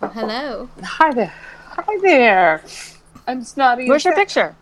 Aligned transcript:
Hello. 0.00 0.68
Hi 0.82 1.12
there. 1.12 1.32
Hi 1.68 1.98
there. 2.02 2.62
I'm 3.26 3.42
snotty. 3.42 3.88
Where's 3.88 4.04
your 4.04 4.14
sick. 4.14 4.28
picture? 4.28 4.54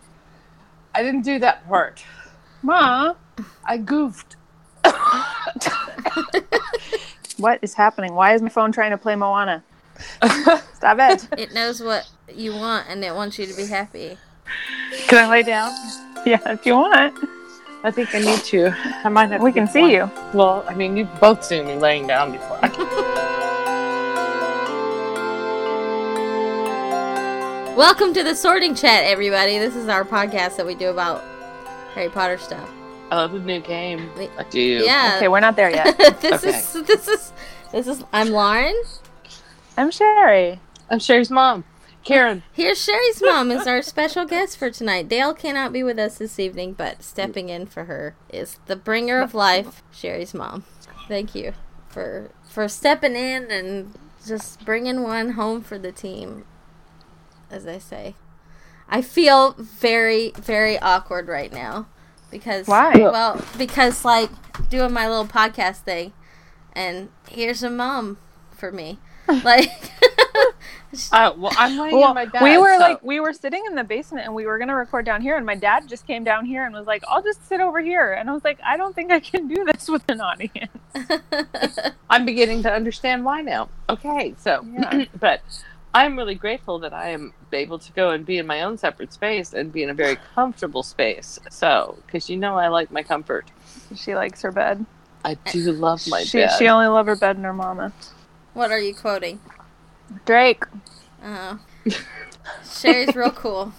I 0.95 1.03
didn't 1.03 1.22
do 1.22 1.38
that 1.41 1.67
part. 1.68 2.04
Ma, 2.62 3.14
I 3.65 3.78
goofed. 3.78 4.36
what 7.39 7.58
is 7.62 7.75
happening? 7.75 8.14
Why 8.14 8.34
is 8.34 8.43
my 8.43 8.48
phone 8.48 8.70
trying 8.73 8.93
to 8.93 8.98
play 8.98 9.16
Moana? 9.16 9.64
Stop 10.75 10.98
it. 11.01 11.29
It 11.39 11.53
knows 11.53 11.82
what 11.82 12.09
you 12.32 12.53
want 12.53 12.89
and 12.89 13.05
it 13.05 13.14
wants 13.14 13.39
you 13.39 13.46
to 13.46 13.55
be 13.55 13.66
happy. 13.66 14.16
Can 15.09 15.19
I 15.25 15.29
lay 15.29 15.43
down? 15.43 15.73
Yeah, 16.25 16.41
if 16.53 16.64
you 16.64 16.75
want. 16.75 17.19
I 17.82 17.91
think 17.91 18.14
I 18.14 18.21
need 18.21 18.41
to. 18.45 18.73
I 19.05 19.09
might 19.11 19.30
have. 19.30 19.43
We 19.43 19.51
to 19.53 19.59
can 19.59 19.69
see 19.69 19.82
one. 19.82 19.91
you. 19.91 20.11
Well, 20.32 20.64
I 20.69 20.75
mean, 20.75 20.96
you've 20.96 21.21
both 21.21 21.45
seen 21.45 21.66
me 21.66 21.75
laying 21.77 22.07
down 22.07 22.32
before. 22.32 22.61
Welcome 27.77 28.14
to 28.14 28.23
the 28.23 28.34
Sorting 28.37 28.74
Chat, 28.74 29.05
everybody. 29.05 29.59
This 29.59 29.74
is 29.74 29.88
our 29.88 30.05
podcast 30.05 30.56
that 30.56 30.66
we 30.66 30.74
do 30.74 30.91
about 30.91 31.24
Harry 31.95 32.09
Potter 32.09 32.38
stuff. 32.38 32.69
I 33.10 33.16
love 33.16 33.32
the 33.32 33.41
new 33.41 33.60
game. 33.60 34.09
I 34.38 34.45
do. 34.45 34.60
Yeah. 34.60 35.15
Okay, 35.16 35.28
we're 35.28 35.41
not 35.41 35.56
there 35.56 35.70
yet. 35.70 35.96
this 36.20 36.45
Okay. 36.45 36.56
is 36.59 36.73
this 36.87 37.09
is 37.09 37.32
this 37.73 37.87
is 37.88 38.05
I'm 38.12 38.30
Lauren. 38.30 38.74
I'm 39.77 39.91
Cherie. 39.91 40.60
I'm 40.88 40.98
Cherie's 41.01 41.30
mom, 41.30 41.65
Karen. 42.05 42.45
Here's 42.52 42.84
Cherie's 42.84 43.20
mom 43.20 43.51
is 43.51 43.66
our 43.66 43.82
special 43.82 44.24
guest 44.24 44.56
for 44.56 44.70
tonight. 44.70 45.09
Dayle 45.09 45.34
cannot 45.34 45.73
be 45.73 45.82
with 45.82 45.98
us 45.98 46.18
this 46.18 46.38
evening, 46.38 46.74
but 46.74 47.02
stepping 47.02 47.48
in 47.48 47.66
for 47.66 47.84
her 47.84 48.15
is 48.29 48.60
the 48.66 48.77
bringer 48.77 49.20
of 49.20 49.34
life, 49.34 49.82
Cherie's 49.93 50.32
mom. 50.34 50.65
Thank 51.09 51.34
you 51.34 51.54
for 51.88 52.30
for 52.48 52.68
stepping 52.68 53.16
in 53.16 53.51
and 53.51 53.95
just 54.27 54.65
bringing 54.65 55.02
one 55.02 55.30
home 55.32 55.60
for 55.60 55.79
the 55.79 55.93
team, 55.93 56.45
as 57.55 57.67
I 57.67 57.79
say. 57.79 58.15
I 58.88 59.01
feel 59.01 59.52
very 59.59 60.33
very 60.37 60.79
awkward 60.79 61.29
right 61.29 61.52
now 61.52 61.87
because 62.30 62.66
Why? 62.66 62.93
Well, 62.96 63.43
because 63.57 64.05
like 64.05 64.30
doing 64.69 64.92
my 64.92 65.08
little 65.08 65.27
podcast 65.27 65.78
thing, 65.78 66.12
and 66.74 67.08
here's 67.30 67.62
a 67.62 67.70
mom 67.70 68.19
for 68.50 68.70
me, 68.72 68.98
like. 69.44 69.70
Uh, 71.11 71.33
well, 71.36 71.50
I'm 71.56 71.77
laying 71.77 71.96
Well, 71.98 72.11
in 72.11 72.14
my 72.14 72.24
bed. 72.27 72.41
we 72.41 72.56
were 72.56 72.74
so- 72.74 72.78
like, 72.78 73.02
we 73.02 73.19
were 73.19 73.33
sitting 73.33 73.64
in 73.66 73.74
the 73.74 73.83
basement 73.83 74.27
and 74.27 74.34
we 74.34 74.46
were 74.46 74.58
gonna 74.61 74.77
record 74.77 75.05
down 75.05 75.22
here, 75.22 75.36
and 75.36 75.44
my 75.44 75.56
dad 75.56 75.89
just 75.89 76.06
came 76.06 76.22
down 76.22 76.44
here 76.44 76.64
and 76.64 76.72
was 76.72 76.86
like, 76.86 77.02
"I'll 77.08 77.20
just 77.22 77.44
sit 77.48 77.61
over 77.61 77.80
here," 77.80 78.12
and 78.12 78.30
I 78.30 78.33
was 78.33 78.44
like, 78.44 78.61
"I 78.64 78.77
don't 78.77 78.94
think 78.94 79.11
I 79.11 79.18
can 79.18 79.48
do 79.48 79.64
this 79.64 79.89
with 79.89 80.08
an 80.08 80.20
audience." 80.20 80.70
I'm 82.11 82.24
beginning 82.24 82.62
to 82.62 82.72
understand 82.72 83.24
why 83.24 83.41
now. 83.41 83.70
Okay, 83.89 84.36
so, 84.39 84.64
Yeah. 84.72 85.06
but 85.18 85.41
I'm 85.94 86.16
really 86.16 86.34
grateful 86.34 86.80
that 86.80 86.92
I 86.92 87.10
am 87.10 87.32
able 87.52 87.78
to 87.78 87.92
go 87.92 88.10
and 88.10 88.26
be 88.26 88.38
in 88.38 88.46
my 88.48 88.62
own 88.62 88.76
separate 88.76 89.12
space 89.12 89.52
and 89.54 89.72
be 89.72 89.84
in 89.84 89.90
a 89.90 89.94
very 89.94 90.16
comfortable 90.34 90.82
space. 90.82 91.38
So, 91.50 91.96
because 92.04 92.28
you 92.28 92.36
know 92.36 92.56
I 92.56 92.66
like 92.66 92.90
my 92.90 93.04
comfort. 93.04 93.50
She 93.94 94.16
likes 94.16 94.42
her 94.42 94.50
bed. 94.50 94.84
I 95.24 95.34
do 95.34 95.70
love 95.72 96.02
my 96.08 96.24
she 96.24 96.38
bed. 96.38 96.50
she 96.58 96.68
only 96.68 96.88
loved 96.88 97.08
her 97.08 97.16
bed 97.16 97.36
and 97.36 97.44
her 97.44 97.52
mama. 97.52 97.92
what 98.54 98.72
are 98.72 98.78
you 98.78 98.92
quoting? 98.94 99.38
Drake. 100.26 100.64
Oh. 101.24 101.60
Cherie's 102.80 103.14
real 103.14 103.30
cool. 103.30 103.72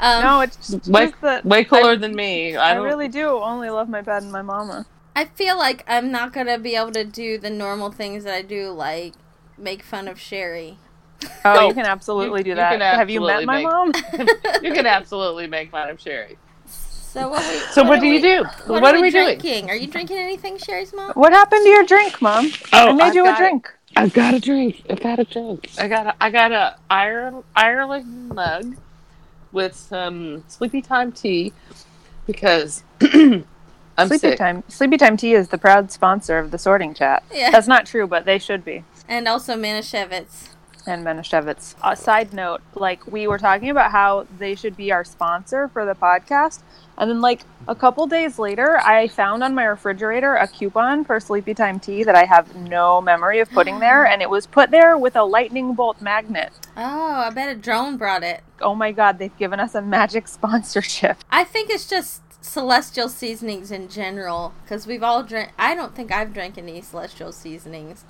Um, 0.00 0.22
no, 0.22 0.40
it's 0.40 0.70
just 0.70 0.88
way, 0.88 1.12
that 1.20 1.44
way 1.44 1.64
cooler 1.64 1.92
I- 1.92 1.96
than 1.96 2.16
me. 2.16 2.56
I, 2.56 2.72
I 2.72 2.74
really 2.76 3.08
do 3.08 3.28
only 3.28 3.68
love 3.68 3.90
my 3.90 4.00
bed 4.00 4.22
and 4.22 4.32
my 4.32 4.42
mama. 4.42 4.86
I 5.14 5.26
feel 5.26 5.58
like 5.58 5.84
I'm 5.86 6.10
not 6.10 6.32
gonna 6.32 6.58
be 6.58 6.76
able 6.76 6.92
to 6.92 7.04
do 7.04 7.36
the 7.36 7.50
normal 7.50 7.92
things 7.92 8.24
that 8.24 8.32
I 8.32 8.40
do, 8.42 8.70
like 8.70 9.12
make 9.58 9.82
fun 9.82 10.08
of 10.08 10.18
Cherie. 10.18 10.78
Oh, 11.44 11.68
you 11.68 11.74
can 11.74 11.86
absolutely 11.86 12.40
you- 12.40 12.44
do 12.44 12.50
you 12.50 12.56
that. 12.56 12.80
Have 12.80 13.10
you 13.10 13.20
met 13.20 13.44
my 13.44 13.56
make- 13.56 13.64
mom? 13.64 13.92
you 14.62 14.72
can 14.72 14.86
absolutely 14.86 15.46
make 15.46 15.70
fun 15.70 15.88
of 15.90 16.00
Cherie. 16.00 16.38
So 16.66 17.28
what? 17.28 17.42
We, 17.52 17.58
So 17.72 17.82
what, 17.82 17.98
are 17.98 18.00
do 18.02 18.06
you 18.06 18.20
do? 18.22 18.44
What, 18.66 18.82
What, 18.82 18.84
are, 18.84 18.98
are, 18.98 19.00
we, 19.00 19.08
we 19.08 19.10
doing? 19.10 19.24
drinking? 19.38 19.68
Are 19.70 19.74
you 19.74 19.88
drinking 19.88 20.18
anything, 20.18 20.58
Cherie's 20.58 20.94
mom? 20.94 21.12
What 21.14 21.32
happened 21.32 21.64
to 21.64 21.68
your 21.68 21.84
drink, 21.84 22.22
mom? 22.22 22.50
Oh, 22.72 22.88
I 22.90 22.92
made 22.92 23.02
I've 23.02 23.14
you 23.14 23.28
a 23.28 23.36
drink. 23.36 23.72
I've 23.96 24.12
got 24.12 24.34
a 24.34 24.38
drink. 24.40 24.82
I 24.88 24.94
got 24.94 25.18
a 25.18 25.24
drink. 25.24 25.68
I 25.78 25.88
got 25.88 26.06
a 26.06 26.14
I 26.20 26.30
got 26.30 26.52
a 26.52 26.76
Ireland 26.88 27.42
Ireland 27.56 28.28
mug 28.28 28.76
with 29.50 29.74
some 29.74 30.44
sleepy 30.46 30.80
time 30.80 31.10
tea 31.10 31.52
because 32.26 32.84
I'm 33.02 33.44
Sleepy 34.06 34.18
sick. 34.18 34.38
Time. 34.38 34.62
Sleepy 34.68 34.96
Time 34.96 35.16
Tea 35.16 35.34
is 35.34 35.48
the 35.48 35.58
proud 35.58 35.90
sponsor 35.90 36.38
of 36.38 36.52
the 36.52 36.58
Sorting 36.58 36.94
Chat. 36.94 37.24
Yeah. 37.34 37.50
That's 37.50 37.66
not 37.66 37.84
true, 37.86 38.06
but 38.06 38.24
they 38.24 38.38
should 38.38 38.64
be. 38.64 38.84
And 39.08 39.26
also 39.26 39.56
Manischewitz. 39.56 40.50
And 40.90 41.06
Manischewitz. 41.06 41.76
A 41.84 41.94
side 41.94 42.32
note, 42.32 42.62
like 42.74 43.06
we 43.06 43.28
were 43.28 43.38
talking 43.38 43.70
about 43.70 43.92
how 43.92 44.26
they 44.40 44.56
should 44.56 44.76
be 44.76 44.90
our 44.90 45.04
sponsor 45.04 45.68
for 45.68 45.86
the 45.86 45.94
podcast, 45.94 46.62
and 46.98 47.08
then 47.08 47.20
like 47.20 47.42
a 47.68 47.76
couple 47.76 48.08
days 48.08 48.40
later, 48.40 48.76
I 48.78 49.06
found 49.06 49.44
on 49.44 49.54
my 49.54 49.66
refrigerator 49.66 50.34
a 50.34 50.48
coupon 50.48 51.04
for 51.04 51.20
Sleepy 51.20 51.54
Time 51.54 51.78
Tea 51.78 52.02
that 52.02 52.16
I 52.16 52.24
have 52.24 52.56
no 52.56 53.00
memory 53.00 53.38
of 53.38 53.48
putting 53.50 53.78
there, 53.86 54.04
and 54.04 54.20
it 54.20 54.28
was 54.28 54.48
put 54.48 54.72
there 54.72 54.98
with 54.98 55.14
a 55.14 55.22
lightning 55.22 55.74
bolt 55.74 56.00
magnet. 56.02 56.52
Oh, 56.76 57.14
I 57.20 57.30
bet 57.30 57.48
a 57.48 57.54
drone 57.54 57.96
brought 57.96 58.24
it. 58.24 58.42
Oh 58.60 58.74
my 58.74 58.90
god, 58.90 59.18
they've 59.20 59.38
given 59.38 59.60
us 59.60 59.76
a 59.76 59.82
magic 59.82 60.26
sponsorship. 60.36 61.18
I 61.30 61.44
think 61.44 61.70
it's 61.70 61.88
just 61.88 62.22
celestial 62.42 63.08
seasonings 63.08 63.70
in 63.70 63.88
general 63.88 64.54
because 64.64 64.88
we've 64.88 65.04
all 65.04 65.22
drank. 65.22 65.52
I 65.56 65.76
don't 65.76 65.94
think 65.94 66.10
I've 66.10 66.34
drank 66.34 66.58
any 66.58 66.80
celestial 66.82 67.30
seasonings 67.30 68.04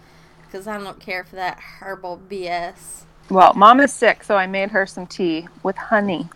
because 0.50 0.66
I 0.66 0.78
don't 0.78 0.98
care 1.00 1.24
for 1.24 1.36
that 1.36 1.58
herbal 1.80 2.20
BS. 2.28 3.02
Well, 3.30 3.54
mom 3.54 3.80
is 3.80 3.92
sick, 3.92 4.24
so 4.24 4.36
I 4.36 4.46
made 4.46 4.70
her 4.72 4.86
some 4.86 5.06
tea 5.06 5.46
with 5.62 5.76
honey. 5.76 6.28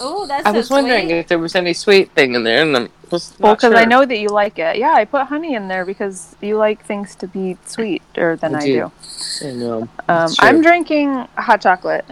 Oh, 0.00 0.26
that's 0.26 0.46
I 0.46 0.52
so 0.52 0.56
was 0.58 0.70
wondering 0.70 1.08
sweet. 1.08 1.18
if 1.18 1.28
there 1.28 1.38
was 1.38 1.54
any 1.54 1.74
sweet 1.74 2.10
thing 2.12 2.34
in 2.34 2.44
there, 2.44 2.62
and 2.62 2.76
I 2.76 2.88
was 3.10 3.34
Well, 3.38 3.52
not 3.52 3.58
because 3.58 3.74
I 3.74 3.84
know 3.84 4.06
that 4.06 4.18
you 4.18 4.28
like 4.28 4.58
it. 4.58 4.76
Yeah, 4.78 4.92
I 4.92 5.04
put 5.04 5.26
honey 5.26 5.54
in 5.54 5.68
there 5.68 5.84
because 5.84 6.36
you 6.40 6.56
like 6.56 6.84
things 6.84 7.14
to 7.16 7.26
be 7.26 7.58
sweeter 7.66 8.36
than 8.36 8.54
I 8.54 8.58
I, 8.58 8.64
do. 8.66 8.92
do. 9.40 9.48
I 9.48 9.52
know. 9.52 9.82
Um, 9.82 9.88
That's 10.06 10.36
true. 10.36 10.48
I'm 10.48 10.62
drinking 10.62 11.28
hot 11.36 11.60
chocolate 11.60 12.06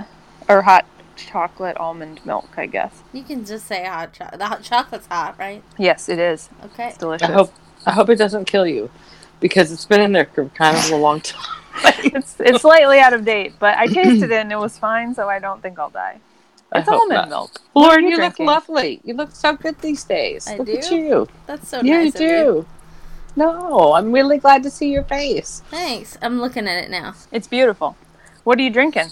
or 0.49 0.63
hot 0.63 0.85
chocolate 1.17 1.77
almond 1.79 2.21
milk. 2.27 2.49
I 2.57 2.67
guess. 2.67 3.03
You 3.13 3.23
can 3.23 3.45
just 3.47 3.67
say 3.67 3.85
hot 3.85 4.13
chocolate. 4.13 4.39
The 4.39 4.47
hot 4.47 4.63
chocolate's 4.63 5.07
hot, 5.07 5.37
right? 5.39 5.63
Yes, 5.79 6.09
it 6.09 6.19
is. 6.19 6.51
Okay. 6.65 6.89
It's 6.89 6.99
delicious. 6.99 7.29
I 7.29 7.33
hope 7.33 7.55
I 7.87 7.93
hope 7.93 8.11
it 8.11 8.17
doesn't 8.17 8.45
kill 8.47 8.67
you 8.67 8.91
because 9.41 9.73
it's 9.73 9.85
been 9.85 10.01
in 10.01 10.13
there 10.13 10.27
for 10.27 10.47
kind 10.51 10.77
of 10.77 10.91
a 10.91 10.97
long 10.97 11.21
time. 11.21 11.63
it's 11.85 12.37
it's 12.41 12.63
slightly 12.63 12.99
out 12.99 13.13
of 13.13 13.25
date, 13.25 13.55
but 13.59 13.77
I 13.77 13.87
tasted 13.87 14.31
it 14.31 14.41
and 14.41 14.53
it 14.53 14.59
was 14.59 14.79
fine, 14.79 15.15
so 15.15 15.29
I 15.29 15.39
don't 15.39 15.63
think 15.63 15.79
I'll 15.79 15.91
die. 15.91 16.19
It's 16.75 16.89
almond 16.89 17.11
not. 17.11 17.29
milk. 17.29 17.61
What 17.73 17.89
Lauren, 17.89 18.05
you 18.05 18.11
you, 18.13 18.17
look 18.19 18.39
lovely. 18.39 19.01
You 19.05 19.15
look 19.15 19.31
so 19.33 19.57
good 19.57 19.79
these 19.81 20.05
days. 20.05 20.49
I 20.49 20.57
look 20.57 20.69
at 20.69 20.89
do? 20.89 20.97
you. 20.97 21.29
That's 21.47 21.69
so 21.69 21.81
yeah, 21.83 22.03
nice 22.03 22.19
you 22.19 22.27
of 22.27 22.31
you. 22.33 22.45
do. 22.45 22.67
No, 23.37 23.93
I'm 23.93 24.13
really 24.13 24.39
glad 24.39 24.63
to 24.63 24.71
see 24.71 24.91
your 24.91 25.05
face. 25.05 25.63
Thanks. 25.71 26.17
I'm 26.23 26.41
looking 26.41 26.67
at 26.67 26.83
it 26.83 26.91
now. 26.91 27.15
It's 27.31 27.47
beautiful. 27.47 27.97
What 28.45 28.59
are 28.59 28.63
you 28.63 28.71
drinking? 28.71 29.11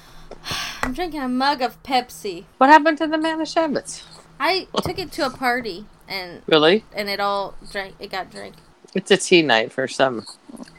I'm 0.82 0.94
drinking 0.94 1.20
a 1.20 1.28
mug 1.28 1.62
of 1.62 1.82
Pepsi. 1.82 2.44
What 2.56 2.70
happened 2.70 2.98
to 2.98 3.06
the 3.06 3.16
Manischewitz? 3.18 4.02
I 4.40 4.68
took 4.82 4.98
it 4.98 5.12
to 5.12 5.26
a 5.26 5.30
party 5.30 5.86
and 6.08 6.42
Really? 6.46 6.84
and 6.94 7.08
it 7.10 7.20
all 7.20 7.54
drank. 7.70 7.94
It 7.98 8.10
got 8.10 8.30
drank. 8.30 8.54
It's 8.98 9.12
a 9.12 9.16
tea 9.16 9.42
night 9.42 9.70
for 9.72 9.86
some. 9.86 10.26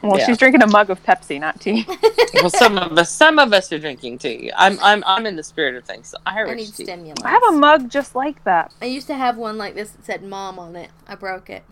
Well, 0.02 0.18
Yeah. 0.18 0.26
she's 0.26 0.36
drinking 0.36 0.62
a 0.62 0.66
mug 0.66 0.90
of 0.90 1.02
Pepsi, 1.02 1.40
not 1.40 1.58
tea. 1.60 1.86
Well, 2.34 2.50
some 2.50 2.78
of 2.78 2.96
us, 2.96 3.10
some 3.10 3.38
of 3.38 3.52
us 3.52 3.70
are 3.72 3.78
drinking 3.78 4.18
tea. 4.18 4.50
I'm, 4.56 4.78
I'm, 4.82 5.02
I'm 5.06 5.26
in 5.26 5.36
the 5.36 5.42
spirit 5.42 5.74
of 5.74 5.84
things. 5.84 6.14
I 6.24 6.44
need 6.54 6.66
tea. 6.74 6.84
stimulants. 6.84 7.22
I 7.22 7.30
have 7.30 7.42
a 7.50 7.52
mug 7.52 7.90
just 7.90 8.14
like 8.14 8.42
that. 8.44 8.72
I 8.80 8.86
used 8.86 9.06
to 9.08 9.14
have 9.14 9.36
one 9.36 9.58
like 9.58 9.74
this 9.74 9.90
that 9.90 10.04
said 10.04 10.22
"mom" 10.22 10.58
on 10.58 10.76
it. 10.76 10.90
I 11.08 11.16
broke 11.16 11.50
it, 11.50 11.64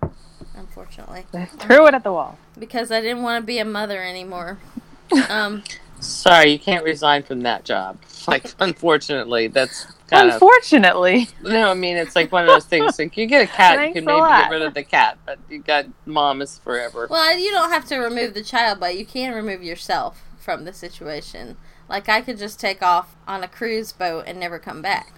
unfortunately, 0.55 1.25
Threw 1.61 1.87
it 1.87 1.95
at 1.95 2.03
the 2.03 2.13
wall. 2.13 2.39
because 2.59 2.91
I 2.91 3.01
didn't 3.01 3.23
want 3.23 3.41
to 3.43 3.47
be 3.47 3.59
a 3.59 3.65
mother 3.65 4.03
anymore. 4.03 4.59
Um, 5.31 5.63
Sorry, 6.01 6.51
you 6.53 6.59
can't 6.59 6.85
resign 6.85 7.23
from 7.23 7.41
that 7.43 7.65
job. 7.65 7.99
Like, 8.27 8.53
unfortunately, 8.61 9.49
that's 9.49 9.85
kind 10.09 10.29
of. 10.29 10.35
Unfortunately, 10.35 11.29
No, 11.43 11.71
I 11.71 11.75
mean 11.75 11.97
it's 11.97 12.15
like 12.17 12.31
one 12.33 12.43
of 12.45 12.49
those 12.49 12.65
things. 12.67 12.99
Like 12.99 13.17
you 13.17 13.27
get 13.27 13.43
a 13.43 13.47
cat, 13.47 13.87
you 13.89 13.93
can 13.95 14.05
maybe 14.05 14.19
lot. 14.21 14.43
get 14.43 14.51
rid 14.51 14.63
of 14.63 14.75
the 14.75 14.83
cat, 14.85 15.19
but 15.27 15.39
you 15.51 15.59
got 15.61 15.87
mom 16.07 16.41
is 16.43 16.59
forever. 16.59 17.07
well, 17.11 17.37
you 17.39 17.51
don't 17.51 17.71
have 17.71 17.85
to 17.87 17.99
remove 17.99 18.35
the 18.35 18.43
child, 18.43 18.81
but 18.81 18.99
you 18.99 19.05
can 19.07 19.35
remove 19.35 19.63
yourself 19.63 20.23
from 20.39 20.65
the 20.65 20.73
situation. 20.73 21.57
Like 21.89 22.09
I 22.09 22.21
could 22.21 22.39
just 22.39 22.61
take 22.61 22.83
off 22.83 23.15
on 23.27 23.43
a 23.43 23.49
cruise 23.49 23.93
boat 23.93 24.25
and 24.27 24.39
never 24.39 24.59
come 24.59 24.83
back, 24.83 25.13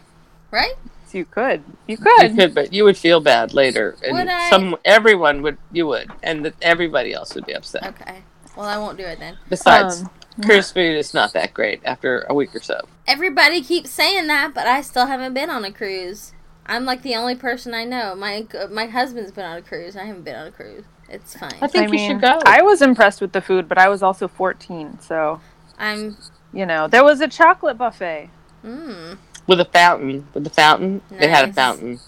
right? 0.50 0.74
you 1.12 1.24
could. 1.24 1.64
You 1.88 1.96
could, 1.96 2.22
You 2.22 2.28
could. 2.28 2.36
could, 2.38 2.54
but 2.54 2.72
you 2.72 2.84
would 2.84 2.96
feel 2.96 3.18
bad 3.20 3.52
later, 3.52 3.96
and 4.04 4.16
Would 4.16 4.28
I? 4.28 4.48
some 4.48 4.76
everyone 4.84 5.42
would. 5.42 5.58
You 5.72 5.88
would, 5.88 6.08
and 6.22 6.44
the, 6.44 6.54
everybody 6.62 7.12
else 7.12 7.34
would 7.34 7.46
be 7.46 7.52
upset. 7.52 7.84
Okay. 7.84 8.22
Well, 8.56 8.66
I 8.66 8.78
won't 8.78 8.96
do 8.96 9.04
it 9.04 9.18
then. 9.18 9.36
Besides, 9.48 10.02
Um, 10.02 10.10
cruise 10.42 10.70
food 10.72 10.96
is 10.96 11.12
not 11.14 11.32
that 11.34 11.52
great 11.54 11.80
after 11.84 12.20
a 12.28 12.34
week 12.34 12.54
or 12.54 12.60
so. 12.60 12.80
Everybody 13.06 13.62
keeps 13.62 13.90
saying 13.90 14.26
that, 14.28 14.54
but 14.54 14.66
I 14.66 14.80
still 14.82 15.06
haven't 15.06 15.34
been 15.34 15.50
on 15.50 15.64
a 15.64 15.72
cruise. 15.72 16.32
I'm 16.66 16.84
like 16.84 17.02
the 17.02 17.16
only 17.16 17.34
person 17.34 17.74
I 17.74 17.84
know. 17.84 18.14
My 18.14 18.46
my 18.70 18.86
husband's 18.86 19.32
been 19.32 19.44
on 19.44 19.58
a 19.58 19.62
cruise. 19.62 19.96
I 19.96 20.04
haven't 20.04 20.22
been 20.22 20.36
on 20.36 20.46
a 20.46 20.52
cruise. 20.52 20.84
It's 21.08 21.36
fine. 21.36 21.54
I 21.60 21.66
think 21.66 21.76
I 21.76 21.86
you 21.86 21.90
mean, 21.90 22.10
should 22.10 22.20
go. 22.20 22.38
I 22.46 22.62
was 22.62 22.80
impressed 22.82 23.20
with 23.20 23.32
the 23.32 23.40
food, 23.40 23.68
but 23.68 23.78
I 23.78 23.88
was 23.88 24.02
also 24.02 24.28
14, 24.28 25.00
so 25.00 25.40
I'm. 25.78 26.16
You 26.52 26.66
know, 26.66 26.86
there 26.88 27.02
was 27.04 27.20
a 27.20 27.28
chocolate 27.28 27.78
buffet. 27.78 28.30
Mm. 28.64 29.18
With 29.48 29.60
a 29.60 29.64
fountain. 29.64 30.28
With 30.34 30.44
the 30.44 30.50
fountain. 30.50 31.00
They 31.10 31.28
had 31.28 31.44
a 31.44 31.46
Nice. 31.48 31.54
fountain. 31.56 32.00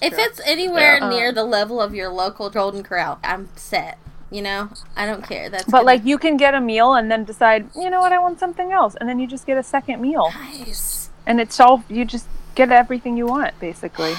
If 0.00 0.14
true. 0.14 0.22
it's 0.24 0.40
anywhere 0.44 0.98
Yeah. 1.00 1.08
near 1.08 1.28
Um, 1.30 1.34
the 1.34 1.44
level 1.44 1.80
of 1.80 1.94
your 1.94 2.08
local 2.08 2.48
Golden 2.50 2.82
Corral, 2.84 3.18
I'm 3.24 3.48
set. 3.56 3.98
You 4.30 4.42
know, 4.42 4.70
I 4.96 5.06
don't 5.06 5.22
care. 5.26 5.48
That's 5.48 5.64
But 5.64 5.70
gonna- 5.78 5.84
like 5.86 6.04
you 6.04 6.18
can 6.18 6.36
get 6.36 6.54
a 6.54 6.60
meal 6.60 6.94
and 6.94 7.10
then 7.10 7.24
decide, 7.24 7.68
you 7.76 7.88
know 7.90 8.00
what, 8.00 8.12
I 8.12 8.18
want 8.18 8.40
something 8.40 8.72
else, 8.72 8.96
and 8.96 9.08
then 9.08 9.20
you 9.20 9.26
just 9.26 9.46
get 9.46 9.56
a 9.56 9.62
second 9.62 10.00
meal, 10.02 10.32
nice. 10.34 11.10
and 11.26 11.40
it's 11.40 11.60
all 11.60 11.84
you 11.88 12.04
just 12.04 12.26
get 12.56 12.72
everything 12.72 13.16
you 13.16 13.26
want 13.26 13.58
basically. 13.60 14.14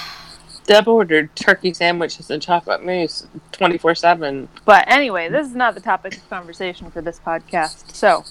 Deb 0.65 0.87
ordered 0.87 1.33
turkey 1.35 1.73
sandwiches 1.73 2.29
and 2.29 2.41
chocolate 2.41 2.83
mousse 2.85 3.25
24 3.53 3.95
7. 3.95 4.47
But 4.65 4.85
anyway, 4.87 5.29
this 5.29 5.47
is 5.47 5.55
not 5.55 5.75
the 5.75 5.81
topic 5.81 6.15
of 6.17 6.29
conversation 6.29 6.89
for 6.91 7.01
this 7.01 7.19
podcast. 7.25 7.93
So, 7.95 8.23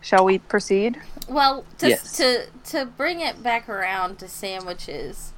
shall 0.00 0.24
we 0.24 0.38
proceed? 0.38 1.00
Well, 1.28 1.64
to, 1.78 1.88
Yes. 1.88 2.16
to 2.18 2.46
to 2.70 2.86
bring 2.86 3.20
it 3.20 3.42
back 3.42 3.68
around 3.68 4.18
to 4.20 4.28
sandwiches, 4.28 5.32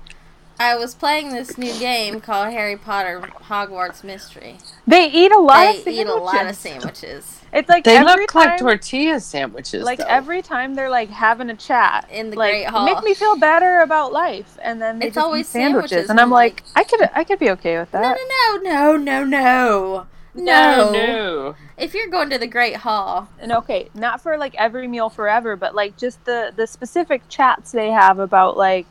I 0.61 0.75
was 0.77 0.95
playing 0.95 1.33
this 1.33 1.57
new 1.57 1.73
game 1.79 2.21
called 2.21 2.53
Harry 2.53 2.77
Potter 2.77 3.21
Hogwarts 3.45 4.03
Mystery. 4.03 4.57
They 4.87 5.07
eat 5.11 5.31
a 5.33 5.39
lot 5.39 5.73
They 5.73 5.81
of 5.81 5.87
eat 5.89 6.07
a 6.07 6.15
lot 6.15 6.47
of 6.47 6.57
sandwiches. 6.57 7.25
sandwiches 7.25 7.41
It's 7.53 7.69
like 7.69 7.85
They 7.85 7.97
every 7.97 8.23
look 8.23 8.31
time, 8.33 8.49
like 8.51 8.59
tortilla 8.59 9.21
sandwiches. 9.21 9.85
like 9.85 9.99
though. 10.01 10.07
every 10.09 10.43
time 10.43 10.75
they're 10.75 10.91
like 10.91 11.11
having 11.11 11.49
a 11.51 11.55
chat 11.57 12.09
in 12.11 12.31
the 12.31 12.37
like 12.37 12.51
Great 12.53 12.67
Hall. 12.69 12.85
make 12.85 13.03
me 13.05 13.15
feel 13.15 13.37
better 13.37 13.81
about 13.81 14.13
life, 14.13 14.59
and 14.63 14.83
then 14.83 14.99
they 14.99 15.07
It's 15.07 15.15
just 15.15 15.25
always 15.25 15.47
eat 15.49 15.53
sandwiches, 15.53 15.91
sandwiches, 15.91 16.11
and 16.11 16.19
I'm 16.21 16.25
I'm 16.25 16.31
like, 16.31 16.63
like- 16.75 16.77
I 16.77 16.85
could, 16.85 17.11
I 17.15 17.25
could 17.25 17.39
be 17.39 17.51
okay 17.51 17.79
with 17.79 17.91
that. 17.93 18.19
no, 18.29 18.57
no, 18.63 18.97
no, 18.97 18.97
no, 18.97 19.25
no, 19.25 20.07
no, 20.35 20.45
no. 20.45 20.93
no. 20.93 21.57
If 21.77 21.95
you're 21.95 22.09
going 22.09 22.31
to 22.31 22.39
the 22.39 22.47
Great 22.49 22.77
Hall, 22.77 23.29
And 23.39 23.53
okay, 23.53 23.89
not 23.95 24.21
for 24.21 24.37
like 24.37 24.55
every 24.57 24.89
meal 24.89 25.09
forever, 25.09 25.55
but 25.55 25.75
like 25.77 25.97
just 25.97 26.25
the 26.25 26.53
the 26.55 26.67
specific 26.67 27.23
chats 27.29 27.71
they 27.71 27.91
have 27.93 28.19
about 28.19 28.57
like, 28.57 28.87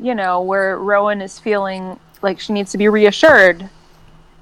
you 0.00 0.14
know, 0.14 0.40
where 0.40 0.78
Rowan 0.78 1.20
is 1.20 1.38
feeling 1.38 1.98
like 2.22 2.40
she 2.40 2.52
needs 2.52 2.72
to 2.72 2.78
be 2.78 2.88
reassured. 2.88 3.68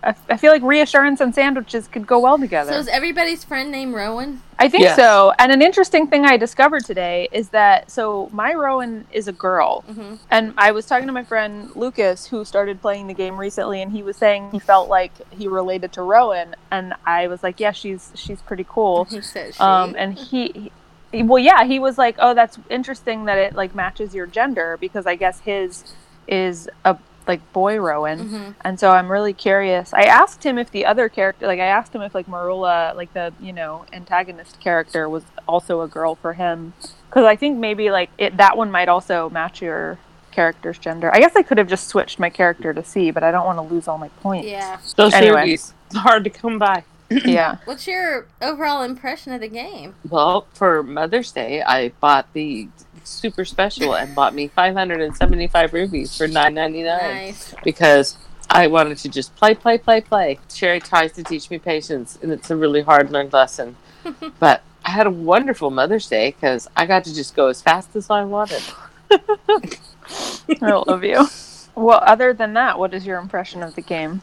I, 0.03 0.15
I 0.29 0.37
feel 0.37 0.53
like 0.53 0.63
reassurance 0.63 1.21
and 1.21 1.35
sandwiches 1.35 1.89
could 1.89 2.07
go 2.07 2.21
well 2.21 2.39
together. 2.39 2.71
so 2.73 2.79
is 2.79 2.87
everybody's 2.89 3.43
friend 3.43 3.73
named 3.73 3.95
Rowan? 3.95 4.41
I 4.61 4.69
think 4.69 4.83
Yes. 4.83 4.97
so. 4.97 5.33
And 5.41 5.51
an 5.51 5.61
interesting 5.61 6.07
thing 6.07 6.25
I 6.25 6.37
discovered 6.37 6.85
today 6.85 7.29
is 7.33 7.49
that 7.51 7.91
so 7.91 8.29
my 8.33 8.55
Rowan 8.55 9.07
is 9.13 9.27
a 9.27 9.33
girl. 9.33 9.83
hmm 9.83 10.15
And 10.31 10.55
I 10.57 10.71
was 10.71 10.87
talking 10.87 11.07
to 11.09 11.13
my 11.13 11.25
friend 11.25 11.71
Lucas, 11.75 12.27
who 12.27 12.45
started 12.45 12.81
playing 12.81 13.09
the 13.09 13.15
game 13.15 13.37
recently, 13.37 13.83
and 13.83 13.91
he 13.91 14.03
was 14.05 14.17
saying 14.17 14.51
he 14.53 14.61
felt 14.61 14.89
like 14.89 15.13
he 15.33 15.49
related 15.49 15.93
to 15.95 16.03
Rowan, 16.03 16.55
and 16.71 16.95
I 17.05 17.27
was 17.27 17.43
like, 17.43 17.59
"Yeah, 17.61 17.73
she's 17.73 18.13
she's 18.15 18.41
pretty 18.43 18.67
cool." 18.69 19.05
He 19.05 19.21
said 19.21 19.55
she. 19.55 19.61
Um, 19.61 19.95
and 19.99 20.15
he, 20.15 20.51
he, 20.55 20.73
well, 21.13 21.39
yeah, 21.43 21.65
he 21.65 21.79
was 21.79 21.99
like, 21.99 22.17
"Oh, 22.19 22.35
that's 22.35 22.59
interesting 22.71 23.25
that 23.27 23.39
it 23.39 23.55
like 23.55 23.75
matches 23.75 24.15
your 24.15 24.27
gender 24.27 24.77
because 24.81 25.07
I 25.07 25.15
guess 25.17 25.41
his 25.41 25.85
is 26.27 26.69
a 26.85 26.97
like 27.27 27.41
boy 27.53 27.79
Rowan." 27.79 28.29
Mhm. 28.29 28.55
And 28.63 28.79
so 28.81 28.91
I'm 28.91 29.11
really 29.11 29.33
curious. 29.33 29.93
I 29.95 30.03
asked 30.03 30.45
him 30.45 30.59
if 30.59 30.71
the 30.71 30.85
other 30.87 31.09
character, 31.09 31.47
like 31.47 31.61
I 31.61 31.67
asked 31.67 31.95
him 31.95 32.03
if 32.03 32.15
like 32.15 32.27
Merula, 32.27 32.95
like 32.95 33.13
the 33.15 33.33
you 33.41 33.53
know 33.53 33.85
antagonist 33.93 34.61
character, 34.61 35.09
was 35.09 35.25
also 35.47 35.81
a 35.81 35.89
girl 35.89 36.15
for 36.15 36.35
him, 36.35 36.73
because 37.09 37.25
I 37.25 37.37
think 37.37 37.59
maybe 37.59 37.91
like 37.91 38.11
it 38.19 38.37
that 38.37 38.57
one 38.57 38.71
might 38.71 38.89
also 38.89 39.31
match 39.31 39.63
your 39.63 39.99
character's 40.31 40.79
gender. 40.79 41.11
I 41.13 41.19
guess 41.21 41.35
I 41.35 41.43
could 41.43 41.59
have 41.59 41.67
just 41.69 41.89
switched 41.89 42.19
my 42.21 42.31
character 42.31 42.73
to 42.73 42.85
C, 42.85 43.11
but 43.11 43.25
I 43.25 43.31
don't 43.33 43.45
want 43.47 43.59
to 43.59 43.63
lose 43.75 43.89
all 43.89 43.99
my 43.99 44.09
points. 44.23 44.47
Yeah. 44.47 44.79
Those 44.97 45.13
Anyway. 45.15 45.41
movies. 45.41 45.75
It's 45.87 45.97
hard 45.97 46.23
to 46.25 46.31
come 46.31 46.59
by. 46.59 46.85
Yeah. 47.11 47.57
What's 47.65 47.87
your 47.87 48.27
overall 48.43 48.83
impression 48.83 49.33
of 49.33 49.41
the 49.41 49.49
game? 49.49 49.95
Well, 50.09 50.47
for 50.53 50.83
Mother's 50.83 51.33
Day, 51.33 51.63
I 51.63 51.89
bought 52.01 52.33
the 52.33 52.69
super 53.05 53.45
special 53.45 53.95
and 53.97 54.15
bought 54.15 54.35
me 54.35 54.49
575 54.49 55.73
rubies 55.73 56.17
for 56.17 56.29
9.99 56.29 56.85
Nice. 56.85 57.55
because 57.65 58.19
I 58.51 58.67
wanted 58.67 58.99
to 58.99 59.09
just 59.09 59.35
play, 59.37 59.55
play, 59.55 59.79
play, 59.79 60.01
play. 60.01 60.39
Cherie 60.53 60.81
tries 60.81 61.13
to 61.13 61.25
teach 61.25 61.51
me 61.51 61.59
patience, 61.59 62.19
and 62.23 62.33
it's 62.33 62.51
a 62.51 62.57
really 62.57 62.83
hard 62.83 63.11
learned 63.11 63.33
lesson. 63.33 63.77
but 64.39 64.63
I 64.85 64.91
had 64.91 65.07
a 65.07 65.11
wonderful 65.11 65.71
Mother's 65.71 66.09
Day 66.09 66.33
because 66.33 66.69
I 66.77 66.87
got 66.87 67.05
to 67.05 67.15
just 67.15 67.35
go 67.35 67.49
as 67.49 67.61
fast 67.61 67.97
as 67.97 68.11
I 68.11 68.25
wanted. 68.25 68.63
I 69.11 70.83
love 70.87 71.05
you. 71.05 71.27
Well, 71.75 72.03
other 72.05 72.33
than 72.33 72.55
that, 72.55 72.79
what 72.79 72.95
is 72.95 73.07
your 73.07 73.19
impression 73.19 73.63
of 73.63 73.75
the 73.75 73.83
game? 73.83 74.23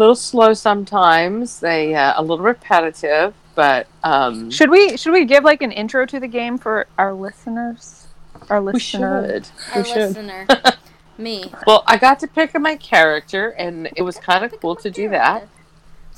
A 0.00 0.02
little 0.02 0.14
slow 0.16 0.54
sometimes. 0.54 1.60
They 1.60 1.94
uh, 1.94 2.14
a 2.16 2.22
little 2.22 2.42
repetitive, 2.42 3.34
but 3.54 3.86
um, 4.02 4.50
Should 4.50 4.70
we 4.70 4.96
should 4.96 5.12
we 5.12 5.26
give 5.26 5.44
like 5.44 5.60
an 5.60 5.72
intro 5.72 6.06
to 6.06 6.18
the 6.18 6.26
game 6.26 6.56
for 6.56 6.86
our 6.96 7.12
listeners? 7.12 8.06
Our 8.48 8.62
we 8.62 8.80
should. 8.80 9.46
Our 9.74 9.82
We 9.82 9.84
should. 9.86 10.16
listener. 10.16 10.46
Me. 11.18 11.52
Well, 11.66 11.84
I 11.86 11.98
got 11.98 12.18
to 12.20 12.26
pick 12.26 12.58
my 12.58 12.76
character, 12.76 13.50
and 13.50 13.90
it 13.94 14.00
was 14.00 14.16
kind 14.16 14.42
of 14.42 14.58
cool 14.58 14.74
to 14.76 14.90
do 14.90 15.10
that. 15.10 15.46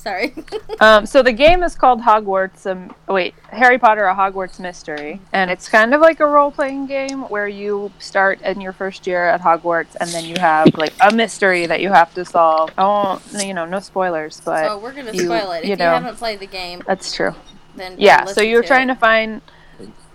Sorry. 0.03 0.33
Um, 0.79 1.05
so 1.05 1.21
the 1.23 1.31
game 1.31 1.63
is 1.63 1.75
called 1.75 2.01
Hogwarts. 2.01 2.69
Um, 2.69 2.93
wait, 3.07 3.35
Harry 3.49 3.77
Potter: 3.77 4.05
A 4.05 4.13
Hogwarts 4.13 4.59
Mystery, 4.59 5.21
and 5.31 5.49
it's 5.49 5.69
kind 5.69 5.93
of 5.93 6.01
like 6.01 6.19
a 6.19 6.25
role-playing 6.25 6.87
game 6.87 7.21
where 7.29 7.47
you 7.47 7.89
start 7.99 8.41
in 8.41 8.59
your 8.59 8.73
first 8.73 9.07
year 9.07 9.23
at 9.29 9.39
Hogwarts, 9.39 9.95
and 10.01 10.09
then 10.09 10.25
you 10.25 10.35
have 10.39 10.75
like 10.75 10.91
a 10.99 11.13
mystery 11.13 11.67
that 11.67 11.79
you 11.79 11.89
have 11.89 12.13
to 12.15 12.25
solve. 12.25 12.71
Oh, 12.77 13.21
you 13.39 13.53
know, 13.53 13.65
no 13.65 13.79
spoilers, 13.79 14.41
but 14.43 14.65
so 14.67 14.77
we're 14.79 14.91
gonna 14.93 15.13
you- 15.13 15.25
spoil 15.25 15.51
it. 15.51 15.59
If 15.59 15.65
you 15.65 15.71
you, 15.71 15.83
haven't 15.83 16.17
played 16.17 16.39
the 16.39 16.47
game, 16.47 16.81
that's 16.85 17.13
true. 17.13 17.33
then 17.75 17.95
Yeah. 17.97 18.25
So 18.25 18.41
you're 18.41 18.63
to 18.63 18.67
trying 18.67 18.89
it. 18.89 18.95
to 18.95 18.99
find 18.99 19.41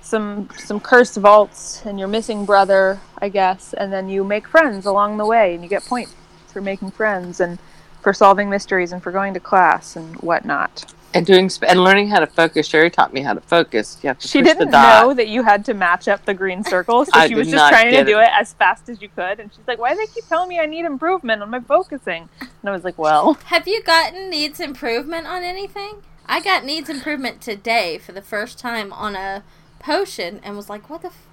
some 0.02 0.48
some 0.58 0.80
cursed 0.80 1.16
vaults 1.16 1.82
and 1.86 1.98
your 1.98 2.08
missing 2.08 2.44
brother, 2.44 3.00
I 3.22 3.28
guess, 3.30 3.72
and 3.72 3.90
then 3.92 4.08
you 4.08 4.22
make 4.24 4.46
friends 4.48 4.84
along 4.86 5.16
the 5.16 5.24
way, 5.26 5.54
and 5.54 5.62
you 5.62 5.68
get 5.70 5.84
points 5.84 6.14
for 6.48 6.60
making 6.60 6.90
friends 6.90 7.40
and 7.40 7.58
for 8.02 8.12
solving 8.12 8.48
mysteries 8.50 8.92
and 8.92 9.02
for 9.02 9.12
going 9.12 9.34
to 9.34 9.40
class 9.40 9.96
and 9.96 10.16
whatnot. 10.16 10.92
And 11.14 11.24
doing 11.24 11.48
sp- 11.48 11.64
and 11.66 11.82
learning 11.82 12.08
how 12.08 12.20
to 12.20 12.26
focus. 12.26 12.66
Cherie 12.68 12.90
taught 12.90 13.14
me 13.14 13.22
how 13.22 13.32
to 13.32 13.40
focus. 13.40 13.98
You 14.02 14.08
have 14.08 14.18
to 14.18 14.28
She 14.28 14.40
push 14.40 14.48
didn't 14.48 14.66
the 14.66 14.72
dot. 14.72 15.06
know 15.06 15.14
that 15.14 15.28
you 15.28 15.42
had 15.42 15.64
to 15.64 15.74
match 15.74 16.06
up 16.06 16.24
the 16.26 16.34
green 16.34 16.62
circle, 16.62 17.06
so 17.06 17.12
she 17.26 17.34
was 17.34 17.48
just 17.50 17.68
trying 17.70 17.86
to 17.86 17.90
get 17.92 18.06
do 18.06 18.18
it. 18.18 18.24
it 18.24 18.30
as 18.38 18.52
fast 18.52 18.88
as 18.90 19.00
you 19.00 19.08
could. 19.08 19.40
And 19.40 19.50
she's 19.50 19.66
like, 19.66 19.78
"Why 19.78 19.92
do 19.92 19.96
they 19.96 20.06
keep 20.06 20.28
telling 20.28 20.50
me 20.50 20.60
I 20.60 20.66
need 20.66 20.84
improvement 20.84 21.40
on 21.42 21.48
my 21.48 21.60
focusing?" 21.60 22.28
And 22.40 22.50
I 22.64 22.70
was 22.72 22.84
like, 22.84 22.98
"Well, 22.98 23.34
Have 23.46 23.66
you 23.66 23.82
gotten 23.82 24.28
needs 24.28 24.60
improvement 24.60 25.26
on 25.26 25.42
anything? 25.42 26.02
I 26.26 26.40
got 26.40 26.62
needs 26.66 26.90
improvement 26.90 27.40
today 27.40 27.96
for 27.96 28.12
the 28.12 28.20
first 28.22 28.58
time 28.58 28.92
on 28.92 29.16
a 29.16 29.42
potion 29.78 30.40
and 30.44 30.56
was 30.56 30.68
like, 30.68 30.90
what 30.90 31.00
the. 31.00 31.08
F-? 31.08 31.26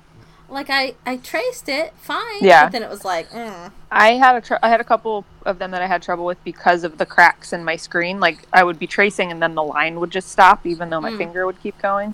Like, 0.49 0.69
I, 0.69 0.95
I 1.05 1.17
traced 1.17 1.67
it 1.69 1.93
fine. 1.97 2.41
Yeah. 2.41 2.65
But 2.65 2.73
then 2.73 2.83
it 2.83 2.89
was 2.89 3.03
like, 3.03 3.29
mm. 3.31 3.71
I 3.91 4.11
had 4.13 4.35
a 4.35 4.41
tr- 4.41 4.61
I 4.61 4.69
had 4.69 4.79
a 4.81 4.83
couple 4.83 5.25
of 5.45 5.57
them 5.59 5.71
that 5.71 5.81
I 5.81 5.87
had 5.87 6.01
trouble 6.03 6.25
with 6.25 6.43
because 6.43 6.83
of 6.83 6.97
the 6.97 7.05
cracks 7.05 7.53
in 7.53 7.63
my 7.63 7.75
screen. 7.75 8.19
Like 8.19 8.45
I 8.53 8.63
would 8.63 8.77
be 8.77 8.87
tracing 8.87 9.31
and 9.31 9.41
then 9.41 9.55
the 9.55 9.63
line 9.63 9.99
would 9.99 10.11
just 10.11 10.29
stop, 10.29 10.65
even 10.65 10.89
though 10.89 11.01
my 11.01 11.11
Mm. 11.11 11.17
finger 11.17 11.45
would 11.45 11.61
keep 11.61 11.81
going. 11.81 12.13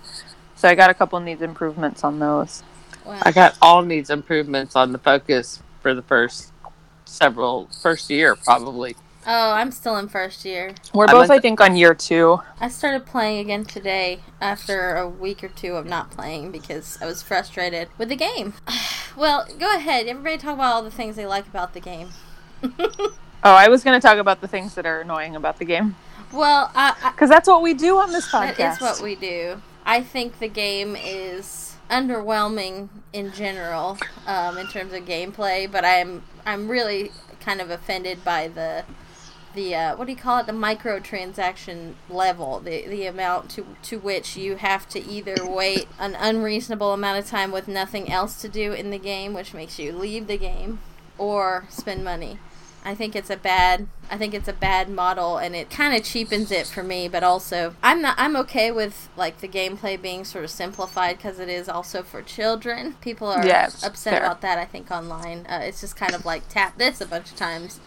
So 0.55 0.69
I 0.69 0.75
got 0.75 0.89
a 0.89 0.93
couple 0.93 1.19
needs 1.19 1.41
improvements 1.41 2.03
on 2.03 2.19
those. 2.19 2.63
Wow. 3.05 3.19
I 3.23 3.31
got 3.31 3.57
all 3.61 3.81
needs 3.81 4.09
improvements 4.09 4.75
on 4.75 4.91
the 4.91 4.99
focus 4.99 5.61
for 5.81 5.93
the 5.93 6.03
first 6.03 6.51
several 7.05 7.67
first 7.81 8.09
year 8.09 8.35
probably. 8.35 8.95
Oh, 9.25 9.51
I'm 9.51 9.71
still 9.71 9.97
in 9.97 10.07
first 10.07 10.45
year. 10.45 10.73
We're 10.93 11.07
both, 11.07 11.29
like 11.29 11.39
I 11.39 11.41
think, 11.41 11.61
on 11.61 11.75
year 11.75 11.93
two. 11.93 12.41
I 12.59 12.69
started 12.69 13.05
playing 13.05 13.39
again 13.39 13.65
today 13.65 14.19
after 14.39 14.95
a 14.95 15.07
week 15.07 15.43
or 15.43 15.49
two 15.49 15.75
of 15.75 15.85
not 15.85 16.09
playing 16.09 16.51
because 16.51 16.97
I 17.01 17.05
was 17.05 17.21
frustrated 17.21 17.89
with 17.97 18.09
the 18.09 18.15
game. 18.15 18.53
well, 19.15 19.47
go 19.59 19.75
ahead. 19.75 20.07
Everybody 20.07 20.37
talk 20.37 20.55
about 20.55 20.73
all 20.73 20.83
the 20.83 20.91
things 20.91 21.15
they 21.15 21.25
like 21.25 21.47
about 21.47 21.73
the 21.73 21.79
game. 21.79 22.09
Oh, 23.43 23.55
I 23.55 23.69
was 23.69 23.83
going 23.83 23.99
to 23.99 24.07
talk 24.07 24.19
about 24.19 24.39
the 24.39 24.47
things 24.47 24.75
that 24.75 24.85
are 24.85 25.01
annoying 25.01 25.35
about 25.35 25.57
the 25.57 25.65
game 25.65 25.95
well, 26.31 26.71
I, 26.75 26.95
I, 27.03 27.11
because 27.11 27.29
that's 27.29 27.47
what 27.47 27.61
we 27.61 27.73
do 27.73 27.97
on 27.97 28.11
this 28.11 28.29
podcast. 28.29 28.57
That 28.57 28.75
is 28.75 28.81
what 28.81 29.01
we 29.01 29.15
do. 29.15 29.61
I 29.85 30.01
think 30.01 30.39
the 30.39 30.47
game 30.47 30.95
is 30.95 31.75
underwhelming 31.89 32.89
in 33.11 33.31
general, 33.33 33.97
um, 34.27 34.57
in 34.57 34.67
terms 34.67 34.93
of 34.93 35.05
gameplay, 35.05 35.69
but 35.69 35.83
I'm 35.83 36.23
I'm 36.45 36.69
really 36.69 37.11
kind 37.39 37.59
of 37.61 37.69
offended 37.69 38.23
by 38.23 38.47
the 38.47 38.85
the 39.53 39.75
uh, 39.75 39.95
what 39.95 40.05
do 40.05 40.11
you 40.13 40.17
call 40.17 40.39
it? 40.39 40.45
The 40.45 40.51
microtransaction 40.53 41.93
level 42.09 42.59
the 42.59 42.87
the 42.87 43.05
amount 43.05 43.49
to 43.51 43.65
to 43.83 43.99
which 43.99 44.35
you 44.37 44.55
have 44.57 44.87
to 44.89 44.99
either 45.03 45.35
wait 45.45 45.87
an 45.99 46.15
unreasonable 46.15 46.93
amount 46.93 47.19
of 47.19 47.27
time 47.27 47.51
with 47.51 47.67
nothing 47.67 48.11
else 48.11 48.39
to 48.41 48.49
do 48.49 48.73
in 48.73 48.89
the 48.91 48.97
game 48.99 49.33
which 49.33 49.53
makes 49.53 49.79
you 49.79 49.91
leave 49.91 50.27
the 50.27 50.37
game 50.37 50.79
or 51.17 51.65
spend 51.69 52.03
money. 52.03 52.37
I 52.83 52.95
think 52.95 53.15
it's 53.15 53.29
a 53.29 53.37
bad 53.37 53.87
I 54.09 54.17
think 54.17 54.33
it's 54.33 54.47
a 54.47 54.53
bad 54.53 54.89
model 54.89 55.37
and 55.37 55.55
it 55.55 55.69
kind 55.69 55.95
of 55.95 56.03
cheapens 56.03 56.51
it 56.51 56.65
for 56.65 56.81
me 56.81 57.07
but 57.07 57.23
also 57.23 57.75
I'm 57.83 58.01
not 58.01 58.15
I'm 58.17 58.35
okay 58.37 58.71
with 58.71 59.07
like 59.15 59.39
the 59.39 59.47
gameplay 59.47 60.01
being 60.01 60.25
sort 60.25 60.43
of 60.43 60.49
simplified 60.49 61.17
because 61.17 61.37
it 61.39 61.47
is 61.47 61.69
also 61.69 62.01
for 62.01 62.23
children. 62.23 62.95
People 63.01 63.27
are 63.27 63.45
Yes, 63.45 63.83
upset 63.83 64.13
fair. 64.15 64.23
about 64.23 64.41
that 64.41 64.57
I 64.57 64.65
think 64.65 64.89
online. 64.89 65.45
Uh, 65.47 65.59
it's 65.61 65.81
just 65.81 65.95
kind 65.95 66.15
of 66.15 66.25
like 66.25 66.49
tap 66.49 66.79
this 66.79 67.01
a 67.01 67.05
bunch 67.05 67.29
of 67.29 67.35
times 67.37 67.79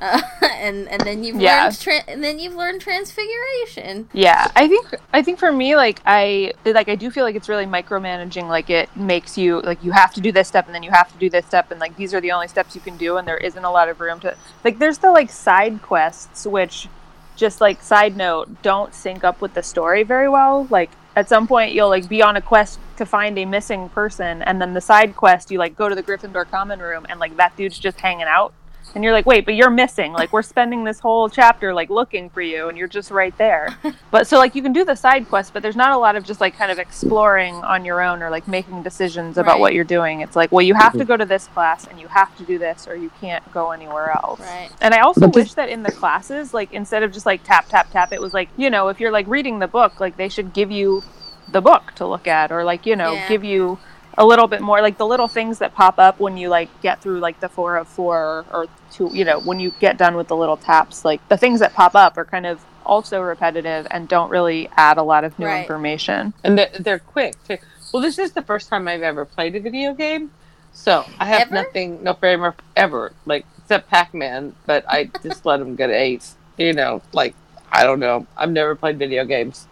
uh, 0.00 0.20
and 0.42 0.88
and 0.88 1.00
then 1.02 1.24
you've 1.24 1.40
Yeah. 1.40 1.64
learned 1.64 1.80
tra- 1.80 2.04
and 2.08 2.22
then 2.22 2.38
you've 2.38 2.54
learned 2.54 2.80
transfiguration. 2.80 4.08
Yeah, 4.12 4.50
I 4.54 4.68
think 4.68 4.94
I 5.12 5.22
think 5.22 5.38
for 5.38 5.50
me, 5.52 5.76
like 5.76 6.00
I 6.06 6.52
like 6.64 6.88
I 6.88 6.94
do 6.94 7.10
feel 7.10 7.24
like 7.24 7.34
it's 7.36 7.48
really 7.48 7.66
micromanaging. 7.66 8.48
Like 8.48 8.70
it 8.70 8.94
makes 8.96 9.36
you 9.38 9.60
like 9.62 9.82
you 9.82 9.92
have 9.92 10.12
to 10.14 10.20
do 10.20 10.32
this 10.32 10.48
step 10.48 10.66
and 10.66 10.74
then 10.74 10.82
you 10.82 10.90
have 10.90 11.10
to 11.12 11.18
do 11.18 11.30
this 11.30 11.46
step 11.46 11.70
and 11.70 11.80
like 11.80 11.96
these 11.96 12.12
are 12.14 12.20
the 12.20 12.32
only 12.32 12.48
steps 12.48 12.74
you 12.74 12.80
can 12.80 12.96
do 12.96 13.16
and 13.16 13.26
there 13.26 13.38
isn't 13.38 13.64
a 13.64 13.70
lot 13.70 13.88
of 13.88 14.00
room 14.00 14.20
to 14.20 14.36
like. 14.64 14.78
There's 14.78 14.98
the 14.98 15.10
like 15.10 15.30
side 15.30 15.82
quests 15.82 16.46
which, 16.46 16.88
just 17.36 17.60
like 17.60 17.82
side 17.82 18.16
note, 18.16 18.62
don't 18.62 18.94
sync 18.94 19.24
up 19.24 19.40
with 19.40 19.54
the 19.54 19.62
story 19.62 20.02
very 20.02 20.28
well. 20.28 20.66
Like 20.70 20.90
at 21.14 21.28
some 21.28 21.46
point 21.46 21.72
you'll 21.72 21.88
like 21.88 22.08
be 22.08 22.22
on 22.22 22.36
a 22.36 22.42
quest 22.42 22.78
to 22.98 23.06
find 23.06 23.38
a 23.38 23.44
missing 23.46 23.88
person 23.90 24.42
and 24.42 24.60
then 24.60 24.74
the 24.74 24.80
side 24.80 25.16
quest 25.16 25.50
you 25.50 25.58
like 25.58 25.74
go 25.76 25.88
to 25.88 25.94
the 25.94 26.02
Gryffindor 26.02 26.48
common 26.50 26.80
room 26.80 27.06
and 27.08 27.18
like 27.20 27.36
that 27.38 27.56
dude's 27.56 27.78
just 27.78 28.00
hanging 28.00 28.26
out. 28.26 28.52
And 28.94 29.04
you're 29.04 29.12
like, 29.12 29.26
wait, 29.26 29.44
but 29.44 29.54
you're 29.54 29.70
missing. 29.70 30.12
Like, 30.12 30.32
we're 30.32 30.42
spending 30.42 30.84
this 30.84 31.00
whole 31.00 31.28
chapter 31.28 31.74
like 31.74 31.90
looking 31.90 32.30
for 32.30 32.40
you, 32.40 32.68
and 32.68 32.78
you're 32.78 32.88
just 32.88 33.10
right 33.10 33.36
there. 33.38 33.68
But 34.10 34.26
so 34.26 34.38
like 34.38 34.54
you 34.54 34.62
can 34.62 34.72
do 34.72 34.84
the 34.84 34.94
side 34.94 35.28
quest, 35.28 35.52
but 35.52 35.62
there's 35.62 35.76
not 35.76 35.90
a 35.90 35.98
lot 35.98 36.16
of 36.16 36.24
just 36.24 36.40
like 36.40 36.56
kind 36.56 36.70
of 36.70 36.78
exploring 36.78 37.54
on 37.56 37.84
your 37.84 38.00
own 38.00 38.22
or 38.22 38.30
like 38.30 38.48
making 38.48 38.82
decisions 38.82 39.36
about 39.36 39.54
Right. 39.54 39.60
what 39.60 39.74
you're 39.74 39.84
doing. 39.84 40.20
It's 40.22 40.36
like, 40.36 40.50
well, 40.52 40.62
you 40.62 40.74
have 40.74 40.92
to 40.92 41.00
mm-hmm. 41.00 41.08
go 41.08 41.16
to 41.18 41.24
this 41.26 41.48
class 41.48 41.86
and 41.86 42.00
you 42.00 42.08
have 42.08 42.34
to 42.38 42.44
do 42.44 42.56
this, 42.58 42.86
or 42.88 42.94
you 42.96 43.10
can't 43.20 43.44
go 43.52 43.72
anywhere 43.72 44.10
else. 44.10 44.40
Right. 44.40 44.70
And 44.80 44.94
I 44.94 45.00
also 45.00 45.22
But 45.22 45.34
wish 45.34 45.54
that 45.54 45.68
in 45.68 45.82
the 45.82 45.92
classes, 45.92 46.54
like 46.54 46.72
instead 46.72 47.02
of 47.02 47.12
just 47.12 47.26
like 47.26 47.42
tap 47.44 47.68
tap 47.68 47.90
tap, 47.90 48.12
it 48.12 48.20
was 48.20 48.32
like 48.32 48.48
you 48.56 48.70
know 48.70 48.88
if 48.88 49.00
you're 49.00 49.10
like 49.10 49.26
reading 49.26 49.58
the 49.58 49.68
book, 49.68 50.00
like 50.00 50.16
they 50.16 50.28
should 50.28 50.52
give 50.54 50.70
you 50.70 51.02
the 51.50 51.60
book 51.60 51.92
to 51.96 52.06
look 52.06 52.26
at, 52.26 52.50
or 52.50 52.64
like 52.64 52.86
you 52.86 52.96
know 52.96 53.12
Yeah. 53.14 53.28
give 53.28 53.44
you 53.44 53.78
a 54.18 54.24
little 54.26 54.46
bit 54.46 54.60
more 54.60 54.80
like 54.80 54.96
the 54.98 55.06
little 55.06 55.28
things 55.28 55.58
that 55.58 55.74
pop 55.74 55.98
up 55.98 56.18
when 56.20 56.36
you 56.36 56.48
like 56.48 56.68
get 56.82 57.00
through 57.02 57.18
like 57.20 57.38
the 57.40 57.48
four 57.48 57.76
of 57.76 57.86
four 57.86 58.44
or 58.52 58.66
two 58.90 59.10
you 59.12 59.24
know 59.24 59.38
when 59.40 59.60
you 59.60 59.70
get 59.80 59.96
done 59.98 60.16
with 60.16 60.28
the 60.28 60.36
little 60.36 60.56
taps 60.56 61.04
like 61.04 61.26
the 61.28 61.36
things 61.36 61.60
that 61.60 61.74
pop 61.74 61.94
up 61.94 62.16
are 62.16 62.24
kind 62.24 62.46
of 62.46 62.64
also 62.86 63.20
repetitive 63.20 63.86
and 63.90 64.08
don't 64.08 64.30
really 64.30 64.68
add 64.76 64.96
a 64.96 65.02
lot 65.02 65.24
of 65.24 65.38
new 65.38 65.46
Right. 65.46 65.60
information 65.62 66.32
and 66.44 66.58
they're, 66.58 66.70
they're 66.80 66.98
quick 66.98 67.34
too. 67.44 67.58
Well, 67.92 68.02
this 68.02 68.18
is 68.18 68.32
the 68.32 68.42
first 68.42 68.68
time 68.68 68.88
I've 68.88 69.02
ever 69.02 69.24
played 69.24 69.54
a 69.56 69.60
video 69.60 69.94
game, 69.94 70.30
so 70.72 71.04
I 71.20 71.24
have 71.26 71.42
Ever? 71.42 71.54
nothing, 71.54 72.02
no 72.02 72.14
framework 72.14 72.60
ever, 72.76 73.12
like 73.26 73.46
except 73.58 73.88
Pac-Man. 73.88 74.54
But 74.66 74.84
I 74.88 75.04
just 75.22 75.46
let 75.46 75.58
them 75.58 75.76
get 75.76 75.90
eight. 75.90 76.26
You 76.58 76.72
know, 76.72 77.00
like 77.12 77.34
I 77.72 77.84
don't 77.84 78.00
know. 78.00 78.26
I've 78.36 78.50
never 78.50 78.74
played 78.74 78.98
video 78.98 79.24
games, 79.24 79.66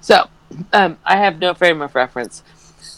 so 0.00 0.28
um, 0.72 0.96
I 1.04 1.16
have 1.18 1.38
no 1.38 1.54
frame 1.54 1.80
of 1.82 1.94
reference. 1.94 2.42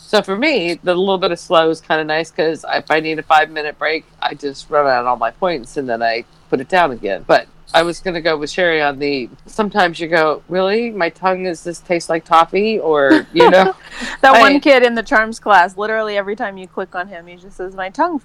So 0.06 0.22
for 0.22 0.36
me, 0.36 0.74
the 0.84 0.94
little 0.94 1.18
bit 1.18 1.32
of 1.32 1.38
slow 1.40 1.68
is 1.68 1.80
kind 1.80 2.00
of 2.00 2.06
nice 2.06 2.30
because 2.30 2.64
if 2.68 2.88
I 2.92 3.00
need 3.00 3.18
a 3.18 3.24
five 3.24 3.50
minute 3.50 3.76
break, 3.76 4.04
I 4.22 4.34
just 4.34 4.70
run 4.70 4.86
out 4.86 5.04
all 5.04 5.16
my 5.16 5.32
points 5.32 5.76
and 5.76 5.88
then 5.88 6.00
I 6.00 6.24
put 6.48 6.60
it 6.60 6.68
down 6.68 6.92
again. 6.92 7.24
But 7.26 7.48
I 7.74 7.82
was 7.82 7.98
gonna 7.98 8.20
go 8.20 8.36
with 8.36 8.48
Cherie 8.48 8.80
on 8.80 9.00
the. 9.00 9.28
Sometimes 9.46 9.98
you 9.98 10.06
go, 10.06 10.44
really? 10.48 10.90
My 10.92 11.08
tongue 11.08 11.46
is 11.46 11.64
this 11.64 11.80
taste 11.80 12.08
like 12.08 12.24
toffee, 12.24 12.78
or 12.78 13.26
you 13.32 13.50
know, 13.50 13.74
that 14.20 14.36
I- 14.36 14.40
one 14.40 14.60
kid 14.60 14.84
in 14.84 14.94
the 14.94 15.02
charms 15.02 15.40
class 15.40 15.76
literally 15.76 16.16
every 16.16 16.36
time 16.36 16.56
you 16.56 16.68
click 16.68 16.94
on 16.94 17.08
him 17.08 17.26
he 17.26 17.36
just 17.36 17.56
says 17.56 17.74
my 17.74 17.88
tongue 17.88 18.20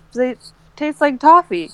tastes 0.75 1.01
like 1.01 1.19
toffee 1.19 1.69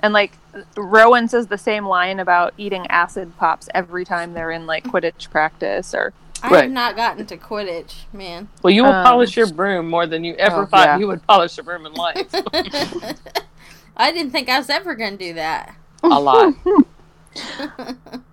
and 0.00 0.12
like 0.12 0.38
rowan 0.76 1.26
says 1.28 1.46
the 1.48 1.58
same 1.58 1.86
line 1.86 2.20
about 2.20 2.54
eating 2.58 2.86
acid 2.88 3.32
pops 3.38 3.68
every 3.74 4.04
time 4.04 4.34
they're 4.34 4.50
in 4.50 4.66
like 4.66 4.84
quidditch 4.84 5.30
practice 5.30 5.94
or 5.94 6.12
I 6.42 6.50
Right. 6.50 6.62
have 6.64 6.72
not 6.72 6.96
gotten 6.96 7.24
to 7.26 7.36
Quidditch, 7.36 7.94
man. 8.12 8.48
well, 8.62 8.72
you 8.72 8.82
will 8.82 8.92
Um, 8.92 9.04
polish 9.04 9.36
your 9.36 9.46
broom 9.52 9.88
more 9.88 10.06
than 10.06 10.24
you 10.24 10.34
ever 10.34 10.62
oh, 10.62 10.66
thought 10.66 10.86
yeah. 10.86 10.98
you 10.98 11.06
would 11.06 11.24
polish 11.26 11.56
a 11.58 11.62
broom 11.62 11.86
in 11.86 11.92
life. 11.94 12.34
I 13.96 14.10
didn't 14.10 14.32
think 14.32 14.48
I 14.48 14.58
was 14.58 14.68
ever 14.70 14.94
gonna 14.94 15.16
do 15.16 15.34
that. 15.34 15.74
a 16.02 16.08
lot. 16.08 16.54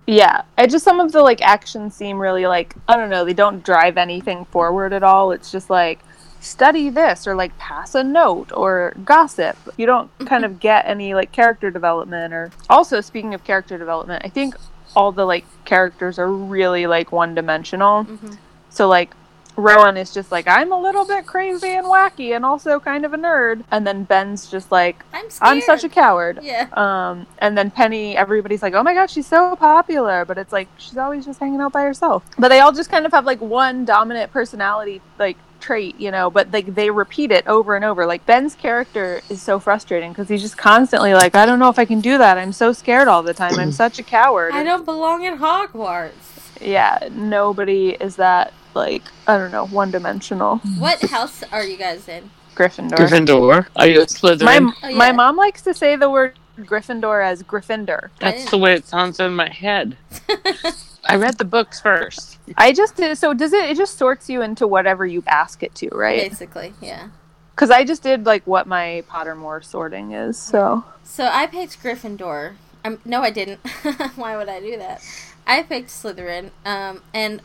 Yeah, 0.06 0.42
I 0.58 0.66
just 0.66 0.84
some 0.84 0.98
of 1.00 1.12
the 1.12 1.22
like 1.22 1.40
actions 1.40 1.94
seem 1.94 2.18
really 2.18 2.46
like 2.46 2.74
I 2.88 2.96
don't 2.96 3.10
know, 3.10 3.24
they 3.24 3.32
don't 3.32 3.64
drive 3.64 3.96
anything 3.96 4.44
forward 4.46 4.92
at 4.92 5.02
all. 5.04 5.30
It's 5.30 5.52
just 5.52 5.70
like 5.70 6.00
study 6.40 6.90
this 6.90 7.26
or 7.26 7.34
like 7.34 7.56
pass 7.58 7.94
a 7.94 8.02
note 8.02 8.50
or 8.52 8.94
gossip. 9.04 9.56
You 9.76 9.86
don't 9.86 10.10
kind 10.26 10.44
of 10.44 10.58
get 10.58 10.84
any 10.86 11.14
like 11.14 11.30
character 11.32 11.70
development 11.70 12.34
or 12.34 12.50
also 12.68 13.00
speaking 13.00 13.34
of 13.34 13.44
character 13.44 13.78
development, 13.78 14.22
I 14.24 14.28
think 14.28 14.54
all 14.96 15.12
the 15.12 15.24
like 15.24 15.44
characters 15.64 16.18
are 16.18 16.30
really 16.30 16.86
like 16.86 17.12
one 17.12 17.34
dimensional. 17.34 18.04
Mhm. 18.04 18.36
So 18.70 18.88
like 18.88 19.14
Rowan 19.56 19.96
is 19.96 20.14
just 20.14 20.30
like 20.32 20.46
I'm 20.48 20.72
a 20.72 20.80
little 20.80 21.04
bit 21.04 21.26
crazy 21.26 21.70
and 21.70 21.84
wacky 21.86 22.34
and 22.34 22.44
also 22.46 22.80
kind 22.80 23.04
of 23.04 23.12
a 23.12 23.18
nerd 23.18 23.64
and 23.70 23.86
then 23.86 24.04
Ben's 24.04 24.50
just 24.50 24.70
like 24.72 25.04
I'm. 25.12 25.26
I'm 25.42 25.60
such 25.60 25.84
a 25.84 25.88
coward. 25.88 26.38
yeah. 26.42 26.68
Um, 26.72 27.26
and 27.38 27.58
then 27.58 27.70
Penny, 27.70 28.16
everybody's 28.16 28.62
like, 28.62 28.74
"Oh 28.74 28.82
my 28.82 28.94
god, 28.94 29.10
she's 29.10 29.26
so 29.26 29.54
popular," 29.56 30.24
but 30.24 30.38
it's 30.38 30.52
like 30.52 30.68
she's 30.78 30.96
always 30.96 31.26
just 31.26 31.40
hanging 31.40 31.60
out 31.60 31.72
by 31.72 31.82
herself. 31.82 32.24
But 32.38 32.48
they 32.48 32.60
all 32.60 32.72
just 32.72 32.90
kind 32.90 33.04
of 33.04 33.12
have 33.12 33.24
like 33.26 33.40
one 33.40 33.84
dominant 33.84 34.32
personality 34.32 35.02
like 35.18 35.36
trait, 35.60 35.98
you 35.98 36.10
know. 36.10 36.30
But 36.30 36.52
like 36.52 36.74
they 36.74 36.90
repeat 36.90 37.30
it 37.30 37.46
over 37.46 37.76
and 37.76 37.84
over. 37.84 38.06
Like 38.06 38.24
Ben's 38.26 38.54
character 38.54 39.20
is 39.28 39.40
so 39.40 39.58
frustrating 39.58 40.12
because 40.12 40.28
he's 40.28 40.42
just 40.42 40.56
constantly 40.56 41.14
like, 41.14 41.34
"I 41.34 41.46
don't 41.46 41.58
know 41.58 41.68
if 41.68 41.78
I 41.78 41.84
can 41.84 42.00
do 42.00 42.18
that. 42.18 42.38
I'm 42.38 42.52
so 42.52 42.72
scared 42.72 43.08
all 43.08 43.22
the 43.22 43.34
time. 43.34 43.58
I'm 43.58 43.72
such 43.84 43.98
a 43.98 44.02
coward." 44.02 44.52
I 44.52 44.62
don't 44.64 44.84
belong 44.84 45.24
in 45.24 45.38
Hogwarts. 45.38 46.12
Yeah, 46.60 47.08
nobody 47.12 47.90
is 47.90 48.16
that 48.16 48.52
like 48.74 49.02
I 49.26 49.38
don't 49.38 49.52
know, 49.52 49.66
one 49.66 49.90
dimensional. 49.90 50.58
What 50.78 51.00
house 51.02 51.42
are 51.52 51.64
you 51.64 51.76
guys 51.76 52.08
in? 52.08 52.30
Gryffindor. 52.54 52.96
Gryffindor. 52.96 53.66
Are 53.76 53.86
you 53.86 54.02
a 54.02 54.06
Slytherin? 54.06 54.42
My 54.42 54.72
Oh, 54.82 54.94
my 54.94 55.12
mom 55.12 55.36
likes 55.36 55.62
to 55.62 55.72
say 55.72 55.96
the 55.96 56.10
word 56.10 56.38
Gryffindor 56.58 57.24
as 57.24 57.42
Gryffindor. 57.42 58.10
That's 58.18 58.50
the 58.50 58.58
way 58.58 58.74
it 58.74 58.86
sounds 58.86 59.20
in 59.20 59.34
my 59.34 59.48
head. 59.48 59.96
I 61.10 61.16
read 61.16 61.38
the 61.38 61.44
books 61.44 61.80
first. 61.80 62.38
I 62.56 62.72
just 62.72 62.96
did. 62.96 63.16
So 63.18 63.34
does 63.34 63.52
it? 63.52 63.70
It 63.70 63.76
just 63.76 63.98
sorts 63.98 64.28
you 64.28 64.42
into 64.42 64.66
whatever 64.66 65.04
you 65.06 65.22
ask 65.26 65.62
it 65.62 65.74
to, 65.76 65.88
right? 65.88 66.30
Basically, 66.30 66.74
yeah. 66.80 67.08
Because 67.54 67.70
I 67.70 67.84
just 67.84 68.02
did 68.02 68.26
like 68.26 68.46
what 68.46 68.66
my 68.66 69.04
Pottermore 69.08 69.62
sorting 69.64 70.12
is. 70.12 70.38
So 70.38 70.84
So 71.02 71.26
I 71.26 71.46
picked 71.46 71.82
Gryffindor. 71.82 72.54
Um, 72.84 72.98
no, 73.04 73.22
I 73.22 73.30
didn't. 73.30 73.58
Why 74.16 74.36
would 74.36 74.48
I 74.48 74.60
do 74.60 74.76
that? 74.78 75.02
I 75.46 75.62
picked 75.62 75.88
Slytherin. 75.88 76.50
Um, 76.64 77.02
and 77.12 77.42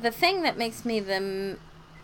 the 0.00 0.10
thing 0.10 0.42
that 0.42 0.56
makes 0.56 0.84
me 0.84 1.00
the 1.00 1.14
m- 1.14 1.58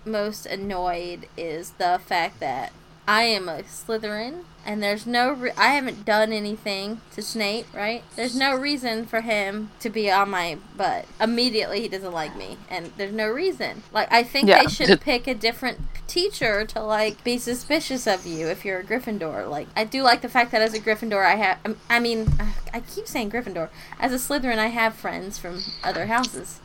most 0.04 0.44
annoyed 0.44 1.28
is 1.36 1.70
the 1.78 2.00
fact 2.04 2.40
that 2.40 2.72
I 3.08 3.22
am 3.22 3.48
a 3.48 3.62
Slytherin, 3.62 4.42
and 4.64 4.82
there's 4.82 5.06
no. 5.06 5.30
Re- 5.32 5.52
I 5.56 5.68
haven't 5.74 6.04
done 6.04 6.32
anything 6.32 7.00
to 7.14 7.22
Snape, 7.22 7.66
right? 7.72 8.02
There's 8.16 8.34
no 8.34 8.54
reason 8.56 9.06
for 9.06 9.20
him 9.20 9.70
to 9.80 9.88
be 9.90 10.10
on 10.10 10.30
my 10.30 10.58
butt. 10.76 11.04
Immediately, 11.20 11.82
he 11.82 11.88
doesn't 11.88 12.12
like 12.12 12.36
me, 12.36 12.58
and 12.68 12.90
there's 12.96 13.12
no 13.14 13.28
reason. 13.28 13.84
Like 13.92 14.10
I 14.12 14.24
think 14.24 14.48
Yeah. 14.48 14.62
they 14.62 14.68
should 14.68 15.00
pick 15.00 15.28
a 15.28 15.34
different 15.34 15.78
teacher 16.08 16.64
to 16.66 16.80
like 16.82 17.22
be 17.22 17.38
suspicious 17.38 18.06
of 18.08 18.26
you 18.26 18.48
if 18.48 18.64
you're 18.64 18.80
a 18.80 18.84
Gryffindor. 18.84 19.48
Like 19.48 19.68
I 19.76 19.84
do 19.84 20.02
like 20.02 20.22
the 20.22 20.28
fact 20.28 20.50
that 20.52 20.60
as 20.62 20.74
a 20.74 20.80
Gryffindor, 20.80 21.24
I 21.24 21.36
have. 21.36 21.58
um, 21.64 21.76
I 21.88 22.00
mean, 22.00 22.26
I 22.74 22.80
keep 22.80 23.06
saying 23.06 23.30
Gryffindor. 23.30 23.68
As 24.00 24.12
a 24.12 24.16
Slytherin, 24.16 24.58
I 24.58 24.66
have 24.68 24.94
friends 24.96 25.38
from 25.38 25.62
other 25.84 26.06
houses. 26.06 26.60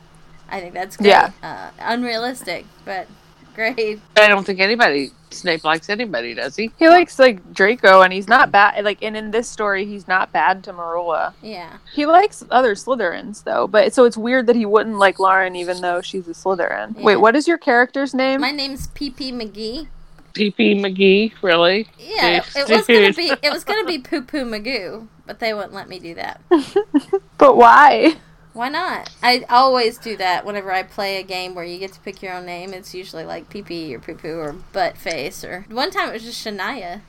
I 0.50 0.60
think 0.60 0.74
that's 0.74 0.98
great. 0.98 1.08
Yeah. 1.10 1.32
Uh, 1.44 1.70
unrealistic, 1.80 2.66
but 2.84 3.08
great. 3.56 4.00
I 4.18 4.28
don't 4.28 4.44
think 4.46 4.60
anybody 4.60 5.12
Snape 5.34 5.64
likes 5.64 5.90
anybody, 5.90 6.34
does 6.34 6.56
he? 6.56 6.72
he 6.78 6.90
likes 6.90 7.18
like 7.20 7.54
Draco, 7.54 8.02
and 8.02 8.14
he's 8.14 8.28
not 8.28 8.52
bad. 8.52 8.84
Like, 8.84 9.02
and 9.02 9.16
in 9.16 9.32
this 9.32 9.50
story, 9.50 9.86
he's 9.86 10.08
not 10.08 10.32
bad 10.32 10.64
to 10.66 10.74
Merula. 10.74 11.34
Yeah. 11.42 11.78
He 11.94 12.06
likes 12.06 12.44
other 12.52 12.76
Slytherins 12.76 13.44
though, 13.44 13.68
but 13.68 13.94
so 13.94 14.06
it's 14.06 14.18
weird 14.18 14.48
that 14.48 14.56
he 14.56 14.66
wouldn't 14.66 14.98
like 14.98 15.20
Lauren 15.20 15.56
even 15.56 15.82
though 15.82 16.02
she's 16.02 16.28
a 16.28 16.32
Slytherin. 16.32 16.98
Yeah. 16.98 17.04
Wait, 17.04 17.16
what 17.18 17.36
is 17.36 17.48
your 17.48 17.58
character's 17.58 18.14
name? 18.14 18.42
My 18.42 18.52
name's 18.52 18.88
PP 18.88 19.34
McGee. 19.34 19.88
PP 20.34 20.80
McGee, 20.80 21.34
really? 21.42 21.88
Yeah, 21.98 22.38
it, 22.38 22.56
it 22.56 22.70
was 22.70 22.88
gonna 22.88 23.14
be 23.14 23.34
it 23.42 23.52
was 23.52 23.64
gonna 23.64 23.86
be 23.86 24.00
Poo 24.00 24.22
Poo 24.22 24.46
Magoo, 24.46 25.08
but 25.26 25.40
they 25.40 25.54
wouldn't 25.54 25.74
let 25.74 25.90
me 25.90 26.00
do 26.00 26.16
that. 26.16 26.42
but 27.38 27.58
why? 27.58 28.16
Why 28.54 28.70
not? 28.70 29.10
I 29.24 29.46
always 29.50 29.98
do 29.98 30.18
that 30.18 30.46
whenever 30.46 30.72
I 30.72 30.84
play 30.84 31.18
a 31.18 31.24
game 31.24 31.56
where 31.56 31.64
you 31.64 31.78
get 31.78 31.94
to 31.94 32.00
pick 32.02 32.22
your 32.22 32.34
own 32.34 32.46
name. 32.46 32.74
It's 32.74 32.94
usually 32.94 33.24
like 33.24 33.50
pee 33.50 33.62
pee 33.62 33.96
or 33.96 34.00
poo 34.00 34.16
poo 34.16 34.38
or 34.40 34.54
butt 34.74 34.98
face 34.98 35.44
or 35.44 35.66
one 35.70 35.92
time 35.92 36.10
it 36.10 36.14
was 36.14 36.24
just 36.24 36.46
Shania. 36.46 37.02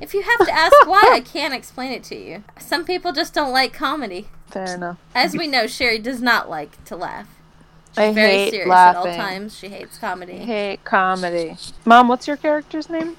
If 0.00 0.14
you 0.14 0.22
have 0.22 0.46
to 0.46 0.52
ask 0.52 0.74
why, 0.86 1.10
I 1.12 1.20
can't 1.24 1.54
explain 1.54 1.92
it 1.92 2.02
to 2.04 2.16
you. 2.16 2.42
Some 2.58 2.84
people 2.84 3.12
just 3.12 3.34
don't 3.34 3.52
like 3.52 3.72
comedy. 3.72 4.28
Fair 4.48 4.74
enough. 4.74 4.98
As 5.14 5.36
we 5.36 5.46
know, 5.46 5.66
Sherry 5.66 5.98
does 5.98 6.22
not 6.22 6.48
like 6.48 6.82
to 6.86 6.96
laugh. 6.96 7.28
She's 7.90 7.98
I 7.98 8.12
very 8.12 8.30
hate 8.30 8.50
serious 8.52 8.72
at 8.74 8.96
all 8.96 9.04
times. 9.04 9.56
She 9.56 9.68
hates 9.68 9.98
comedy. 9.98 10.34
I 10.40 10.44
hate 10.44 10.84
comedy. 10.84 11.56
Mom, 11.84 12.08
what's 12.08 12.26
your 12.26 12.36
character's 12.36 12.88
name? 12.88 13.16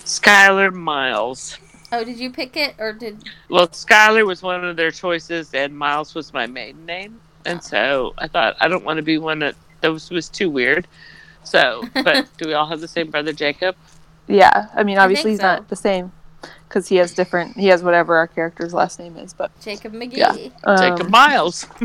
Skylar 0.00 0.72
Miles. 0.72 1.58
Oh, 1.92 2.04
did 2.04 2.18
you 2.18 2.30
pick 2.30 2.56
it 2.56 2.74
or 2.78 2.92
did 2.92 3.22
Well, 3.48 3.68
Skylar 3.68 4.26
was 4.26 4.42
one 4.42 4.64
of 4.64 4.76
their 4.76 4.90
choices, 4.90 5.54
and 5.54 5.76
Miles 5.76 6.14
was 6.14 6.32
my 6.32 6.46
maiden 6.46 6.84
name. 6.84 7.20
And 7.44 7.58
oh. 7.58 7.62
so 7.62 8.14
I 8.18 8.26
thought 8.28 8.56
I 8.60 8.68
don't 8.68 8.84
want 8.84 8.96
to 8.96 9.02
be 9.02 9.18
one 9.18 9.38
that 9.40 9.54
those 9.80 10.10
was 10.10 10.28
too 10.28 10.50
weird. 10.50 10.86
So, 11.44 11.84
but 11.94 12.26
do 12.38 12.48
we 12.48 12.54
all 12.54 12.66
have 12.66 12.80
the 12.80 12.88
same 12.88 13.10
brother, 13.10 13.32
Jacob? 13.32 13.76
Yeah, 14.26 14.68
I 14.74 14.82
mean, 14.82 14.98
I 14.98 15.04
obviously 15.04 15.30
think 15.30 15.32
he's 15.34 15.40
so. 15.40 15.46
not 15.46 15.68
the 15.68 15.76
same. 15.76 16.12
Because 16.68 16.88
he 16.88 16.96
has 16.96 17.12
different. 17.12 17.56
He 17.56 17.68
has 17.68 17.82
whatever 17.82 18.16
our 18.16 18.26
character's 18.26 18.74
last 18.74 18.98
name 18.98 19.16
is, 19.16 19.32
but 19.32 19.50
Jacob 19.60 19.92
McGee. 19.92 20.16
Yeah. 20.16 20.36
um, 20.64 20.76
Jacob 20.78 21.10
Miles. 21.10 21.66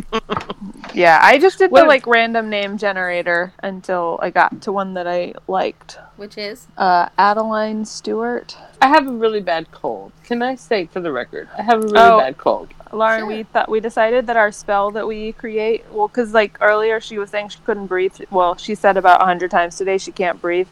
Yeah, 0.94 1.20
I 1.22 1.38
just 1.40 1.58
did 1.58 1.72
What- 1.72 1.82
the 1.84 1.88
like 1.88 2.06
random 2.06 2.50
name 2.50 2.78
generator 2.78 3.54
until 3.64 4.20
I 4.22 4.30
got 4.30 4.62
to 4.64 4.72
one 4.74 4.94
that 4.96 5.08
I 5.08 5.34
liked. 5.48 5.98
Which 6.18 6.38
is 6.38 6.68
Uh, 6.78 7.08
Adeline 7.18 7.86
Stewart. 7.86 8.58
I 8.82 8.88
have 8.90 9.08
a 9.08 9.12
really 9.12 9.40
bad 9.40 9.72
cold. 9.72 10.12
Can 10.26 10.42
I 10.42 10.56
say 10.56 10.88
for 10.88 11.00
the 11.00 11.12
record? 11.14 11.48
I 11.58 11.62
have 11.62 11.80
a 11.80 11.88
really 11.88 11.98
Oh. 11.98 12.20
bad 12.20 12.38
cold. 12.38 12.70
Lauren, 12.92 13.20
Sure. 13.22 13.28
we 13.28 13.44
thought 13.44 13.70
we 13.70 13.80
decided 13.80 14.28
that 14.28 14.36
our 14.36 14.52
spell 14.52 14.92
that 14.92 15.08
we 15.08 15.32
create, 15.32 15.86
well, 15.94 16.10
because 16.10 16.34
like 16.34 16.58
earlier 16.60 17.00
she 17.00 17.18
was 17.18 17.30
saying 17.30 17.50
she 17.50 17.60
couldn't 17.66 17.88
breathe. 17.88 18.14
Well, 18.30 18.58
she 18.58 18.76
said 18.76 18.98
about 18.98 19.22
a 19.22 19.26
hundred 19.26 19.50
times 19.52 19.78
today 19.78 19.98
she 19.98 20.12
can't 20.12 20.42
breathe 20.42 20.68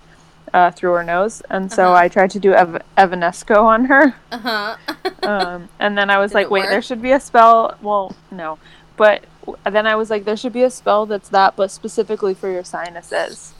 uh, 0.53 0.71
through 0.71 0.91
her 0.93 1.03
nose, 1.03 1.41
and 1.49 1.71
so 1.71 1.85
Uh-huh. 1.91 1.93
I 2.03 2.07
tried 2.07 2.31
to 2.31 2.39
do 2.39 2.53
Ev- 2.53 2.81
Evanesco 2.97 3.63
on 3.63 3.85
her, 3.85 4.15
uh 4.31 4.37
huh. 4.37 4.75
um, 5.23 5.69
and 5.79 5.97
then 5.97 6.09
I 6.09 6.17
was 6.17 6.31
Did 6.31 6.35
like, 6.39 6.49
wait, 6.49 6.61
work? 6.61 6.69
there 6.69 6.81
should 6.81 7.01
be 7.01 7.11
a 7.11 7.19
spell. 7.19 7.75
Well, 7.81 8.15
no, 8.31 8.57
but 8.97 9.23
then 9.65 9.87
I 9.87 9.95
was 9.95 10.09
like, 10.09 10.25
there 10.25 10.37
should 10.37 10.53
be 10.53 10.63
a 10.63 10.69
spell 10.69 11.05
that's 11.05 11.29
that, 11.29 11.55
but 11.55 11.71
specifically 11.71 12.33
for 12.33 12.49
your 12.51 12.63
sinuses. 12.63 13.53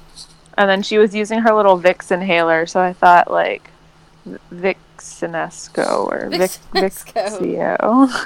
And 0.58 0.70
then 0.70 0.82
she 0.84 0.98
was 0.98 1.16
using 1.16 1.40
her 1.40 1.54
little 1.54 1.80
Vicks 1.80 2.12
inhaler, 2.12 2.66
so 2.66 2.80
I 2.82 2.94
thought 2.94 3.32
like 3.32 3.70
V- 4.26 4.76
Vixenesco 4.98 6.06
or 6.12 6.30
Vic- 6.30 6.52
Vixenesco. 6.74 7.40
Vixio. 7.40 8.26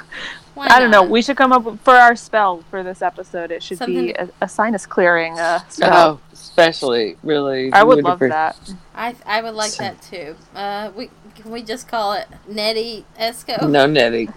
Why 0.54 0.68
I 0.70 0.78
don't 0.78 0.90
know. 0.92 1.02
We 1.02 1.20
should 1.22 1.36
come 1.36 1.52
up 1.52 1.64
with, 1.64 1.80
for 1.80 1.94
our 1.94 2.14
spell 2.14 2.62
for 2.70 2.82
this 2.84 3.02
episode. 3.02 3.50
It 3.50 3.60
should 3.62 3.80
be 3.80 4.12
a, 4.12 4.28
a 4.40 4.48
sinus 4.48 4.86
clearing 4.86 5.36
uh, 5.38 5.60
spell. 5.68 6.20
Oh, 6.22 6.33
especially 6.54 7.16
really. 7.24 7.72
I 7.72 7.82
would 7.82 8.04
love 8.04 8.20
that. 8.20 8.56
I 8.94 9.14
I 9.26 9.42
would 9.42 9.54
like 9.54 9.72
that 9.74 10.00
too. 10.00 10.36
Uh, 10.54 10.92
we 10.96 11.10
can 11.34 11.50
we 11.50 11.62
just 11.62 11.88
call 11.88 12.12
it 12.12 12.28
Nettie 12.46 13.04
Esco? 13.18 13.68
No 13.68 13.86
netty. 13.86 14.28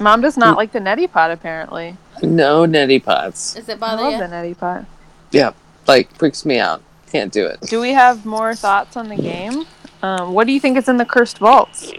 Mom 0.00 0.20
does 0.20 0.36
not 0.36 0.56
like 0.56 0.72
the 0.72 0.78
neti 0.80 1.10
pot. 1.10 1.30
Apparently, 1.30 1.96
No 2.22 2.66
netty 2.66 2.98
pots. 2.98 3.56
Is 3.56 3.68
it 3.68 3.72
I 3.72 3.76
bother 3.76 4.02
love 4.02 4.12
you? 4.12 4.18
the 4.18 4.24
neti 4.26 4.58
pot. 4.58 4.84
Yeah, 5.30 5.52
like 5.86 6.14
freaks 6.16 6.44
me 6.44 6.58
out. 6.58 6.82
Can't 7.10 7.32
do 7.32 7.46
it. 7.46 7.60
Do 7.62 7.80
we 7.80 7.92
have 7.92 8.26
more 8.26 8.54
thoughts 8.54 8.96
on 8.96 9.08
the 9.08 9.16
game? 9.16 9.64
Um, 10.02 10.32
what 10.34 10.46
do 10.46 10.52
you 10.52 10.60
think 10.60 10.76
is 10.76 10.88
in 10.88 10.96
the 10.98 11.04
cursed 11.04 11.38
vaults? 11.38 11.92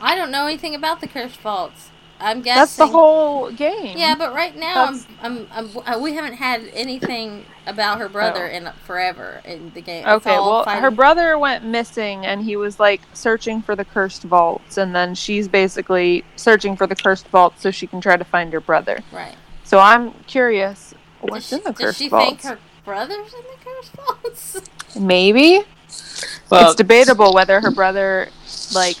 I 0.00 0.16
don't 0.16 0.30
know 0.30 0.46
anything 0.46 0.74
about 0.74 1.00
the 1.00 1.06
cursed 1.08 1.40
vaults. 1.40 1.89
I'm 2.20 2.42
guessing. 2.42 2.60
That's 2.60 2.76
the 2.76 2.86
whole 2.86 3.50
game. 3.50 3.96
Yeah, 3.96 4.14
but 4.14 4.34
right 4.34 4.54
now 4.56 4.84
I'm, 4.86 4.96
That's- 4.98 5.06
I'm, 5.22 5.70
I'm, 5.86 5.94
uh, 5.94 5.98
we 5.98 6.12
haven't 6.14 6.34
had 6.34 6.62
anything 6.74 7.44
about 7.66 7.98
her 7.98 8.08
brother 8.08 8.48
Oh. 8.50 8.54
in 8.56 8.70
forever 8.84 9.40
in 9.44 9.70
the 9.74 9.80
game. 9.80 10.06
Okay, 10.06 10.30
well, 10.32 10.64
fighting- 10.64 10.82
her 10.82 10.90
brother 10.90 11.38
went 11.38 11.64
missing 11.64 12.26
and 12.26 12.42
he 12.42 12.56
was 12.56 12.78
like 12.78 13.00
searching 13.14 13.62
for 13.62 13.74
the 13.74 13.84
cursed 13.84 14.22
vaults, 14.24 14.76
and 14.78 14.94
then 14.94 15.14
she's 15.14 15.48
basically 15.48 16.24
searching 16.36 16.76
for 16.76 16.86
the 16.86 16.96
cursed 16.96 17.26
vaults 17.28 17.62
so 17.62 17.70
she 17.70 17.86
can 17.86 18.00
try 18.00 18.16
to 18.16 18.24
find 18.24 18.52
her 18.52 18.60
brother. 18.60 19.00
right. 19.12 19.34
So 19.64 19.78
I'm 19.78 20.12
curious 20.26 20.94
what's 21.20 21.50
does 21.50 21.58
in 21.60 21.64
the 21.64 21.70
she, 21.70 21.74
does 21.74 21.86
cursed 21.86 21.98
she 21.98 22.08
vaults. 22.08 22.42
think 22.42 22.42
her 22.42 22.58
brother's 22.84 23.32
in 23.32 23.40
the 23.42 23.64
cursed 23.64 23.92
vaults? 23.92 24.60
Maybe 24.98 25.60
Well, 26.50 26.66
it's 26.66 26.74
debatable 26.74 27.32
whether 27.32 27.60
her 27.60 27.70
brother 27.70 28.28
like 28.74 28.96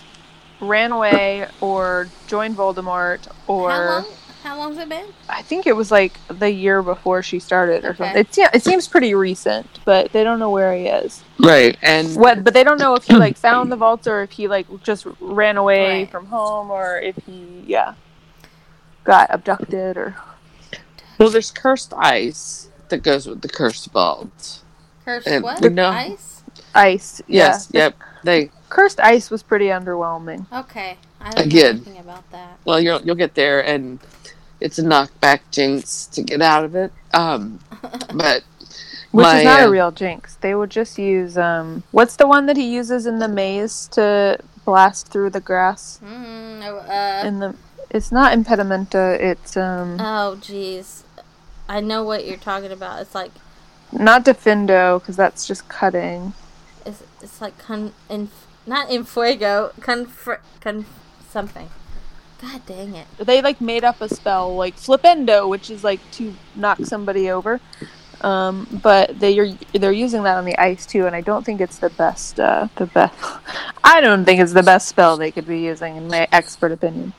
ran 0.60 0.92
away 0.92 1.46
or 1.60 2.08
joined 2.26 2.56
Voldemort 2.56 3.26
or 3.46 3.70
how 3.70 3.84
long? 3.86 4.06
How 4.42 4.56
long's 4.58 4.78
it 4.78 4.88
been? 4.88 5.06
I 5.28 5.42
think 5.42 5.66
it 5.66 5.76
was 5.76 5.90
like 5.90 6.14
the 6.28 6.50
year 6.50 6.82
before 6.82 7.22
she 7.22 7.38
started 7.40 7.84
or 7.84 7.90
Okay. 7.90 7.98
something. 8.04 8.20
It, 8.20 8.34
se- 8.34 8.48
it 8.54 8.62
seems 8.62 8.88
pretty 8.88 9.14
recent, 9.14 9.66
but 9.84 10.12
they 10.12 10.24
don't 10.24 10.38
know 10.38 10.48
where 10.50 10.74
he 10.74 10.86
is. 10.86 11.22
right, 11.38 11.76
and 11.82 12.16
What? 12.16 12.42
But 12.42 12.54
they 12.54 12.64
don't 12.64 12.78
know 12.78 12.94
if 12.94 13.04
he 13.04 13.14
like 13.16 13.36
found 13.48 13.70
the 13.70 13.76
vaults 13.76 14.06
or 14.06 14.22
if 14.22 14.30
he 14.30 14.48
like 14.48 14.66
just 14.82 15.06
ran 15.20 15.58
away 15.58 16.00
Right. 16.00 16.10
from 16.10 16.24
home 16.26 16.70
or 16.70 16.98
if 16.98 17.16
he 17.26 17.64
yeah 17.66 17.94
got 19.04 19.28
abducted 19.30 19.96
or 19.98 20.16
well, 21.18 21.28
there's 21.28 21.50
cursed 21.50 21.92
ice 21.94 22.70
that 22.88 23.02
goes 23.02 23.26
with 23.26 23.42
the 23.42 23.48
cursed 23.48 23.90
vault. 23.92 24.62
Cursed 25.04 25.26
And 25.26 25.44
what? 25.44 25.60
we 25.60 25.68
know- 25.68 25.90
Ice? 25.90 26.42
ice. 26.74 27.20
Yes, 27.26 27.68
yeah. 27.72 27.80
yep. 27.84 27.96
They 28.24 28.50
Cursed 28.70 29.00
ice 29.00 29.30
was 29.30 29.42
pretty 29.42 29.66
underwhelming. 29.66 30.46
Okay. 30.52 30.96
I 31.20 31.30
don't 31.32 31.46
Again. 31.46 31.62
know 31.62 31.70
anything 31.82 31.98
about 31.98 32.30
that. 32.32 32.58
well, 32.64 32.80
you'll 32.80 33.02
you'll 33.02 33.16
get 33.16 33.34
there, 33.34 33.60
and 33.64 33.98
it's 34.60 34.78
a 34.78 34.82
knockback 34.82 35.40
jinx 35.50 36.06
to 36.06 36.22
get 36.22 36.40
out 36.40 36.64
of 36.64 36.74
it. 36.74 36.92
Um, 37.12 37.60
but 38.14 38.42
Which 39.10 39.24
my, 39.24 39.38
is 39.40 39.44
not 39.44 39.60
uh, 39.60 39.66
a 39.66 39.70
real 39.70 39.90
jinx. 39.90 40.36
They 40.36 40.54
would 40.54 40.70
just 40.70 40.98
use 40.98 41.36
um 41.36 41.82
what's 41.90 42.16
the 42.16 42.26
one 42.26 42.46
that 42.46 42.56
he 42.56 42.72
uses 42.72 43.06
in 43.06 43.18
the 43.18 43.28
maze 43.28 43.86
to 43.92 44.38
blast 44.64 45.08
through 45.08 45.30
the 45.30 45.40
grass 45.40 45.98
Mm, 46.04 46.62
uh, 46.88 47.26
in 47.26 47.40
the 47.40 47.54
it's 47.90 48.12
not 48.12 48.32
impedimenta, 48.32 49.18
it's 49.20 49.56
um 49.56 49.96
oh, 50.00 50.38
jeez. 50.40 51.02
I 51.68 51.80
know 51.80 52.02
what 52.04 52.24
you're 52.26 52.36
talking 52.36 52.70
about. 52.72 53.00
It's 53.02 53.14
like 53.14 53.32
not 53.92 54.24
diffindo 54.24 55.00
because 55.00 55.16
that's 55.16 55.46
just 55.46 55.68
cutting. 55.68 56.32
it's, 56.86 57.02
it's 57.20 57.40
like 57.40 57.58
con 57.58 57.92
in 58.08 58.28
not 58.66 58.90
in 58.90 59.04
fuego 59.04 59.72
con 59.80 60.10
con 60.60 60.86
something. 61.28 61.68
God 62.40 62.64
dang 62.66 62.94
it! 62.94 63.06
They 63.18 63.42
like 63.42 63.60
made 63.60 63.84
up 63.84 64.00
a 64.00 64.08
spell 64.08 64.54
like 64.56 64.76
flipendo, 64.76 65.48
which 65.48 65.70
is 65.70 65.84
like 65.84 66.00
to 66.12 66.34
knock 66.54 66.78
somebody 66.84 67.30
over. 67.30 67.60
Um, 68.22 68.66
but 68.82 69.18
they 69.18 69.38
are 69.38 69.48
they're 69.72 69.92
using 69.92 70.22
that 70.24 70.36
on 70.36 70.44
the 70.44 70.56
ice 70.58 70.86
too, 70.86 71.06
and 71.06 71.16
I 71.16 71.20
don't 71.20 71.44
think 71.44 71.60
it's 71.60 71.78
the 71.78 71.90
best. 71.90 72.38
Uh, 72.38 72.68
the 72.76 72.86
best. 72.86 73.14
I 73.84 74.00
don't 74.00 74.24
think 74.24 74.40
it's 74.40 74.52
the 74.52 74.62
best 74.62 74.88
spell 74.88 75.16
they 75.16 75.30
could 75.30 75.46
be 75.46 75.60
using, 75.60 75.96
in 75.96 76.08
my 76.08 76.28
expert 76.32 76.72
opinion. 76.72 77.12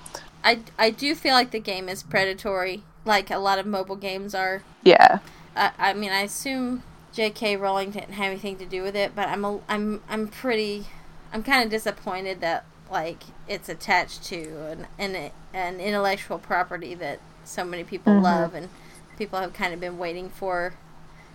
I 0.43 0.59
I 0.77 0.91
do 0.91 1.15
feel 1.15 1.33
like 1.33 1.51
the 1.51 1.59
game 1.59 1.89
is 1.89 2.03
predatory, 2.03 2.83
like 3.05 3.31
a 3.31 3.37
lot 3.37 3.59
of 3.59 3.65
mobile 3.65 3.95
games 3.95 4.35
are. 4.35 4.63
Yeah, 4.83 5.19
I, 5.55 5.71
I 5.77 5.93
mean, 5.93 6.11
I 6.11 6.21
assume 6.21 6.83
J.K. 7.13 7.57
Rowling 7.57 7.91
didn't 7.91 8.13
have 8.13 8.31
anything 8.31 8.57
to 8.57 8.65
do 8.65 8.83
with 8.83 8.95
it, 8.95 9.15
but 9.15 9.27
I'm 9.27 9.43
a, 9.43 9.59
I'm 9.67 10.01
I'm 10.09 10.27
pretty, 10.27 10.87
I'm 11.33 11.43
kind 11.43 11.63
of 11.63 11.69
disappointed 11.69 12.41
that 12.41 12.65
like 12.89 13.23
it's 13.47 13.69
attached 13.69 14.23
to 14.25 14.43
an 14.71 14.87
an, 14.99 15.31
an 15.53 15.79
intellectual 15.79 16.37
property 16.37 16.93
that 16.95 17.19
so 17.43 17.63
many 17.63 17.83
people 17.83 18.13
Mhm. 18.13 18.21
love 18.21 18.53
and 18.53 18.69
people 19.17 19.39
have 19.39 19.53
kind 19.53 19.73
of 19.73 19.79
been 19.79 19.97
waiting 19.97 20.29
for 20.29 20.73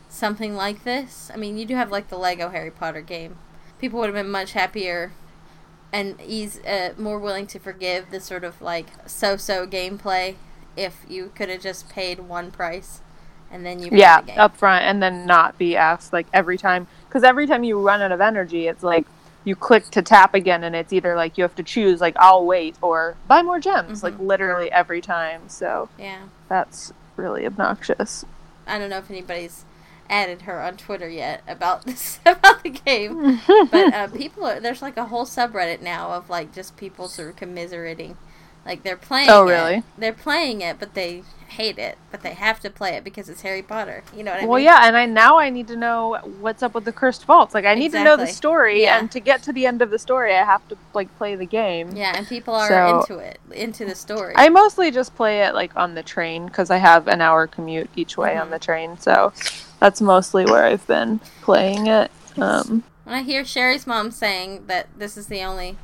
something 0.08 0.54
like 0.54 0.84
this. 0.84 1.30
I 1.32 1.36
mean, 1.36 1.58
you 1.58 1.64
do 1.66 1.74
have 1.76 1.90
like 1.90 2.08
the 2.08 2.18
Lego 2.18 2.50
Harry 2.50 2.70
Potter 2.70 3.00
game. 3.00 3.38
People 3.78 3.98
would 4.00 4.06
have 4.06 4.14
been 4.14 4.30
much 4.30 4.52
happier 4.52 5.12
and 5.92 6.20
ease 6.20 6.60
uh, 6.64 6.92
more 6.98 7.18
willing 7.18 7.46
to 7.48 7.58
forgive 7.58 8.10
the 8.10 8.20
sort 8.20 8.44
of 8.44 8.60
like 8.60 8.86
so-so 9.06 9.66
gameplay 9.66 10.36
if 10.76 11.04
you 11.08 11.32
could 11.34 11.48
have 11.48 11.62
just 11.62 11.88
paid 11.88 12.20
one 12.20 12.50
price 12.50 13.00
and 13.50 13.64
then 13.64 13.80
you 13.80 13.90
yeah, 13.92 14.20
the 14.20 14.36
up 14.36 14.56
front, 14.56 14.84
and 14.84 15.02
then 15.02 15.26
not 15.26 15.56
be 15.58 15.76
asked 15.76 16.12
like 16.12 16.26
every 16.32 16.58
time 16.58 16.86
because 17.08 17.22
every 17.22 17.46
time 17.46 17.64
you 17.64 17.80
run 17.80 18.02
out 18.02 18.12
of 18.12 18.20
energy, 18.20 18.66
it's 18.66 18.82
like 18.82 19.06
you 19.46 19.56
click 19.56 19.88
to 19.92 20.02
tap 20.02 20.34
again, 20.34 20.62
and 20.64 20.76
it's 20.76 20.92
either 20.92 21.14
like 21.16 21.38
you 21.38 21.42
have 21.42 21.54
to 21.54 21.62
choose 21.62 22.00
like 22.02 22.16
I'll 22.18 22.44
wait 22.44 22.76
or 22.82 23.16
buy 23.28 23.42
more 23.42 23.58
gems, 23.60 24.00
Mhm. 24.00 24.02
like 24.02 24.18
literally 24.18 24.70
every 24.70 25.00
time. 25.00 25.48
So 25.48 25.88
Yeah. 25.98 26.24
that's 26.48 26.92
really 27.16 27.46
obnoxious. 27.46 28.26
I 28.66 28.78
don't 28.78 28.90
know 28.90 28.98
if 28.98 29.10
anybody's 29.10 29.64
added 30.10 30.42
her 30.42 30.60
on 30.62 30.76
Twitter 30.76 31.08
yet 31.08 31.42
about 31.48 31.84
this 31.86 32.18
about 32.26 32.62
the 32.64 32.70
game. 32.70 33.40
But 33.46 33.94
uh, 33.94 34.08
people 34.08 34.44
are 34.44 34.60
there's 34.60 34.82
like 34.82 34.96
a 34.96 35.06
whole 35.06 35.24
subreddit 35.24 35.80
now 35.80 36.10
of 36.10 36.28
like 36.28 36.52
just 36.52 36.76
people 36.76 37.08
sort 37.08 37.30
of 37.30 37.36
commiserating. 37.36 38.16
Like 38.66 38.82
they're 38.82 38.96
playing 38.96 39.30
Oh, 39.30 39.46
it. 39.46 39.52
really? 39.52 39.82
They're 39.96 40.12
playing 40.12 40.60
it 40.60 40.78
but 40.78 40.94
they 40.94 41.22
hate 41.48 41.78
it. 41.78 41.96
But 42.10 42.22
they 42.22 42.34
have 42.34 42.58
to 42.60 42.70
play 42.70 42.90
it 42.96 43.04
because 43.04 43.28
it's 43.28 43.42
Harry 43.42 43.62
Potter. 43.62 44.02
You 44.14 44.24
know 44.24 44.32
what 44.32 44.40
I 44.42 44.46
well, 44.46 44.58
mean? 44.58 44.66
Well, 44.66 44.80
yeah, 44.82 44.86
and 44.88 44.96
I 44.96 45.06
now 45.06 45.38
I 45.38 45.48
need 45.48 45.68
to 45.68 45.76
know 45.76 46.18
what's 46.40 46.62
up 46.62 46.74
with 46.74 46.84
the 46.84 46.92
cursed 46.92 47.24
vaults. 47.24 47.54
Like 47.54 47.64
I 47.64 47.74
need 47.74 47.92
to 47.92 48.02
know 48.02 48.16
the 48.16 48.26
story, 48.26 48.82
Yeah. 48.82 48.98
and 48.98 49.10
to 49.12 49.20
get 49.20 49.42
to 49.44 49.52
the 49.52 49.64
end 49.66 49.80
of 49.80 49.90
the 49.90 49.98
story, 49.98 50.34
I 50.34 50.44
have 50.44 50.66
to 50.68 50.76
like 50.92 51.16
play 51.16 51.36
the 51.36 51.46
game. 51.46 51.92
Yeah, 51.94 52.12
and 52.16 52.26
people 52.26 52.54
are 52.54 52.68
So- 52.68 53.00
into 53.00 53.18
it, 53.18 53.38
into 53.52 53.84
the 53.84 53.94
story. 53.94 54.34
I 54.36 54.48
mostly 54.48 54.90
just 54.90 55.14
play 55.14 55.42
it 55.42 55.54
like 55.54 55.70
on 55.76 55.94
the 55.94 56.02
train 56.02 56.46
because 56.46 56.70
I 56.70 56.78
have 56.78 57.06
an 57.08 57.20
hour 57.20 57.46
commute 57.46 57.88
each 57.96 58.16
way 58.18 58.36
on 58.36 58.48
Mhm. 58.48 58.50
the 58.50 58.58
train, 58.58 58.98
so 58.98 59.32
that's 59.80 60.00
mostly 60.00 60.44
where 60.44 60.64
I've 60.64 60.86
been 60.86 61.20
playing 61.42 61.86
it. 61.86 62.10
Um, 62.38 62.82
When 63.04 63.14
I 63.14 63.22
hear 63.22 63.44
Cherie's 63.44 63.86
mom 63.86 64.10
saying 64.10 64.64
that 64.66 64.88
this 64.98 65.16
is 65.16 65.28
the 65.28 65.42
only 65.44 65.78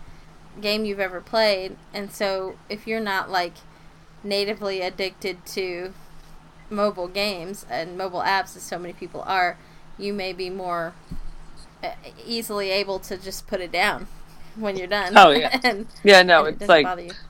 game 0.61 0.85
you've 0.85 1.01
ever 1.01 1.21
played, 1.21 1.77
and 1.95 2.13
so 2.13 2.57
if 2.69 2.87
you're 2.87 3.01
not 3.01 3.31
like 3.31 3.55
natively 4.25 4.81
addicted 4.81 5.45
to 5.47 5.93
mobile 6.71 7.09
games 7.09 7.67
and 7.71 7.97
mobile 7.99 8.21
apps, 8.21 8.57
as 8.57 8.63
so 8.63 8.79
many 8.79 8.93
people 8.95 9.23
are, 9.27 9.59
you 9.99 10.13
may 10.13 10.33
be 10.33 10.49
more 10.51 10.95
uh, 11.83 11.91
easily 12.27 12.71
able 12.71 12.99
to 13.01 13.17
just 13.17 13.47
put 13.47 13.61
it 13.61 13.73
down 13.73 14.07
when 14.57 14.77
you're 14.77 14.87
done. 14.87 15.13
Oh, 15.17 15.31
yeah. 15.31 15.59
and, 15.65 15.87
yeah, 16.05 16.23
no, 16.23 16.45
and 16.45 16.57
it 16.57 16.63
it's 16.63 16.69
like. 16.69 16.87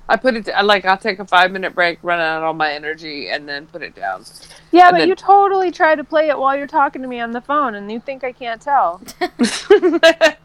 I 0.09 0.17
put 0.17 0.35
it. 0.37 0.49
I 0.49 0.63
like 0.63 0.85
I'll 0.85 0.99
take 0.99 1.19
a 1.19 1.25
five 1.25 1.51
minute 1.51 1.75
break, 1.75 1.99
run 2.03 2.21
out 2.21 2.43
all 2.43 2.53
my 2.55 2.73
energy, 2.73 3.29
and 3.29 3.49
then 3.49 3.67
put 3.67 3.83
it 3.83 3.95
down. 3.95 4.25
yeah, 4.71 4.89
And 4.89 4.95
but 4.95 4.99
then- 5.01 5.09
you 5.09 5.15
totally 5.15 5.71
try 5.71 5.95
to 5.95 6.05
play 6.05 6.29
it 6.29 6.39
while 6.39 6.57
you're 6.57 6.67
talking 6.67 7.03
to 7.03 7.09
me 7.09 7.21
on 7.21 7.31
the 7.33 7.41
phone, 7.41 7.75
and 7.75 7.91
you 7.91 8.01
think 8.01 8.25
I 8.25 8.33
can't 8.33 8.61
tell. 8.61 9.01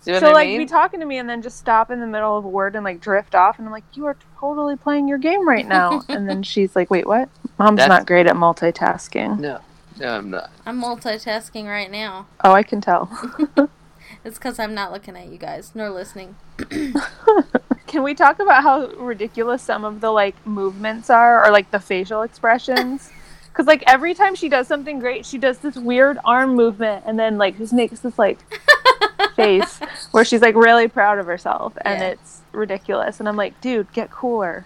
See 0.00 0.12
what 0.12 0.20
She'll 0.20 0.30
I 0.30 0.32
like 0.32 0.48
mean? 0.48 0.58
be 0.60 0.66
talking 0.66 1.00
to 1.00 1.06
me 1.06 1.18
and 1.18 1.28
then 1.28 1.42
just 1.42 1.58
stop 1.58 1.90
in 1.90 2.00
the 2.00 2.06
middle 2.06 2.36
of 2.38 2.44
a 2.44 2.48
word 2.48 2.74
and 2.74 2.84
like 2.84 3.00
drift 3.00 3.34
off, 3.34 3.58
and 3.58 3.66
I'm 3.66 3.72
like, 3.72 3.84
"You 3.94 4.06
are 4.06 4.16
totally 4.38 4.76
playing 4.76 5.08
your 5.08 5.18
game 5.18 5.46
right 5.46 5.66
now." 5.66 6.02
and 6.08 6.28
then 6.28 6.42
she's 6.42 6.74
like, 6.74 6.90
"Wait, 6.90 7.06
what?" 7.06 7.28
Mom's 7.58 7.78
That's- 7.78 7.88
not 7.88 8.06
great 8.06 8.26
at 8.26 8.34
multitasking. 8.34 9.38
no, 9.40 9.60
no, 9.98 10.08
I'm 10.16 10.30
not. 10.30 10.50
I'm 10.64 10.80
multitasking 10.80 11.66
right 11.66 11.90
now. 11.90 12.26
Oh, 12.42 12.52
I 12.52 12.62
can 12.62 12.80
tell. 12.80 13.10
It's 14.22 14.36
because 14.36 14.58
I'm 14.58 14.74
not 14.74 14.92
looking 14.92 15.16
at 15.16 15.28
you 15.28 15.38
guys 15.38 15.72
nor 15.74 15.88
listening. 15.88 16.36
Can 17.86 18.02
we 18.02 18.14
talk 18.14 18.38
about 18.38 18.62
how 18.62 18.86
ridiculous 18.98 19.62
some 19.62 19.82
of 19.84 20.00
the 20.02 20.10
like 20.10 20.34
movements 20.46 21.08
are 21.08 21.42
or 21.44 21.50
like 21.50 21.70
the 21.70 21.80
facial 21.80 22.20
expressions? 22.22 23.10
Because 23.48 23.66
like 23.66 23.82
every 23.86 24.12
time 24.14 24.34
she 24.34 24.48
does 24.50 24.66
something 24.68 24.98
great, 24.98 25.24
she 25.24 25.38
does 25.38 25.58
this 25.58 25.74
weird 25.76 26.18
arm 26.24 26.54
movement 26.54 27.04
and 27.06 27.18
then 27.18 27.38
like 27.38 27.56
just 27.56 27.72
makes 27.72 28.00
this 28.00 28.18
like 28.18 28.38
face 29.36 29.78
where 30.10 30.24
she's 30.24 30.42
like 30.42 30.54
really 30.54 30.88
proud 30.88 31.18
of 31.18 31.26
herself 31.26 31.76
and 31.84 32.00
Yeah. 32.00 32.08
it's 32.08 32.40
ridiculous. 32.52 33.20
And 33.20 33.28
I'm 33.28 33.36
like, 33.36 33.60
dude, 33.60 33.92
get 33.92 34.10
cooler. 34.10 34.64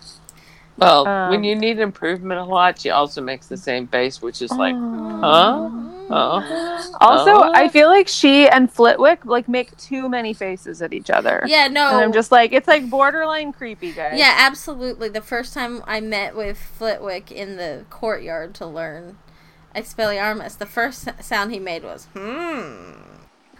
Well, 0.76 1.06
Um, 1.06 1.30
when 1.30 1.44
you 1.44 1.54
need 1.54 1.78
improvement 1.78 2.40
a 2.40 2.44
lot, 2.44 2.80
she 2.80 2.90
also 2.90 3.20
makes 3.20 3.46
the 3.46 3.56
same 3.56 3.86
face, 3.86 4.20
which 4.20 4.42
is 4.42 4.50
like, 4.50 4.74
Oh. 4.76 5.20
huh? 5.20 5.90
Oh. 6.10 6.92
Also, 7.00 7.30
Oh. 7.34 7.52
I 7.54 7.68
feel 7.68 7.88
like 7.88 8.08
she 8.08 8.48
and 8.48 8.70
Flitwick 8.70 9.24
like 9.24 9.48
make 9.48 9.76
too 9.76 10.08
many 10.08 10.32
faces 10.34 10.82
at 10.82 10.92
each 10.92 11.10
other. 11.10 11.44
Yeah, 11.46 11.68
no. 11.68 11.88
And 11.90 11.98
I'm 11.98 12.12
just 12.12 12.32
like, 12.32 12.52
it's 12.52 12.66
like 12.68 12.90
borderline 12.90 13.52
creepy, 13.52 13.92
guys. 13.92 14.18
Yeah, 14.18 14.34
absolutely. 14.38 15.08
The 15.08 15.20
first 15.20 15.54
time 15.54 15.82
I 15.86 16.00
met 16.00 16.34
with 16.36 16.58
Flitwick 16.58 17.30
in 17.30 17.56
the 17.56 17.84
courtyard 17.90 18.54
to 18.56 18.66
learn 18.66 19.16
Expelliarmus, 19.74 20.58
the 20.58 20.66
first 20.66 21.08
sound 21.22 21.52
he 21.52 21.58
made 21.58 21.84
was 21.84 22.06
hmm. 22.14 22.92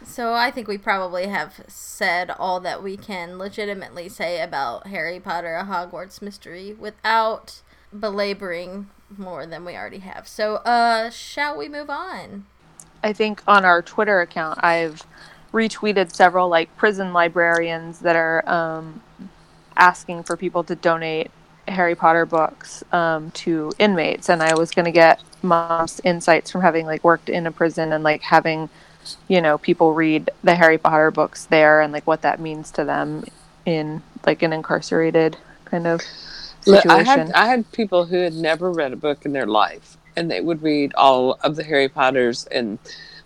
So 0.05 0.35
I 0.35 0.51
think 0.51 0.69
we 0.69 0.79
probably 0.79 1.27
have 1.27 1.65
said 1.67 2.31
all 2.31 2.61
that 2.61 2.83
we 2.83 2.97
can 2.97 3.39
legitimately 3.39 4.09
say 4.09 4.41
about 4.41 4.87
Harry 4.87 5.19
Potter: 5.19 5.57
A 5.57 5.65
Hogwarts 5.65 6.23
Mystery 6.23 6.75
without 6.75 7.63
belaboring 7.99 8.89
more 9.17 9.47
than 9.47 9.65
we 9.65 9.77
already 9.77 9.99
have. 9.99 10.27
So, 10.27 10.57
uh, 10.57 11.11
shall 11.11 11.57
we 11.57 11.69
move 11.69 11.91
on? 11.91 12.47
I 13.03 13.13
think 13.13 13.43
on 13.47 13.65
our 13.65 13.83
Twitter 13.83 14.21
account, 14.21 14.61
I've 14.63 15.07
retweeted 15.53 16.15
several 16.15 16.49
like 16.49 16.75
prison 16.77 17.13
librarians 17.13 18.01
that 18.01 18.17
are 18.17 18.49
um, 18.49 19.03
asking 19.77 20.25
for 20.25 20.37
people 20.37 20.65
to 20.65 20.75
donate 20.75 21.31
Harry 21.69 21.95
Potter 21.95 22.27
books 22.27 22.83
um, 22.93 23.31
to 23.33 23.73
inmates, 23.79 24.29
and 24.29 24.43
I 24.43 24.55
was 24.55 24.71
going 24.71 24.87
to 24.87 24.93
get 24.93 25.23
mom's 25.43 26.01
insights 26.05 26.51
from 26.51 26.63
having 26.63 26.87
like 26.87 27.05
worked 27.05 27.29
in 27.29 27.47
a 27.47 27.53
prison 27.53 27.93
and 27.93 28.03
like 28.03 28.23
having 28.23 28.69
you 29.29 29.41
know 29.41 29.59
people 29.59 29.95
read 29.95 30.31
the 30.43 30.55
Harry 30.55 30.79
Potter 30.79 31.11
books 31.11 31.47
there 31.47 31.81
and 31.81 31.93
like 31.93 32.07
what 32.07 32.23
that 32.23 32.41
means 32.41 32.71
to 32.73 32.85
them 32.85 33.25
in 33.67 34.03
like 34.27 34.43
an 34.43 34.53
incarcerated 34.53 35.37
kind 35.65 35.87
of 35.87 36.01
situation. 36.61 36.91
I 36.91 37.03
had 37.03 37.33
I 37.33 37.47
had 37.47 37.71
people 37.73 38.07
who 38.07 38.17
had 38.17 38.35
never 38.35 38.71
read 38.71 38.93
a 38.93 38.97
book 38.97 39.25
in 39.25 39.33
their 39.33 39.47
life, 39.47 39.97
and 40.17 40.31
they 40.31 40.41
would 40.41 40.63
read 40.63 40.95
all 40.95 41.39
of 41.43 41.57
the 41.57 41.65
Harry 41.65 41.89
Potters, 41.89 42.47
and 42.47 42.79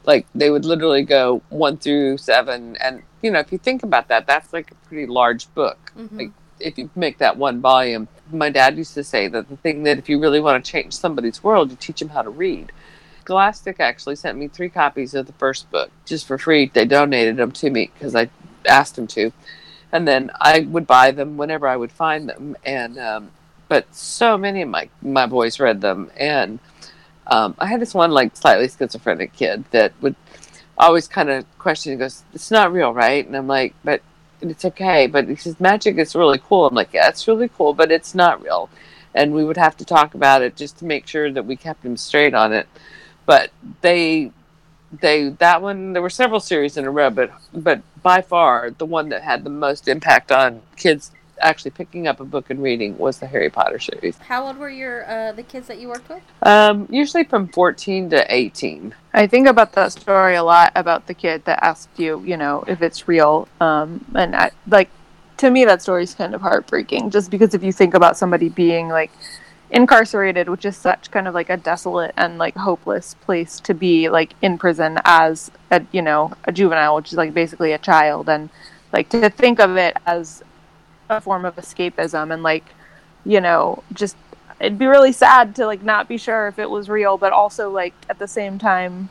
like 0.04 0.26
they 0.34 0.50
would 0.50 0.64
literally 0.64 1.02
go 1.02 1.42
one 1.50 1.76
through 1.76 2.18
seven, 2.18 2.76
and 2.76 3.02
you 3.22 3.30
know 3.30 3.38
if 3.38 3.52
you 3.52 3.58
think 3.58 3.82
about 3.82 4.08
that, 4.08 4.26
that's 4.26 4.52
like 4.52 4.70
a 4.70 4.74
pretty 4.86 5.06
large 5.06 5.52
book. 5.54 5.92
Mhm. 5.96 6.18
Like 6.18 6.30
if 6.60 6.78
you 6.78 6.90
make 6.96 7.18
that 7.18 7.36
one 7.36 7.60
volume, 7.60 8.08
my 8.32 8.50
dad 8.50 8.76
used 8.76 8.94
to 8.94 9.04
say 9.04 9.28
that 9.28 9.48
the 9.48 9.56
thing 9.56 9.84
that 9.84 9.98
if 9.98 10.08
you 10.08 10.20
really 10.20 10.40
want 10.40 10.64
to 10.64 10.70
change 10.70 10.92
somebody's 10.94 11.42
world, 11.42 11.70
you 11.70 11.76
teach 11.76 12.00
them 12.00 12.08
how 12.08 12.22
to 12.22 12.30
read. 12.30 12.72
Scholastic 13.28 13.78
actually 13.78 14.16
sent 14.16 14.38
me 14.38 14.48
three 14.48 14.70
copies 14.70 15.12
of 15.12 15.26
the 15.26 15.34
first 15.34 15.70
book 15.70 15.90
just 16.06 16.26
for 16.26 16.38
free. 16.38 16.70
They 16.72 16.86
donated 16.86 17.36
them 17.36 17.52
to 17.52 17.68
me 17.68 17.90
because 17.92 18.16
I 18.16 18.30
asked 18.64 18.96
them 18.96 19.06
to, 19.08 19.32
and 19.92 20.08
then 20.08 20.30
I 20.40 20.60
would 20.60 20.86
buy 20.86 21.10
them 21.10 21.36
whenever 21.36 21.68
I 21.68 21.76
would 21.76 21.92
find 21.92 22.26
them. 22.26 22.56
And 22.64 22.98
um, 22.98 23.30
but 23.68 23.94
so 23.94 24.38
many 24.38 24.62
of 24.62 24.70
my 24.70 24.88
my 25.02 25.26
boys 25.26 25.60
read 25.60 25.82
them, 25.82 26.10
and 26.16 26.58
um, 27.26 27.54
I 27.58 27.66
had 27.66 27.82
this 27.82 27.92
one 27.92 28.12
like 28.12 28.34
slightly 28.34 28.66
schizophrenic 28.66 29.34
kid 29.34 29.66
that 29.72 29.92
would 30.00 30.16
always 30.78 31.06
kind 31.06 31.28
of 31.28 31.44
question. 31.58 31.92
He 31.92 31.98
goes, 31.98 32.24
"It's 32.32 32.50
not 32.50 32.72
real, 32.72 32.94
right?" 32.94 33.26
And 33.26 33.36
I'm 33.36 33.46
like, 33.46 33.74
"But 33.84 34.00
it's 34.40 34.64
okay." 34.64 35.06
But 35.06 35.28
he 35.28 35.36
says, 35.36 35.60
"Magic 35.60 35.98
is 35.98 36.16
really 36.16 36.40
cool." 36.48 36.66
I'm 36.66 36.74
like, 36.74 36.94
"Yeah, 36.94 37.10
it's 37.10 37.28
really 37.28 37.50
cool, 37.50 37.74
but 37.74 37.92
it's 37.92 38.14
not 38.14 38.42
real." 38.42 38.70
And 39.14 39.34
we 39.34 39.44
would 39.44 39.58
have 39.58 39.76
to 39.76 39.84
talk 39.84 40.14
about 40.14 40.40
it 40.40 40.56
just 40.56 40.78
to 40.78 40.86
make 40.86 41.06
sure 41.06 41.30
that 41.30 41.44
we 41.44 41.56
kept 41.56 41.84
him 41.84 41.98
straight 41.98 42.32
on 42.32 42.54
it. 42.54 42.66
But 43.28 43.50
they 43.82 44.32
they 44.90 45.28
that 45.38 45.60
one 45.60 45.92
there 45.92 46.00
were 46.00 46.08
several 46.10 46.40
series 46.40 46.78
in 46.78 46.86
a 46.86 46.90
row 46.90 47.10
but 47.10 47.30
but 47.52 47.82
by 48.02 48.22
far 48.22 48.70
the 48.70 48.86
one 48.86 49.10
that 49.10 49.20
had 49.22 49.44
the 49.44 49.50
most 49.50 49.86
impact 49.86 50.32
on 50.32 50.62
kids 50.76 51.10
actually 51.40 51.70
picking 51.70 52.08
up 52.08 52.20
a 52.20 52.24
book 52.24 52.48
and 52.48 52.62
reading 52.62 52.96
was 52.96 53.18
the 53.18 53.26
harry 53.26 53.50
potter 53.50 53.78
series 53.78 54.16
How 54.16 54.46
old 54.46 54.56
were 54.56 54.70
your 54.70 54.96
uh, 55.08 55.32
the 55.32 55.42
kids 55.42 55.66
that 55.68 55.78
you 55.78 55.88
worked 55.88 56.08
with? 56.08 56.22
um, 56.42 56.86
usually 56.90 57.24
from 57.24 57.48
14 57.48 58.08
to 58.10 58.34
18 58.34 58.94
I 59.12 59.26
think 59.26 59.46
about 59.46 59.72
that 59.74 59.92
story 59.92 60.36
a 60.36 60.42
lot 60.42 60.72
about 60.74 61.06
the 61.06 61.14
kid 61.14 61.44
that 61.44 61.62
asked 61.62 61.90
you, 61.98 62.22
you 62.24 62.36
know, 62.36 62.64
if 62.66 62.80
it's 62.82 63.08
real. 63.08 63.46
Um, 63.60 64.04
and 64.14 64.34
I, 64.36 64.52
like, 64.68 64.90
to 65.38 65.50
me, 65.50 65.64
that 65.64 65.82
story 65.82 66.04
is 66.04 66.14
kind 66.14 66.34
of 66.36 66.40
heartbreaking 66.40 67.10
just 67.10 67.30
because 67.30 67.52
if 67.52 67.62
you 67.62 67.72
think 67.72 67.94
about 67.94 68.16
somebody 68.16 68.48
being 68.48 68.88
like 68.88 69.10
incarcerated, 69.70 70.48
which 70.48 70.64
is 70.64 70.76
such 70.76 71.11
kind 71.11 71.28
of 71.28 71.35
like 71.35 71.50
a 71.50 71.57
desolate 71.57 72.14
and 72.16 72.38
like 72.38 72.57
hopeless 72.57 73.14
place 73.14 73.61
to 73.61 73.74
be, 73.74 74.09
like 74.09 74.35
in 74.42 74.59
prison 74.59 74.98
as 75.04 75.50
a, 75.70 75.83
you 75.92 76.02
know, 76.02 76.33
a 76.44 76.52
juvenile, 76.52 76.96
which 76.96 77.12
is 77.12 77.18
like 77.18 77.35
basically 77.35 77.72
a 77.72 77.78
child. 77.78 78.28
And 78.28 78.48
like 78.92 79.09
to 79.11 79.28
think 79.31 79.61
of 79.61 79.76
it 79.76 79.96
as 80.07 80.42
a 81.11 81.20
form 81.20 81.44
of 81.44 81.57
escapism 81.57 82.33
and 82.33 82.42
like, 82.42 82.64
you 83.24 83.40
know, 83.40 83.83
just 83.92 84.16
it'd 84.61 84.78
be 84.78 84.87
really 84.87 85.12
sad 85.12 85.54
to 85.57 85.66
like 85.66 85.83
not 85.83 86.09
be 86.09 86.16
sure 86.16 86.48
if 86.48 86.59
it 86.59 86.68
was 86.68 86.88
real, 86.88 87.18
but 87.18 87.33
also 87.33 87.70
like 87.70 87.94
at 88.09 88.18
the 88.18 88.28
same 88.28 88.59
time, 88.59 89.09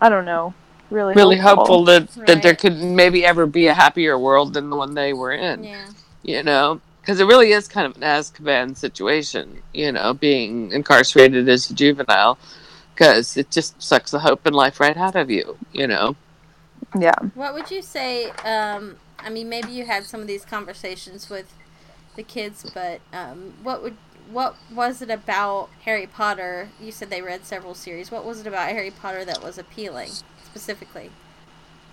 I 0.00 0.08
don't 0.08 0.24
know, 0.24 0.54
really 0.90 1.14
really 1.14 1.36
hopeful 1.36 1.84
that, 1.84 2.08
that 2.26 2.42
there 2.42 2.54
could 2.54 2.76
maybe 2.76 3.24
ever 3.24 3.46
be 3.46 3.66
a 3.66 3.74
happier 3.74 4.18
world 4.18 4.54
than 4.54 4.70
the 4.70 4.76
one 4.76 4.94
they 4.94 5.12
were 5.12 5.32
in 5.32 5.64
Yeah. 5.64 5.86
you 6.22 6.42
know 6.42 6.80
because 7.04 7.20
it 7.20 7.26
really 7.26 7.52
is 7.52 7.68
kind 7.68 7.86
of 7.86 7.96
an 7.96 8.02
azkaban 8.02 8.74
situation 8.76 9.62
you 9.74 9.92
know 9.92 10.14
being 10.14 10.72
incarcerated 10.72 11.48
as 11.48 11.70
a 11.70 11.74
juvenile 11.74 12.38
because 12.94 13.36
it 13.36 13.50
just 13.50 13.80
sucks 13.82 14.10
the 14.10 14.20
hope 14.20 14.46
and 14.46 14.56
life 14.56 14.80
right 14.80 14.96
out 14.96 15.14
of 15.14 15.30
you 15.30 15.58
you 15.72 15.86
know 15.86 16.16
Yeah, 16.98 17.14
What 17.34 17.54
would 17.54 17.70
you 17.70 17.82
say? 17.82 18.30
Um, 18.44 18.96
I 19.18 19.30
mean, 19.30 19.48
maybe 19.48 19.72
you 19.72 19.86
had 19.86 20.04
some 20.04 20.20
of 20.20 20.26
these 20.26 20.44
conversations 20.44 21.28
with 21.28 21.52
the 22.16 22.22
kids, 22.22 22.70
but 22.74 23.00
um, 23.12 23.54
what 23.62 23.82
would 23.82 23.96
what 24.30 24.56
was 24.72 25.02
it 25.02 25.10
about 25.10 25.68
Harry 25.84 26.06
Potter? 26.06 26.70
You 26.80 26.92
said 26.92 27.10
they 27.10 27.20
read 27.20 27.44
several 27.44 27.74
series. 27.74 28.10
What 28.10 28.24
was 28.24 28.40
it 28.40 28.46
about 28.46 28.70
Harry 28.70 28.90
Potter 28.90 29.24
that 29.24 29.42
was 29.42 29.58
appealing 29.58 30.10
specifically? 30.44 31.10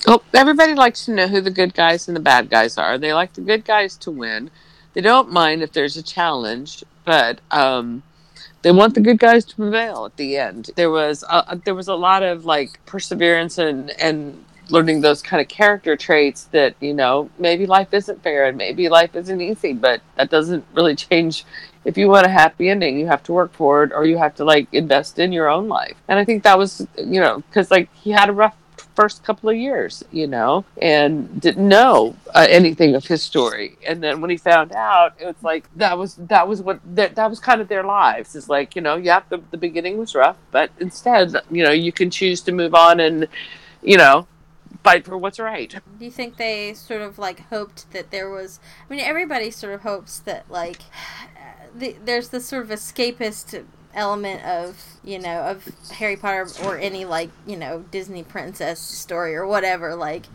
Well, 0.07 0.23
everybody 0.33 0.73
likes 0.73 1.05
to 1.05 1.13
know 1.13 1.27
who 1.27 1.41
the 1.41 1.51
good 1.51 1.73
guys 1.73 2.07
and 2.07 2.15
the 2.15 2.21
bad 2.21 2.49
guys 2.49 2.77
are. 2.77 2.97
They 2.97 3.13
like 3.13 3.33
the 3.33 3.41
good 3.41 3.65
guys 3.65 3.97
to 3.97 4.11
win. 4.11 4.49
They 4.93 5.01
don't 5.01 5.31
mind 5.31 5.63
if 5.63 5.71
there's 5.71 5.97
a 5.97 6.03
challenge, 6.03 6.83
but 7.05 7.39
um, 7.51 8.03
they 8.61 8.71
want 8.71 8.93
the 8.93 9.01
good 9.01 9.19
guys 9.19 9.45
to 9.45 9.55
prevail 9.55 10.05
at 10.05 10.17
the 10.17 10.37
end. 10.37 10.71
There 10.75 10.91
was 10.91 11.23
a, 11.29 11.59
there 11.63 11.75
was 11.75 11.87
a 11.87 11.95
lot 11.95 12.23
of 12.23 12.45
like 12.45 12.83
perseverance 12.85 13.57
and 13.57 13.91
and 14.01 14.45
learning 14.69 15.01
those 15.01 15.21
kind 15.21 15.41
of 15.41 15.47
character 15.49 15.97
traits 15.97 16.45
that 16.45 16.75
you 16.79 16.93
know 16.93 17.29
maybe 17.37 17.65
life 17.65 17.93
isn't 17.93 18.23
fair 18.23 18.45
and 18.45 18.57
maybe 18.57 18.89
life 18.89 19.15
isn't 19.15 19.41
easy, 19.41 19.73
but 19.73 20.01
that 20.15 20.29
doesn't 20.29 20.65
really 20.73 20.95
change. 20.95 21.45
If 21.83 21.97
you 21.97 22.09
want 22.09 22.27
a 22.27 22.29
happy 22.29 22.69
ending, 22.69 22.99
you 22.99 23.07
have 23.07 23.23
to 23.23 23.33
work 23.33 23.53
for 23.53 23.83
it, 23.83 23.91
or 23.91 24.05
you 24.05 24.17
have 24.17 24.35
to 24.35 24.45
like 24.45 24.67
invest 24.71 25.17
in 25.17 25.31
your 25.31 25.49
own 25.49 25.67
life. 25.67 25.95
And 26.07 26.19
I 26.19 26.25
think 26.25 26.43
that 26.43 26.57
was 26.57 26.85
you 26.97 27.19
know 27.19 27.41
because 27.49 27.71
like 27.71 27.93
he 27.95 28.11
had 28.11 28.29
a 28.29 28.33
rough 28.33 28.55
first 28.95 29.23
couple 29.23 29.49
of 29.49 29.55
years, 29.55 30.03
you 30.11 30.27
know, 30.27 30.65
and 30.81 31.39
didn't 31.39 31.67
know 31.67 32.15
uh, 32.33 32.45
anything 32.49 32.95
of 32.95 33.05
his 33.05 33.21
story. 33.21 33.77
And 33.87 34.03
then 34.03 34.21
when 34.21 34.29
he 34.29 34.37
found 34.37 34.71
out, 34.73 35.13
it 35.19 35.25
was 35.25 35.41
like 35.41 35.65
that 35.75 35.97
was 35.97 36.15
that 36.15 36.47
was 36.47 36.61
what 36.61 36.79
that 36.95 37.15
that 37.15 37.29
was 37.29 37.39
kind 37.39 37.61
of 37.61 37.67
their 37.67 37.83
lives. 37.83 38.35
It's 38.35 38.49
like 38.49 38.75
you 38.75 38.81
know, 38.81 38.95
yeah, 38.95 39.21
the 39.29 39.41
the 39.51 39.57
beginning 39.57 39.97
was 39.97 40.15
rough, 40.15 40.37
but 40.51 40.71
instead, 40.79 41.35
you 41.49 41.63
know, 41.63 41.71
you 41.71 41.91
can 41.91 42.09
choose 42.09 42.41
to 42.41 42.51
move 42.51 42.75
on 42.75 42.99
and 42.99 43.27
you 43.81 43.97
know 43.97 44.27
fight 44.83 45.05
for 45.05 45.17
what's 45.17 45.39
right. 45.39 45.75
Do 45.99 46.05
you 46.05 46.11
think 46.11 46.37
they 46.37 46.73
sort 46.73 47.01
of 47.01 47.17
like 47.17 47.47
hoped 47.49 47.91
that 47.91 48.11
there 48.11 48.29
was? 48.29 48.59
I 48.89 48.93
mean, 48.93 49.03
everybody 49.03 49.51
sort 49.51 49.73
of 49.73 49.81
hopes 49.81 50.19
that 50.19 50.49
like 50.49 50.81
the, 51.75 51.95
there's 52.03 52.29
this 52.29 52.47
sort 52.47 52.63
of 52.63 52.69
escapist 52.69 53.63
element 53.93 54.43
of 54.45 54.81
you 55.03 55.19
know 55.19 55.41
of 55.41 55.67
Harry 55.91 56.15
Potter 56.15 56.47
or 56.63 56.77
any 56.77 57.05
like 57.05 57.29
you 57.45 57.57
know 57.57 57.85
Disney 57.91 58.23
princess 58.23 58.79
story 58.79 59.35
or 59.35 59.45
whatever. 59.45 59.95
Like 59.95 60.25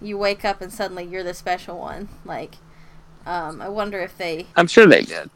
you 0.00 0.18
wake 0.18 0.44
up 0.44 0.60
and 0.60 0.72
suddenly 0.72 1.04
you're 1.04 1.22
the 1.24 1.34
special 1.34 1.78
one. 1.78 2.08
Like 2.24 2.56
um, 3.26 3.60
I 3.60 3.68
wonder 3.68 4.00
if 4.00 4.16
they 4.18 4.46
I'm 4.56 4.66
sure 4.66 4.86
they 4.86 5.02
did 5.02 5.30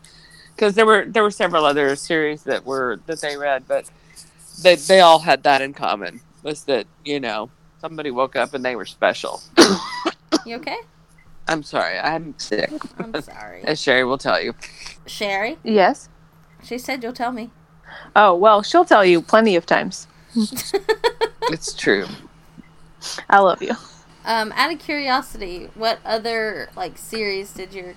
because 0.55 0.75
there 0.75 0.87
were 0.87 1.05
there 1.07 1.23
were 1.23 1.31
several 1.31 1.65
other 1.65 1.95
series 1.97 2.43
that 2.45 2.65
were 2.65 3.01
that 3.07 3.21
they 3.21 3.37
read, 3.37 3.65
but 3.67 3.91
they 4.63 4.77
they 4.77 5.01
all 5.01 5.19
had 5.21 5.43
that 5.45 5.63
in 5.63 5.73
common 5.75 6.21
was 6.43 6.65
that 6.65 6.87
you 7.05 7.21
know 7.21 7.51
somebody 7.81 8.11
woke 8.11 8.37
up 8.37 8.55
and 8.55 8.65
they 8.65 8.77
were 8.77 8.87
special. 8.87 9.41
You 10.47 10.57
okay? 10.57 10.79
I'm 11.49 11.63
sorry, 11.63 11.99
I'm 11.99 12.35
sick, 12.39 12.71
I'm 12.99 13.21
sorry. 13.21 13.63
as 13.65 13.79
Cherie 13.81 14.05
will 14.05 14.17
tell 14.17 14.41
you. 14.41 14.55
Cherie, 15.07 15.59
Yes. 15.65 16.09
she 16.63 16.79
said 16.79 17.03
you'll 17.03 17.13
tell 17.13 17.31
me. 17.33 17.51
Oh 18.17 18.35
well, 18.35 18.63
she'll 18.63 18.85
tell 18.85 19.05
you 19.05 19.23
plenty 19.23 19.57
of 19.57 19.67
times. 19.67 20.07
It's 21.53 21.75
true. 21.75 22.07
I 23.29 23.41
love 23.41 23.61
you. 23.61 23.75
Um, 24.25 24.53
out 24.55 24.73
of 24.73 24.79
curiosity, 24.79 25.69
what 25.75 25.99
other 26.05 26.71
like 26.77 26.97
series 26.97 27.53
did 27.53 27.73
your 27.73 27.95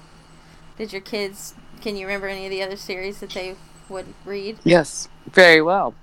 did 0.78 0.92
your 0.92 1.02
kids? 1.02 1.54
Can 1.82 1.96
you 1.96 2.08
remember 2.08 2.28
any 2.28 2.46
of 2.46 2.50
the 2.50 2.64
other 2.64 2.78
series 2.78 3.20
that 3.20 3.32
they 3.32 3.56
would 3.90 4.08
read? 4.26 4.58
Yes, 4.64 5.08
very 5.32 5.62
well. 5.62 5.94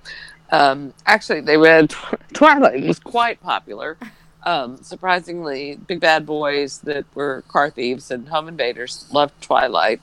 Um, 0.51 0.93
actually, 1.05 1.41
they 1.41 1.57
read 1.57 1.89
Twilight 2.33 2.83
It 2.83 2.87
was 2.87 2.99
quite 2.99 3.41
popular. 3.41 3.97
Um, 4.43 4.77
surprisingly, 4.81 5.75
Big 5.87 5.99
Bad 5.99 6.25
Boys 6.25 6.79
that 6.79 7.05
were 7.13 7.43
car 7.47 7.69
thieves 7.69 8.11
and 8.11 8.27
home 8.29 8.47
invaders 8.47 9.05
loved 9.11 9.39
Twilight. 9.41 10.01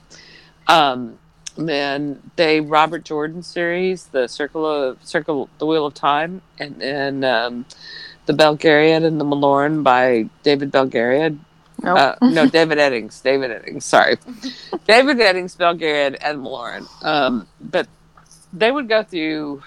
Um, 0.67 1.19
then 1.59 2.23
they 2.37 2.61
Robert 2.61 3.05
Jordan 3.05 3.43
series, 3.43 4.07
the 4.07 4.29
Circle 4.29 4.67
of 4.67 5.05
Circle, 5.05 5.49
the 5.59 5.67
Wheel 5.67 5.87
of 5.87 5.95
Time, 5.95 6.43
and 6.59 6.81
then 6.81 7.25
um, 7.25 7.67
the 8.27 8.33
Belgariad 8.33 9.05
and 9.05 9.21
the 9.21 9.25
Malloreon 9.25 9.83
by 9.83 10.29
David 10.43 10.73
Belgariad. 10.73 11.39
Nope. 11.83 11.99
Uh, 11.99 12.15
no, 12.23 12.47
David 12.51 12.79
Eddings. 12.79 13.23
David 13.23 13.51
Eddings. 13.51 13.83
Sorry, 13.85 14.17
David 14.87 15.19
Eddings, 15.19 15.57
Belgariad, 15.57 16.19
and 16.21 16.39
Malloreon. 16.39 16.87
Um, 17.05 17.49
but 17.61 17.89
they 18.53 18.71
would 18.71 18.89
go 18.89 19.03
through 19.03 19.63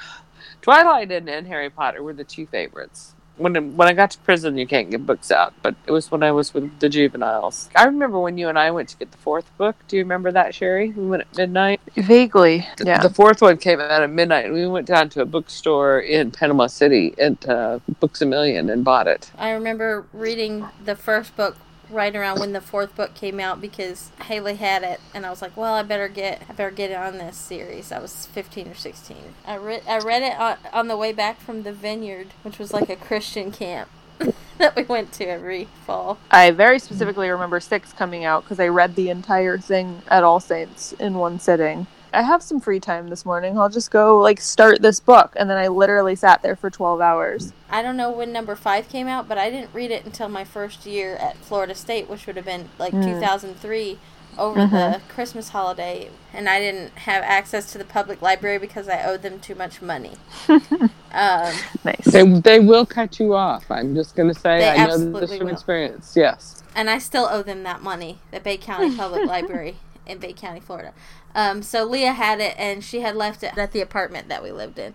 Twilight 0.61 1.11
and, 1.11 1.29
and 1.29 1.47
Harry 1.47 1.69
Potter 1.69 2.03
were 2.03 2.13
the 2.13 2.23
two 2.23 2.47
favorites. 2.47 3.13
When 3.37 3.75
when 3.75 3.87
I 3.87 3.93
got 3.93 4.11
to 4.11 4.19
prison, 4.19 4.57
you 4.57 4.67
can't 4.67 4.91
get 4.91 5.05
books 5.05 5.31
out, 5.31 5.53
but 5.63 5.73
it 5.87 5.91
was 5.91 6.11
when 6.11 6.21
I 6.21 6.31
was 6.31 6.53
with 6.53 6.79
the 6.79 6.89
juveniles. 6.89 7.69
I 7.75 7.85
remember 7.85 8.19
when 8.19 8.37
you 8.37 8.49
and 8.49 8.59
I 8.59 8.69
went 8.71 8.89
to 8.89 8.97
get 8.97 9.11
the 9.11 9.17
fourth 9.17 9.45
book. 9.57 9.75
Do 9.87 9.95
you 9.97 10.03
remember 10.03 10.31
that, 10.31 10.53
Cherie? 10.53 10.91
We 10.91 11.07
went 11.07 11.21
at 11.21 11.35
midnight. 11.37 11.81
Vaguely. 11.95 12.67
The- 12.77 12.85
Yeah. 12.85 13.01
The 13.01 13.09
fourth 13.09 13.41
one 13.41 13.57
came 13.57 13.79
out 13.79 14.03
at 14.03 14.09
midnight, 14.09 14.45
and 14.45 14.53
we 14.53 14.67
went 14.67 14.85
down 14.85 15.09
to 15.09 15.21
a 15.21 15.25
bookstore 15.25 15.99
in 15.99 16.31
Panama 16.31 16.67
City 16.67 17.15
at 17.17 17.47
uh, 17.49 17.79
Books 17.99 18.21
a 18.21 18.25
Million 18.25 18.69
and 18.69 18.83
bought 18.83 19.07
it. 19.07 19.31
I 19.37 19.51
remember 19.51 20.05
reading 20.13 20.67
the 20.83 20.95
first 20.95 21.35
book 21.35 21.55
right 21.91 22.15
around 22.15 22.39
when 22.39 22.53
the 22.53 22.61
fourth 22.61 22.95
book 22.95 23.13
came 23.13 23.39
out 23.39 23.61
because 23.61 24.11
Haley 24.23 24.55
had 24.55 24.83
it, 24.83 24.99
and 25.13 25.25
I 25.25 25.29
was 25.29 25.41
like, 25.41 25.55
"Well, 25.55 25.73
I 25.73 25.83
better 25.83 26.07
get, 26.07 26.43
I 26.49 26.53
better 26.53 26.71
get 26.71 26.91
it 26.91 26.97
on 26.97 27.17
this 27.17 27.37
series." 27.37 27.91
I 27.91 27.99
was 27.99 28.25
fifteen 28.27 28.67
or 28.67 28.75
sixteen. 28.75 29.35
I 29.45 29.57
read, 29.57 29.83
I 29.87 29.99
read 29.99 30.23
it 30.23 30.39
on, 30.39 30.57
on 30.73 30.87
the 30.87 30.97
way 30.97 31.11
back 31.11 31.39
from 31.39 31.63
the 31.63 31.73
Vineyard, 31.73 32.29
which 32.43 32.59
was 32.59 32.73
like 32.73 32.89
a 32.89 32.95
Christian 32.95 33.51
camp 33.51 33.89
that 34.57 34.75
we 34.75 34.83
went 34.83 35.11
to 35.13 35.25
every 35.25 35.67
fall. 35.85 36.17
I 36.29 36.51
very 36.51 36.79
specifically 36.79 37.29
remember 37.29 37.59
six 37.59 37.93
coming 37.93 38.23
out 38.23 38.43
because 38.43 38.59
I 38.59 38.67
read 38.67 38.95
the 38.95 39.09
entire 39.09 39.57
thing 39.57 40.01
at 40.07 40.23
All 40.23 40.39
Saints 40.39 40.93
in 40.93 41.15
one 41.15 41.39
sitting. 41.39 41.87
I 42.13 42.21
have 42.23 42.41
some 42.43 42.59
free 42.59 42.79
time 42.79 43.07
this 43.09 43.25
morning. 43.25 43.57
I'll 43.57 43.69
just 43.69 43.91
go 43.91 44.19
like 44.19 44.41
start 44.41 44.81
this 44.81 44.99
book, 44.99 45.33
and 45.37 45.49
then 45.49 45.57
I 45.57 45.67
literally 45.67 46.15
sat 46.15 46.41
there 46.43 46.55
for 46.55 46.69
twelve 46.69 46.99
hours. 47.01 47.53
I 47.69 47.81
don't 47.81 47.97
know 47.97 48.11
when 48.11 48.31
number 48.33 48.55
five 48.55 48.89
came 48.89 49.07
out, 49.07 49.27
but 49.29 49.37
I 49.37 49.49
didn't 49.49 49.73
read 49.73 49.91
it 49.91 50.05
until 50.05 50.27
my 50.29 50.43
first 50.43 50.85
year 50.85 51.15
at 51.15 51.37
Florida 51.37 51.73
State, 51.75 52.09
which 52.09 52.27
would 52.27 52.35
have 52.35 52.45
been 52.45 52.69
like 52.77 52.93
Mm. 52.93 53.03
2003 53.05 53.97
over 54.37 54.65
the 54.65 55.01
Christmas 55.09 55.49
holiday. 55.49 56.09
And 56.33 56.47
I 56.47 56.59
didn't 56.59 56.91
have 56.99 57.21
access 57.23 57.71
to 57.73 57.77
the 57.77 57.83
public 57.83 58.21
library 58.21 58.57
because 58.59 58.87
I 58.87 59.03
owed 59.03 59.21
them 59.23 59.39
too 59.39 59.55
much 59.55 59.81
money. 59.81 60.13
um, 60.47 61.53
Nice. 61.83 62.05
They 62.05 62.23
they 62.39 62.59
will 62.59 62.85
cut 62.85 63.19
you 63.19 63.33
off. 63.35 63.69
I'm 63.69 63.93
just 63.95 64.15
going 64.15 64.33
to 64.33 64.39
say 64.39 64.59
They 64.59 64.69
I 64.69 64.87
know 64.87 64.97
this 65.19 65.35
from 65.37 65.47
will. 65.47 65.53
experience. 65.53 66.13
Yes. 66.15 66.63
and 66.75 66.89
I 66.89 66.97
still 66.97 67.27
owe 67.29 67.43
them 67.43 67.63
that 67.63 67.81
money, 67.81 68.19
the 68.31 68.39
Bay 68.39 68.57
County 68.57 68.95
Public 68.95 69.25
Library 69.35 69.75
in 70.11 70.19
Bay 70.19 70.33
County, 70.33 70.59
Florida. 70.59 70.93
Um, 71.33 71.61
so 71.63 71.83
Leah 71.85 72.13
had 72.13 72.39
it, 72.39 72.55
and 72.57 72.83
she 72.83 72.99
had 73.01 73.15
left 73.15 73.43
it 73.43 73.57
at 73.57 73.71
the 73.71 73.81
apartment 73.81 74.27
that 74.29 74.43
we 74.43 74.51
lived 74.51 74.77
in. 74.77 74.93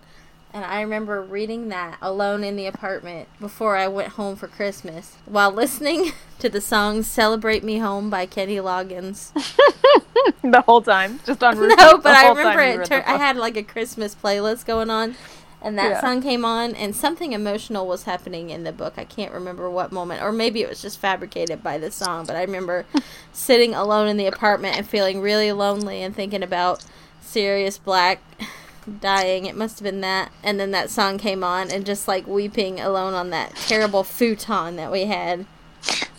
And 0.53 0.63
I 0.63 0.81
remember 0.81 1.21
reading 1.21 1.67
that 1.69 1.97
alone 2.01 2.43
in 2.43 2.55
the 2.55 2.67
apartment 2.67 3.27
before 3.39 3.75
I 3.75 3.87
went 3.87 4.13
home 4.13 4.35
for 4.35 4.47
Christmas 4.47 5.17
while 5.25 5.51
listening 5.51 6.13
to 6.39 6.49
the 6.49 6.61
song 6.61 7.03
Celebrate 7.03 7.63
Me 7.63 7.79
Home 7.79 8.09
by 8.09 8.25
Kenny 8.25 8.55
Loggins. 8.55 9.33
the 10.41 10.61
whole 10.61 10.81
time, 10.81 11.19
just 11.25 11.43
on 11.43 11.57
repeat. 11.59 11.77
no, 11.77 11.97
but 11.97 12.15
I 12.15 12.29
remember 12.29 12.81
it. 12.81 12.85
Tur- 12.87 13.03
I 13.05 13.17
had 13.17 13.35
like 13.35 13.57
a 13.57 13.63
Christmas 13.63 14.15
playlist 14.15 14.65
going 14.65 14.89
on, 14.89 15.15
and 15.61 15.77
that 15.77 15.89
Yeah. 15.89 16.01
song 16.01 16.21
came 16.21 16.45
on, 16.45 16.75
and 16.75 16.95
something 16.95 17.33
emotional 17.33 17.87
was 17.87 18.03
happening 18.03 18.49
in 18.49 18.63
the 18.63 18.71
book. 18.71 18.93
I 18.97 19.03
can't 19.03 19.33
remember 19.33 19.69
what 19.69 19.91
moment, 19.91 20.21
or 20.21 20.31
maybe 20.31 20.61
it 20.61 20.69
was 20.69 20.81
just 20.81 20.99
fabricated 20.99 21.63
by 21.63 21.77
the 21.77 21.91
song. 21.91 22.25
But 22.25 22.35
I 22.35 22.41
remember 22.41 22.85
sitting 23.33 23.73
alone 23.73 24.07
in 24.07 24.17
the 24.17 24.27
apartment 24.27 24.77
and 24.77 24.87
feeling 24.87 25.21
really 25.21 25.51
lonely 25.51 26.01
and 26.03 26.15
thinking 26.15 26.43
about 26.43 26.83
Sirius 27.21 27.77
Black 27.77 28.19
dying. 29.01 29.45
It 29.45 29.55
must 29.55 29.79
have 29.79 29.83
been 29.83 30.01
that, 30.01 30.31
and 30.43 30.59
then 30.59 30.71
that 30.71 30.89
song 30.89 31.17
came 31.17 31.43
on, 31.43 31.71
and 31.71 31.85
just 31.85 32.07
like 32.07 32.27
weeping 32.27 32.79
alone 32.79 33.13
on 33.13 33.29
that 33.31 33.55
terrible 33.55 34.03
futon 34.03 34.75
that 34.77 34.91
we 34.91 35.05
had 35.05 35.45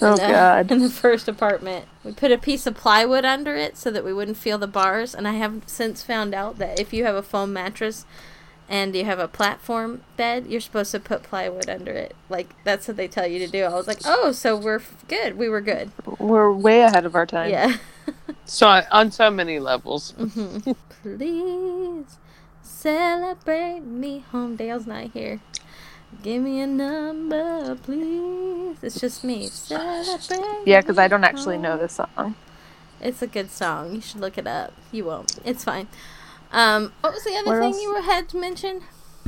Oh 0.00 0.12
in 0.12 0.16
the, 0.16 0.28
god. 0.28 0.70
in 0.72 0.78
the 0.80 0.90
first 0.90 1.28
apartment. 1.28 1.86
We 2.04 2.12
put 2.12 2.32
a 2.32 2.38
piece 2.38 2.66
of 2.66 2.74
plywood 2.76 3.24
under 3.24 3.56
it 3.56 3.76
so 3.76 3.90
that 3.90 4.04
we 4.04 4.12
wouldn't 4.12 4.36
feel 4.36 4.58
the 4.58 4.66
bars. 4.66 5.14
And 5.14 5.26
I 5.28 5.32
have 5.32 5.62
since 5.66 6.02
found 6.02 6.34
out 6.34 6.58
that 6.58 6.78
if 6.78 6.92
you 6.92 7.04
have 7.04 7.14
a 7.16 7.22
foam 7.22 7.52
mattress 7.52 8.04
and 8.68 8.94
you 8.94 9.04
have 9.04 9.18
a 9.18 9.28
platform 9.28 10.02
bed, 10.16 10.46
you're 10.48 10.60
supposed 10.60 10.90
to 10.92 11.00
put 11.00 11.22
plywood 11.22 11.68
under 11.68 11.92
it. 11.92 12.14
Like 12.28 12.54
that's 12.64 12.86
what 12.88 12.96
they 12.96 13.08
tell 13.08 13.26
you 13.26 13.38
to 13.40 13.48
do. 13.48 13.64
I 13.64 13.74
was 13.74 13.86
like, 13.86 14.00
oh, 14.04 14.32
so 14.32 14.56
we're 14.56 14.76
f- 14.76 15.04
good. 15.08 15.36
We 15.38 15.48
were 15.48 15.60
good. 15.60 15.90
We're 16.18 16.52
way 16.52 16.82
ahead 16.82 17.04
of 17.06 17.14
our 17.14 17.26
time. 17.26 17.50
Yeah. 17.50 17.76
So 18.46 18.66
on 18.90 19.10
so 19.10 19.30
many 19.30 19.58
levels. 19.58 20.12
Mhm. 20.18 20.74
Please 21.02 22.16
celebrate 22.62 23.80
me 23.80 24.20
home. 24.32 24.56
Dayle's 24.56 24.86
not 24.86 25.10
here. 25.12 25.40
Give 26.22 26.42
me 26.42 26.60
a 26.60 26.66
number, 26.66 27.74
please. 27.76 28.78
It's 28.82 28.98
just 29.00 29.22
me. 29.24 29.46
Celebrate. 29.48 30.62
Yeah, 30.66 30.80
because 30.80 30.96
I 30.98 31.06
don't 31.08 31.24
actually 31.24 31.58
know 31.58 31.72
home. 31.72 31.80
this 31.80 31.92
song. 31.94 32.34
It's 33.00 33.20
a 33.20 33.26
good 33.26 33.50
song. 33.50 33.94
You 33.94 34.00
should 34.00 34.20
look 34.20 34.38
it 34.38 34.46
up. 34.46 34.72
You 34.90 35.04
won't. 35.04 35.38
It's 35.44 35.64
fine. 35.64 35.86
Um, 36.52 36.92
what 37.00 37.12
was 37.12 37.24
the 37.24 37.34
other 37.36 37.50
Where 37.50 37.60
thing 37.60 37.72
else? 37.72 37.82
you 37.82 37.92
were- 37.94 38.00
had 38.02 38.28
to 38.30 38.36
mention? 38.38 38.82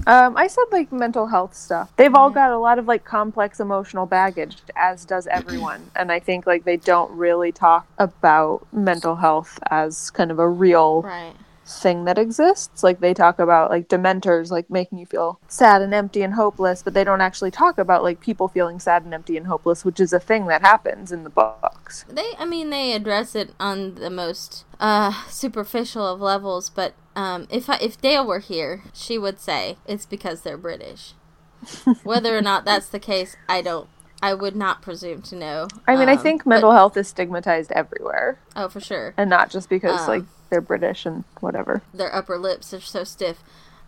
Um, 0.06 0.35
I 0.37 0.46
said 0.46 0.64
like 0.72 0.90
mental 0.92 1.26
health 1.26 1.54
stuff. 1.54 1.92
They've 1.96 2.14
all 2.14 2.30
Mhm. 2.30 2.35
got 2.35 2.50
a 2.52 2.59
lot 2.59 2.78
of 2.78 2.88
like 2.88 3.04
complex 3.04 3.61
emotional 3.61 4.06
baggage, 4.06 4.62
as 4.74 5.04
does 5.04 5.26
everyone. 5.26 5.90
and 5.94 6.11
I 6.11 6.18
think 6.20 6.46
like 6.46 6.64
they 6.64 6.78
don't 6.78 7.11
really 7.12 7.52
talk 7.52 7.87
about 7.98 8.66
mental 8.72 9.16
health 9.16 9.59
as 9.70 10.11
kind 10.11 10.30
of 10.30 10.38
a 10.38 10.48
real 10.48 11.02
Right. 11.02 11.35
Thing 11.70 12.04
that 12.04 12.18
exists. 12.18 12.83
Like 12.83 12.98
they 13.00 13.14
talk 13.14 13.38
about 13.38 13.70
like 13.70 13.88
dementors 13.88 14.50
like 14.50 14.68
making 14.68 14.98
you 14.98 15.06
feel 15.06 15.38
sad 15.46 15.83
and 15.83 15.94
empty 15.94 16.22
and 16.22 16.35
hopeless, 16.35 16.83
but 16.83 16.94
they 16.94 17.04
don't 17.04 17.20
actually 17.20 17.52
talk 17.52 17.78
about 17.78 18.02
like 18.02 18.18
people 18.20 18.48
feeling 18.48 18.80
sad 18.80 19.04
and 19.04 19.14
empty 19.14 19.37
and 19.37 19.46
hopeless, 19.46 19.85
which 19.85 20.00
is 20.00 20.12
a 20.12 20.18
thing 20.18 20.46
that 20.46 20.62
happens 20.62 21.12
in 21.12 21.22
the 21.22 21.30
books. 21.30 22.04
They, 22.09 22.33
I 22.38 22.44
mean, 22.44 22.70
they 22.70 22.92
address 22.92 23.35
it 23.37 23.54
on 23.61 23.94
the 23.94 24.11
most 24.11 24.64
uh, 24.80 25.12
superficial 25.28 26.04
of 26.06 26.20
levels. 26.20 26.70
But 26.70 26.94
um, 27.14 27.46
if 27.50 27.70
I, 27.70 27.76
if 27.80 28.00
Dayle 28.00 28.26
were 28.26 28.40
here, 28.40 28.83
she 28.92 29.16
would 29.16 29.38
say 29.38 29.76
it's 29.87 30.06
because 30.06 30.40
they're 30.42 30.59
British. 30.59 31.14
Whether 32.02 32.37
or 32.37 32.42
not 32.42 32.64
that's 32.64 32.88
the 32.88 32.98
case, 32.98 33.37
I 33.48 33.62
don't. 33.62 33.88
I 34.22 34.35
would 34.35 34.56
not 34.56 34.83
presume 34.83 35.22
to 35.22 35.37
know. 35.37 35.68
I 35.88 35.96
mean, 35.96 36.09
I 36.09 36.12
Um, 36.14 36.18
think 36.18 36.42
but- 36.44 36.50
mental 36.50 36.72
health 36.72 36.96
is 36.96 37.09
stigmatized 37.09 37.70
everywhere, 37.72 38.38
Oh, 38.56 38.68
for 38.68 38.80
sure. 38.80 39.14
and 39.16 39.30
not 39.30 39.50
just 39.50 39.68
because 39.70 40.00
Um, 40.02 40.09
like 40.09 40.24
they're 40.51 40.61
British 40.61 41.07
and 41.07 41.25
whatever. 41.41 41.83
their 41.95 42.15
upper 42.15 42.37
lips 42.39 42.75
are 42.75 42.81
so 42.81 43.05
stiff. 43.05 43.43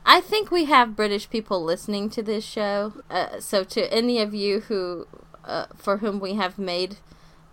I 0.07 0.21
think 0.21 0.51
we 0.51 0.65
have 0.65 0.97
British 0.97 1.29
people 1.31 1.63
listening 1.63 2.11
to 2.11 2.23
this 2.23 2.45
show. 2.45 2.95
Uh, 3.11 3.39
so 3.41 3.63
to 3.65 3.93
any 3.93 4.21
of 4.21 4.35
you 4.35 4.61
who, 4.61 5.07
uh, 5.45 5.67
for 5.77 5.99
whom 5.99 6.19
we 6.19 6.35
have 6.35 6.59
made 6.59 6.97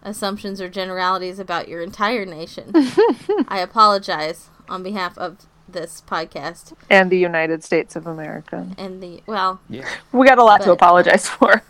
assumptions 0.01 0.59
or 0.61 0.69
generalities 0.69 1.37
about 1.39 1.67
your 1.67 1.81
entire 1.81 2.25
nation, 2.25 2.71
I 3.47 3.59
apologize 3.59 4.49
on 4.67 4.81
behalf 4.81 5.17
of 5.17 5.45
this 5.67 6.01
podcast 6.07 6.73
And 6.89 7.11
the 7.11 7.17
United 7.19 7.63
States 7.63 7.95
of 7.95 8.07
America. 8.07 8.67
and 8.77 9.03
the 9.03 9.21
well, 9.27 9.59
Yeah. 9.69 9.87
We 10.11 10.25
got 10.27 10.39
a 10.39 10.43
lot 10.43 10.61
to 10.61 10.67
But- 10.67 10.73
apologize 10.73 11.27
for. 11.29 11.61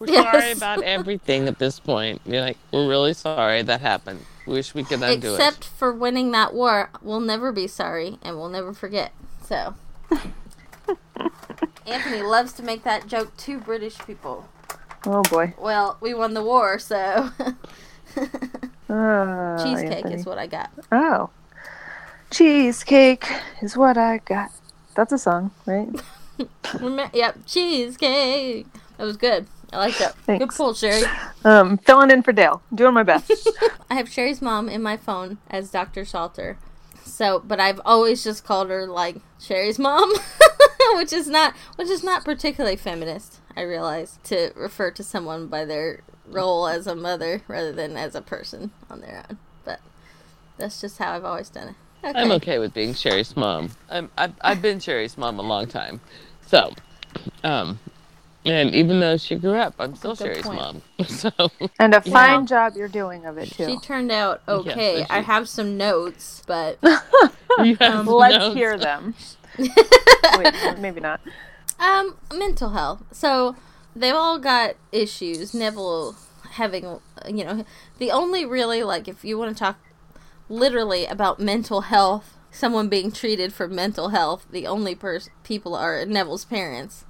We're 0.00 0.10
Yes. 0.12 0.32
sorry 0.32 0.52
about 0.52 0.82
everything 0.84 1.48
at 1.48 1.58
this 1.58 1.78
point. 1.80 2.20
You're 2.24 2.40
like, 2.40 2.56
we're 2.72 2.88
really 2.88 3.14
sorry 3.14 3.62
that 3.62 3.80
happened. 3.80 4.20
We 4.48 4.54
wish 4.54 4.74
we 4.74 4.82
could 4.82 5.02
undo 5.02 5.34
except 5.34 5.64
for 5.64 5.92
winning 5.92 6.30
that 6.30 6.54
war, 6.54 6.88
we'll 7.02 7.20
never 7.20 7.52
be 7.52 7.66
sorry 7.66 8.18
and 8.22 8.38
we'll 8.38 8.48
never 8.48 8.72
forget. 8.72 9.12
So. 9.44 9.74
Anthony 11.86 12.22
loves 12.22 12.54
to 12.54 12.62
make 12.62 12.82
that 12.84 13.06
joke 13.06 13.36
to 13.38 13.58
British 13.58 13.98
people. 13.98 14.48
Oh 15.04 15.22
boy. 15.24 15.52
Well, 15.58 15.98
we 16.00 16.14
won 16.14 16.32
the 16.32 16.42
war, 16.42 16.78
so 16.78 17.28
Ah, 18.88 19.56
cheesecake 19.62 19.96
Anthony. 19.96 20.14
is 20.14 20.24
what 20.24 20.38
I 20.38 20.46
got. 20.46 20.70
Oh. 20.90 21.28
Cheesecake 22.30 23.26
is 23.60 23.76
what 23.76 23.98
I 23.98 24.18
got. 24.18 24.50
That's 24.94 25.12
a 25.12 25.18
song, 25.18 25.50
right? 25.66 25.88
Yep, 27.12 27.38
cheesecake. 27.46 28.66
That 28.96 29.04
was 29.04 29.16
good. 29.16 29.46
I 29.72 29.78
like 29.78 29.98
that. 29.98 30.14
Good 30.26 30.38
Thanks. 30.38 30.56
pull, 30.56 30.74
Cherie. 30.74 31.02
Um, 31.44 31.78
filling 31.78 32.10
in 32.10 32.22
for 32.22 32.32
Dayle. 32.32 32.62
Doing 32.74 32.94
my 32.94 33.02
best. 33.02 33.30
I 33.90 33.94
have 33.94 34.10
Cherie's 34.10 34.40
mom 34.40 34.68
in 34.68 34.82
my 34.82 34.96
phone 34.96 35.38
as 35.50 35.70
Dr. 35.70 36.02
Saulter. 36.02 36.56
So, 37.04 37.42
but 37.44 37.60
I've 37.60 37.80
always 37.84 38.22
just 38.24 38.44
called 38.44 38.70
her 38.70 38.86
like 38.86 39.16
Cherie's 39.40 39.78
mom, 39.78 40.12
which 40.94 41.12
is 41.12 41.26
not 41.26 41.54
which 41.76 41.88
is 41.88 42.04
not 42.04 42.24
particularly 42.24 42.76
feminist. 42.76 43.40
I 43.56 43.62
realize 43.62 44.18
to 44.24 44.52
refer 44.54 44.90
to 44.92 45.02
someone 45.02 45.48
by 45.48 45.64
their 45.64 46.00
role 46.26 46.66
as 46.68 46.86
a 46.86 46.94
mother 46.94 47.42
rather 47.48 47.72
than 47.72 47.96
as 47.96 48.14
a 48.14 48.20
person 48.20 48.70
on 48.90 49.00
their 49.00 49.24
own. 49.28 49.38
But 49.64 49.80
that's 50.58 50.80
just 50.80 50.98
how 50.98 51.12
I've 51.12 51.24
always 51.24 51.48
done 51.48 51.68
it. 51.68 51.74
Okay. 52.04 52.18
I'm 52.18 52.30
okay 52.32 52.58
with 52.58 52.72
being 52.74 52.94
Cherie's 52.94 53.36
mom. 53.36 53.70
I'm, 53.90 54.10
I've, 54.16 54.34
I've 54.40 54.62
been 54.62 54.78
Cherie's 54.78 55.18
mom 55.18 55.38
a 55.40 55.42
long 55.42 55.66
time. 55.66 56.00
So, 56.46 56.72
um, 57.42 57.80
and 58.48 58.74
even 58.74 59.00
though 59.00 59.16
she 59.16 59.36
grew 59.36 59.54
up, 59.54 59.74
I'm 59.78 59.94
still 59.96 60.16
Good 60.16 60.34
Cherie's 60.34 60.42
point. 60.44 60.58
mom. 60.58 60.82
So, 61.06 61.30
and 61.78 61.94
a 61.94 62.00
fine 62.02 62.40
Wow. 62.40 62.46
job 62.46 62.76
you're 62.76 62.88
doing 62.88 63.24
of 63.26 63.38
it 63.38 63.50
too. 63.52 63.64
She 63.66 63.78
turned 63.78 64.12
out 64.12 64.42
okay. 64.48 64.98
Yes, 65.00 65.06
I 65.10 65.20
have 65.22 65.48
some 65.48 65.76
notes, 65.76 66.42
but 66.46 66.78
you 67.58 67.76
have 67.80 68.06
Let's 68.06 68.38
notes. 68.38 68.54
hear 68.54 68.78
them. 68.78 69.14
Wait, 69.58 70.54
maybe 70.78 71.00
not. 71.00 71.20
Um, 71.78 72.16
mental 72.34 72.70
health. 72.70 73.02
So 73.12 73.56
they've 73.94 74.14
all 74.14 74.38
got 74.38 74.76
issues. 74.92 75.54
Neville 75.54 76.16
having, 76.52 77.00
you 77.28 77.44
know, 77.44 77.64
the 77.98 78.10
only 78.10 78.44
really 78.44 78.82
like 78.82 79.08
if 79.08 79.24
you 79.24 79.38
want 79.38 79.56
to 79.56 79.58
talk 79.58 79.78
literally 80.48 81.06
about 81.06 81.40
mental 81.40 81.82
health, 81.82 82.36
someone 82.50 82.88
being 82.88 83.12
treated 83.12 83.52
for 83.52 83.68
mental 83.68 84.08
health, 84.10 84.46
the 84.50 84.66
only 84.66 84.94
pers- 84.94 85.30
people 85.44 85.74
are 85.74 86.04
Neville's 86.06 86.44
parents 86.44 87.04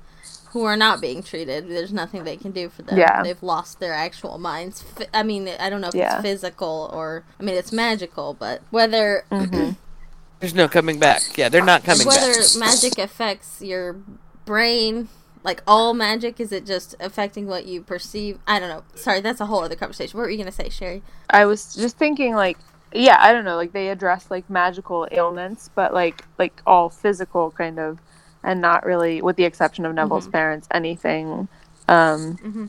who 0.50 0.64
are 0.64 0.76
not 0.76 1.00
being 1.00 1.22
treated. 1.22 1.68
There's 1.68 1.92
nothing 1.92 2.24
they 2.24 2.36
can 2.36 2.52
do 2.52 2.68
for 2.68 2.82
them. 2.82 2.98
Yeah. 2.98 3.22
They've 3.22 3.42
lost 3.42 3.80
their 3.80 3.92
actual 3.92 4.38
minds. 4.38 4.84
I 5.12 5.22
mean, 5.22 5.48
I 5.60 5.70
don't 5.70 5.80
know 5.80 5.88
if 5.88 5.94
Yeah. 5.94 6.14
it's 6.14 6.22
physical 6.22 6.90
or 6.92 7.24
I 7.38 7.42
mean 7.42 7.56
it's 7.56 7.72
magical, 7.72 8.34
but 8.34 8.62
whether 8.70 9.24
mm-hmm. 9.30 9.70
There's 10.40 10.54
no 10.54 10.68
coming 10.68 11.00
back. 11.00 11.36
Yeah, 11.36 11.48
they're 11.48 11.64
not 11.64 11.82
coming 11.82 12.06
whether 12.06 12.20
back. 12.20 12.36
Whether 12.36 12.58
magic 12.60 12.98
affects 12.98 13.60
your 13.60 13.96
brain 14.44 15.08
like 15.44 15.62
all 15.66 15.94
magic 15.94 16.40
is 16.40 16.52
it 16.52 16.66
just 16.66 16.94
affecting 17.00 17.46
what 17.46 17.66
you 17.66 17.80
perceive 17.82 18.38
i 18.46 18.58
don't 18.58 18.68
know 18.68 18.82
sorry 18.94 19.20
that's 19.20 19.40
a 19.40 19.46
whole 19.46 19.62
other 19.62 19.76
conversation 19.76 20.16
what 20.16 20.24
were 20.24 20.30
you 20.30 20.36
going 20.38 20.46
to 20.46 20.52
say 20.52 20.68
Cherie 20.70 21.02
I 21.30 21.44
was 21.44 21.74
just 21.74 21.96
thinking 21.98 22.34
like 22.34 22.56
yeah, 22.92 23.18
I 23.20 23.32
don't 23.32 23.44
know, 23.44 23.56
like 23.56 23.72
they 23.72 23.88
address 23.88 24.30
like 24.30 24.48
magical 24.48 25.06
ailments, 25.10 25.70
but 25.74 25.92
like 25.92 26.24
like 26.38 26.62
all 26.66 26.88
physical 26.88 27.50
kind 27.50 27.78
of 27.78 27.98
and 28.42 28.60
not 28.60 28.84
really 28.84 29.22
with 29.22 29.36
the 29.36 29.44
exception 29.44 29.84
of 29.84 29.94
Neville's 29.94 30.24
mm-hmm. 30.24 30.32
parents 30.32 30.68
anything 30.70 31.48
um 31.88 32.36
mm-hmm. 32.36 32.66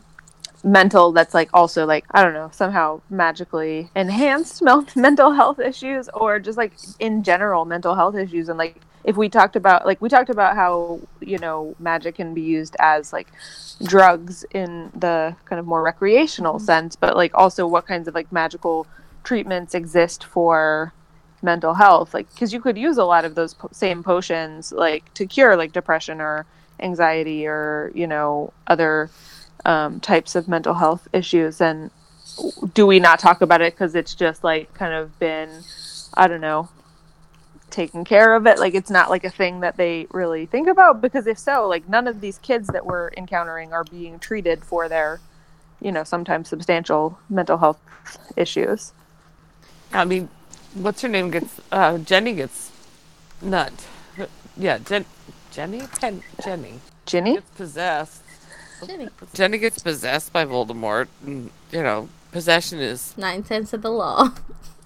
mental 0.63 1.11
that's 1.11 1.33
like 1.33 1.49
also 1.53 1.85
like 1.85 2.05
I 2.11 2.23
don't 2.23 2.33
know, 2.33 2.49
somehow 2.53 3.01
magically 3.09 3.89
enhanced 3.95 4.61
mel- 4.67 4.87
mental 4.95 5.31
health 5.31 5.59
issues 5.59 6.09
or 6.09 6.39
just 6.39 6.57
like 6.57 6.73
in 6.99 7.23
general 7.23 7.65
mental 7.65 7.95
health 7.95 8.15
issues. 8.15 8.49
And 8.49 8.57
like 8.57 8.81
if 9.03 9.17
we 9.17 9.29
talked 9.29 9.55
about 9.55 9.85
like 9.85 10.01
we 10.01 10.09
talked 10.09 10.29
about 10.29 10.55
how 10.55 10.99
you 11.21 11.37
know 11.37 11.75
magic 11.79 12.15
can 12.15 12.33
be 12.33 12.41
used 12.41 12.75
as 12.79 13.13
like 13.13 13.27
drugs 13.83 14.45
in 14.51 14.91
the 14.95 15.35
kind 15.45 15.59
of 15.59 15.65
more 15.65 15.81
recreational 15.81 16.55
mm-hmm. 16.55 16.65
sense 16.65 16.95
but 16.95 17.15
like 17.15 17.31
also 17.33 17.65
what 17.65 17.87
kinds 17.87 18.07
of 18.07 18.13
like 18.13 18.31
magical 18.31 18.85
treatments 19.23 19.73
exist 19.73 20.23
for 20.23 20.93
mental 21.41 21.73
health 21.73 22.13
like 22.13 22.29
because 22.33 22.51
you 22.51 22.59
could 22.59 22.77
use 22.77 22.97
a 22.97 23.03
lot 23.03 23.23
of 23.25 23.35
those 23.35 23.53
po- 23.53 23.69
same 23.71 24.03
potions 24.03 24.71
like 24.71 25.13
to 25.13 25.25
cure 25.25 25.55
like 25.55 25.71
depression 25.71 26.19
or 26.19 26.45
anxiety 26.81 27.47
or 27.47 27.91
you 27.95 28.07
know 28.07 28.51
other 28.67 29.09
um, 29.65 29.99
types 29.99 30.35
of 30.35 30.47
mental 30.47 30.73
health 30.73 31.07
issues. 31.13 31.61
And 31.61 31.91
do 32.73 32.85
we 32.87 32.99
not 32.99 33.19
talk 33.19 33.41
about 33.41 33.61
it 33.61 33.73
because 33.73 33.95
it's 33.95 34.15
just 34.15 34.43
like 34.43 34.73
kind 34.73 34.93
of 34.93 35.17
been 35.19 35.49
i 36.13 36.27
don't 36.27 36.41
know 36.41 36.69
taken 37.69 38.03
care 38.03 38.33
of 38.33 38.47
it? 38.47 38.59
Like 38.59 38.73
it's 38.73 38.89
not 38.89 39.09
like 39.09 39.23
a 39.23 39.29
thing 39.29 39.59
that 39.59 39.77
they 39.77 40.07
really 40.11 40.45
think 40.47 40.67
about? 40.67 41.01
Because 41.01 41.27
if 41.27 41.37
so 41.37 41.67
like 41.67 41.87
none 41.87 42.07
of 42.07 42.19
these 42.19 42.39
kids 42.39 42.67
that 42.69 42.85
we're 42.85 43.11
encountering 43.15 43.73
are 43.73 43.83
being 43.83 44.19
treated 44.19 44.63
for 44.63 44.89
their 44.89 45.19
you 45.79 45.91
know 45.91 46.03
sometimes 46.03 46.49
substantial 46.49 47.19
mental 47.29 47.57
health 47.57 47.79
issues. 48.35 48.91
I 49.93 50.05
mean, 50.05 50.29
what's 50.73 51.01
her 51.01 51.09
name 51.09 51.31
gets, 51.31 51.59
uh, 51.71 51.97
Jenny 51.99 52.33
gets 52.33 52.71
nut. 53.41 53.73
Yeah, 54.57 54.79
Jen, 54.79 55.05
Jenny? 55.51 55.81
Pen, 55.99 56.21
Jenny. 56.43 56.79
ginny 57.05 57.35
Gets 57.35 57.49
possessed. 57.51 58.23
Jenny. 58.85 59.09
Jenny 59.33 59.57
gets 59.57 59.79
possessed 59.79 60.33
by 60.33 60.45
Voldemort. 60.45 61.07
And, 61.25 61.49
you 61.71 61.81
know, 61.81 62.09
possession 62.31 62.79
is 62.79 63.17
nine 63.17 63.43
tenths 63.43 63.73
of 63.73 63.81
the 63.81 63.91
law 63.91 64.29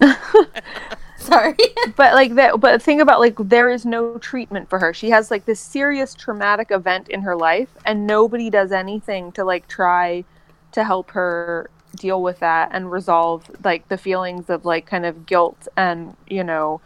sorry 1.18 1.54
but 1.96 2.14
like 2.14 2.34
that 2.34 2.58
but 2.60 2.82
think 2.82 3.00
about 3.00 3.20
like 3.20 3.36
there 3.38 3.70
is 3.70 3.84
no 3.84 4.18
treatment 4.18 4.68
for 4.68 4.78
her 4.78 4.92
she 4.92 5.10
has 5.10 5.30
like 5.30 5.44
this 5.44 5.60
serious 5.60 6.14
traumatic 6.14 6.70
event 6.70 7.08
in 7.08 7.22
her 7.22 7.36
life 7.36 7.68
and 7.84 8.06
nobody 8.06 8.50
does 8.50 8.72
anything 8.72 9.30
to 9.32 9.44
like 9.44 9.66
try 9.68 10.24
to 10.72 10.84
help 10.84 11.10
her 11.10 11.70
deal 11.94 12.22
with 12.22 12.40
that 12.40 12.70
and 12.72 12.90
resolve 12.90 13.50
like 13.64 13.88
the 13.88 13.98
feelings 13.98 14.50
of 14.50 14.64
like 14.64 14.86
kind 14.86 15.06
of 15.06 15.26
guilt 15.26 15.68
and 15.76 16.16
you 16.26 16.44
know 16.44 16.80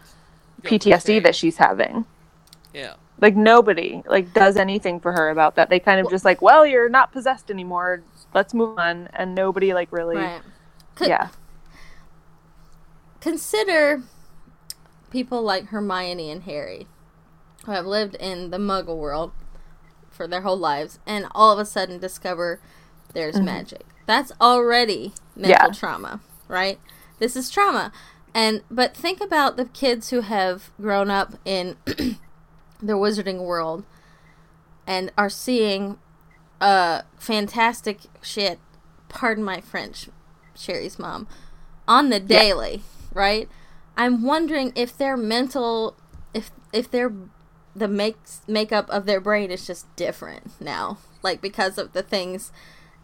Guilt 0.63 0.83
ptsd 0.83 1.23
that 1.23 1.35
she's 1.35 1.57
having. 1.57 2.05
Yeah. 2.75 2.95
like 3.21 3.35
nobody 3.35 4.03
like 4.07 4.33
does 4.35 4.57
anything 4.57 5.01
for 5.01 5.13
her 5.13 5.31
about 5.31 5.57
that. 5.57 5.71
They 5.71 5.81
kind 5.81 6.01
of 6.01 6.11
just 6.11 6.25
like 6.25 6.43
well 6.43 6.67
you're 6.67 6.89
not 6.89 7.13
possessed 7.13 7.51
anymore. 7.51 8.03
Let's 8.35 8.55
move 8.55 8.79
on. 8.79 9.09
And 9.15 9.35
nobody 9.35 9.75
like 9.75 9.91
really 9.91 10.17
right. 10.17 10.43
Could- 10.95 11.09
yeah. 11.09 11.29
Consider 13.21 14.03
people 15.11 15.43
like 15.43 15.67
hermione 15.67 16.31
and 16.31 16.43
harry 16.43 16.87
who 17.65 17.73
have 17.73 17.87
lived 17.87 18.15
in 18.17 18.51
the 18.51 18.59
muggle 18.59 18.99
world 18.99 19.33
for 20.11 20.27
their 20.27 20.43
whole 20.43 20.59
lives 20.59 20.99
and 21.07 21.27
all 21.35 21.53
of 21.53 21.59
a 21.59 21.65
sudden 21.65 21.99
discover 21.99 22.61
there's 23.15 23.37
mm-hmm. 23.37 23.47
magic 23.47 23.87
that's 24.09 24.33
already 24.41 25.13
mental. 25.37 25.69
Yeah. 25.69 25.73
trauma 25.73 26.21
right? 26.49 26.81
This 27.19 27.37
is 27.37 27.51
trauma. 27.51 27.93
And 28.35 28.63
but 28.71 28.97
think 28.97 29.21
about 29.21 29.57
the 29.57 29.67
kids 29.67 30.11
who 30.11 30.23
have 30.23 30.71
grown 30.81 31.11
up 31.11 31.35
in 31.45 31.77
the 31.87 32.95
wizarding 32.95 33.45
world 33.45 33.85
and 34.87 35.13
are 35.17 35.31
seeing 35.31 35.99
uh 36.61 37.03
fantastic 37.19 38.01
shit. 38.23 38.59
Pardon 39.09 39.45
my 39.45 39.61
french 39.61 40.09
Cherie's 40.57 40.99
mom. 40.99 41.29
On 41.87 42.11
the 42.11 42.21
daily 42.21 42.83
right? 43.15 43.49
I'm 43.97 44.23
wondering 44.23 44.73
if 44.75 44.97
their 44.97 45.17
mental 45.17 45.97
if 46.35 46.51
if 46.73 46.91
their 46.91 47.13
the 47.75 47.89
makes 47.89 48.43
makeup 48.47 48.89
of 48.91 49.07
their 49.07 49.21
brain 49.21 49.51
is 49.51 49.67
just 49.67 49.95
different 49.97 50.61
now. 50.61 50.99
Like 51.23 51.41
because 51.41 51.79
of 51.79 51.93
the 51.93 52.03
things 52.03 52.53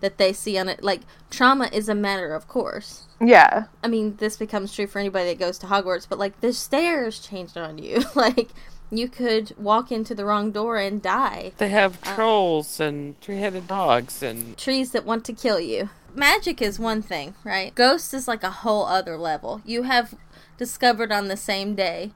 that 0.05 0.19
they 0.19 0.33
see 0.33 0.59
on 0.59 0.69
it 0.69 0.85
like 0.85 1.01
trauma 1.31 1.69
is 1.73 1.89
a 1.89 1.95
matter 1.95 2.35
of 2.35 2.47
course 2.47 3.07
yeah 3.21 3.65
I 3.83 3.89
mean, 3.89 4.17
this 4.17 4.39
becomes 4.39 4.75
true 4.75 4.87
for 4.87 4.99
anybody 4.99 5.27
that 5.27 5.39
goes 5.39 5.59
to 5.59 5.67
Hogwarts, 5.67 6.09
but 6.09 6.19
like 6.19 6.41
the 6.41 6.53
stairs 6.53 7.21
changed 7.21 7.59
on 7.59 7.77
you. 7.79 8.03
like 8.15 8.49
you 8.91 9.09
could 9.09 9.55
walk 9.59 9.93
into 9.93 10.15
the 10.15 10.25
wrong 10.25 10.53
door 10.53 10.79
and 10.79 11.03
die. 11.03 11.53
They 11.59 11.69
have 11.69 11.99
uh, 12.03 12.15
trolls 12.15 12.81
and 12.81 13.21
three-headed 13.21 13.67
dogs 13.67 14.23
and 14.23 14.57
Trees 14.57 14.93
that 14.93 15.05
want 15.05 15.25
to 15.27 15.33
kill 15.33 15.61
you. 15.61 15.91
Magic 16.15 16.63
is 16.63 16.79
one 16.79 17.03
thing, 17.03 17.35
right? 17.45 17.75
Ghosts 17.75 18.15
is 18.15 18.29
like 18.29 18.43
a 18.43 18.51
whole 18.51 18.87
other 18.87 19.19
level. 19.19 19.61
You 19.65 19.83
have 19.83 20.15
discovered 20.57 21.13
on 21.13 21.29
the 21.29 21.37
same 21.37 21.75
day 21.75 22.13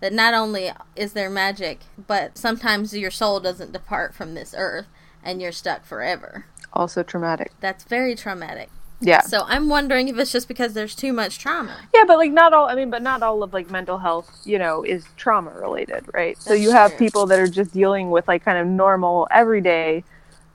that 0.00 0.12
not 0.12 0.32
only 0.32 0.70
is 0.96 1.12
there 1.12 1.28
magic, 1.28 1.80
but 2.06 2.38
sometimes 2.38 2.96
your 2.96 3.10
soul 3.10 3.40
doesn't 3.40 3.72
depart 3.72 4.14
from 4.14 4.34
this 4.34 4.54
earth 4.56 4.86
and 5.22 5.40
you're 5.42 5.52
stuck 5.52 5.84
forever. 5.84 6.46
also 6.72 7.02
traumatic 7.02 7.52
That's 7.60 7.84
very 7.84 8.14
traumatic. 8.14 8.68
yeah 9.00 9.20
So 9.20 9.42
I'm 9.46 9.68
wondering 9.68 10.08
if 10.08 10.16
it's 10.18 10.32
just 10.32 10.48
because 10.48 10.72
there's 10.74 10.94
too 10.94 11.12
much 11.12 11.38
trauma. 11.38 11.76
Yeah, 11.94 12.04
but 12.06 12.16
like 12.18 12.32
not 12.32 12.52
all. 12.52 12.66
I 12.68 12.74
mean, 12.74 12.90
but 12.90 13.02
not 13.02 13.22
all 13.22 13.42
of 13.42 13.52
like 13.52 13.70
mental 13.70 13.98
health, 13.98 14.30
you 14.44 14.58
know, 14.58 14.82
is 14.84 15.04
trauma 15.16 15.50
related, 15.50 16.04
right? 16.14 16.40
so 16.40 16.50
That's 16.50 16.62
you 16.62 16.70
have 16.72 16.90
true. 16.92 16.98
people 16.98 17.26
that 17.26 17.38
are 17.38 17.48
just 17.48 17.72
dealing 17.72 18.10
with 18.10 18.26
like 18.28 18.44
kind 18.44 18.58
of 18.58 18.66
normal, 18.66 19.28
everyday 19.30 20.04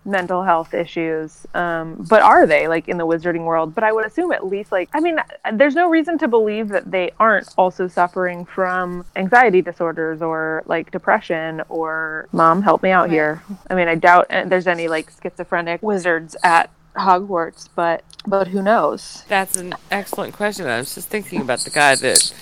mental 0.08 0.44
health 0.44 0.74
issues. 0.74 1.46
Um, 1.54 2.06
but 2.10 2.22
are 2.24 2.48
they 2.48 2.68
like 2.68 2.88
in 2.88 2.98
the 2.98 3.06
wizarding 3.06 3.44
world? 3.46 3.76
But 3.76 3.84
I 3.84 3.92
would 3.92 4.06
assume 4.06 4.32
at 4.32 4.46
least 4.46 4.72
like 4.72 4.90
I 4.94 5.00
mean, 5.00 5.18
there's 5.54 5.76
no 5.76 5.90
reason 5.90 6.18
to 6.20 6.28
believe 6.28 6.70
that 6.70 6.90
they 6.90 7.12
aren't 7.20 7.50
also 7.58 7.88
suffering 7.88 8.46
from 8.46 9.06
anxiety 9.16 9.62
disorders 9.62 10.22
or 10.22 10.64
like 10.66 10.92
depression 10.92 11.62
or 11.70 12.28
mom, 12.32 12.62
help 12.62 12.82
me 12.82 12.90
out 12.92 13.04
Right. 13.10 13.12
here. 13.12 13.44
I 13.70 13.76
mean, 13.76 13.88
I 13.88 13.96
doubt 13.96 14.28
uh, 14.32 14.46
there's 14.46 14.68
any 14.68 14.88
like 14.88 15.12
schizophrenic 15.22 15.84
wizards 15.84 16.36
at 16.44 16.70
Hogwarts, 16.96 17.70
but 17.76 18.04
but 18.26 18.48
who 18.48 18.62
knows? 18.64 19.24
That's 19.28 19.56
an 19.58 19.76
excellent 19.92 20.34
question. 20.34 20.66
I 20.68 20.80
was 20.80 20.96
just 20.96 21.10
thinking 21.10 21.42
about 21.42 21.60
the 21.60 21.70
guy 21.70 21.96
that. 21.96 22.34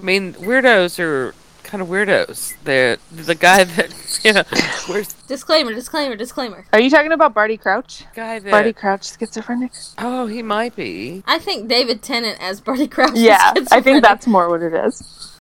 I 0.00 0.04
mean, 0.04 0.34
weirdos 0.34 1.00
are 1.00 1.34
kind 1.68 1.82
of 1.82 1.88
weirdos. 1.88 2.54
The 2.64 2.98
the 3.12 3.34
guy 3.34 3.64
that 3.64 4.20
yeah. 4.24 4.42
Where's 4.88 5.12
Disclaimer, 5.28 5.72
disclaimer, 5.74 6.16
disclaimer. 6.16 6.64
Are 6.72 6.80
you 6.80 6.90
talking 6.90 7.12
about 7.12 7.34
Barty 7.34 7.56
Crouch? 7.56 8.04
guy 8.14 8.38
that? 8.38 8.50
Barty 8.50 8.72
Crouch, 8.72 9.04
schizophrenic. 9.18 9.72
Oh, 9.98 10.26
he 10.26 10.42
might 10.42 10.74
be. 10.74 11.22
I 11.26 11.38
think 11.38 11.68
David 11.68 12.02
Tennant 12.02 12.38
as 12.40 12.60
Barty 12.60 12.88
Crouch. 12.88 13.12
is 13.12 13.22
Yeah, 13.22 13.52
I 13.70 13.80
think 13.80 14.02
that's 14.02 14.26
more 14.26 14.48
what 14.48 14.62
it 14.62 14.72
is. 14.74 15.38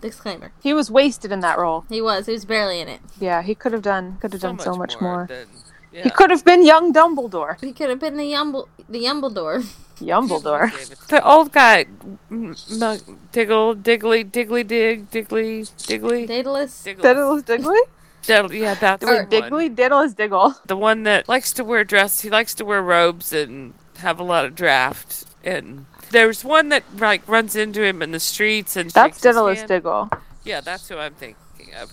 disclaimer. 0.00 0.52
He 0.62 0.72
was 0.72 0.90
wasted 0.90 1.30
in 1.32 1.40
that 1.40 1.58
role. 1.58 1.84
He 1.88 2.00
was. 2.00 2.26
He 2.26 2.32
was 2.32 2.44
barely 2.44 2.80
in 2.80 2.88
it. 2.88 3.00
Yeah, 3.20 3.42
he 3.42 3.54
could 3.54 3.72
have 3.72 3.82
done 3.82 4.16
could 4.20 4.32
have 4.32 4.40
done 4.40 4.58
so 4.58 4.74
much 4.74 5.00
more. 5.00 5.26
than- 5.28 5.46
yeah. 5.92 6.02
He 6.04 6.10
could 6.10 6.30
have 6.30 6.44
been 6.44 6.64
young 6.64 6.92
Dumbledore. 6.92 7.58
He 7.60 7.72
could 7.72 7.88
have 7.88 8.00
been 8.00 8.16
the 8.16 8.24
Yumble, 8.32 8.68
the 8.88 9.04
Yumbledore. 9.04 9.64
Yumbledore. 10.00 10.70
The 11.08 11.24
old 11.26 11.52
guy, 11.52 11.86
m- 12.30 12.54
m- 12.70 13.18
Diggle, 13.32 13.74
Diggly, 13.76 14.30
Diggly, 14.30 14.66
Dig, 14.66 15.10
Diggly, 15.10 15.62
Diggly. 15.86 16.26
Daedalus. 16.26 16.82
Diggles. 16.84 17.02
Diddle 17.02 17.34
is 17.36 17.42
Diggly? 17.44 17.80
Diddle- 18.22 18.52
yeah, 18.52 18.74
that's 18.74 19.04
Or 19.04 19.24
the 19.24 19.40
one. 19.40 19.50
Diggly? 19.50 19.74
Diddle 19.76 20.08
Diggle. 20.08 20.54
The 20.66 20.76
one 20.76 21.04
that 21.04 21.28
likes 21.28 21.52
to 21.54 21.64
wear 21.64 21.84
dress. 21.84 22.20
He 22.20 22.30
likes 22.30 22.54
to 22.56 22.64
wear 22.64 22.82
robes 22.82 23.32
and 23.32 23.72
have 23.98 24.18
a 24.20 24.24
lot 24.24 24.44
of 24.44 24.54
draft. 24.54 25.24
And 25.44 25.86
there's 26.10 26.44
one 26.44 26.68
that 26.70 26.82
like 26.98 27.26
runs 27.28 27.54
into 27.56 27.82
him 27.84 28.02
in 28.02 28.10
the 28.12 28.20
streets 28.20 28.76
and 28.76 28.90
That's 28.90 29.16
shakes 29.16 29.22
Diddle 29.22 29.48
is. 29.48 29.62
Diggle. 29.62 30.10
Yeah, 30.44 30.60
that's 30.60 30.88
who 30.88 30.98
I'm 30.98 31.14
thinking 31.14 31.74
of. 31.80 31.92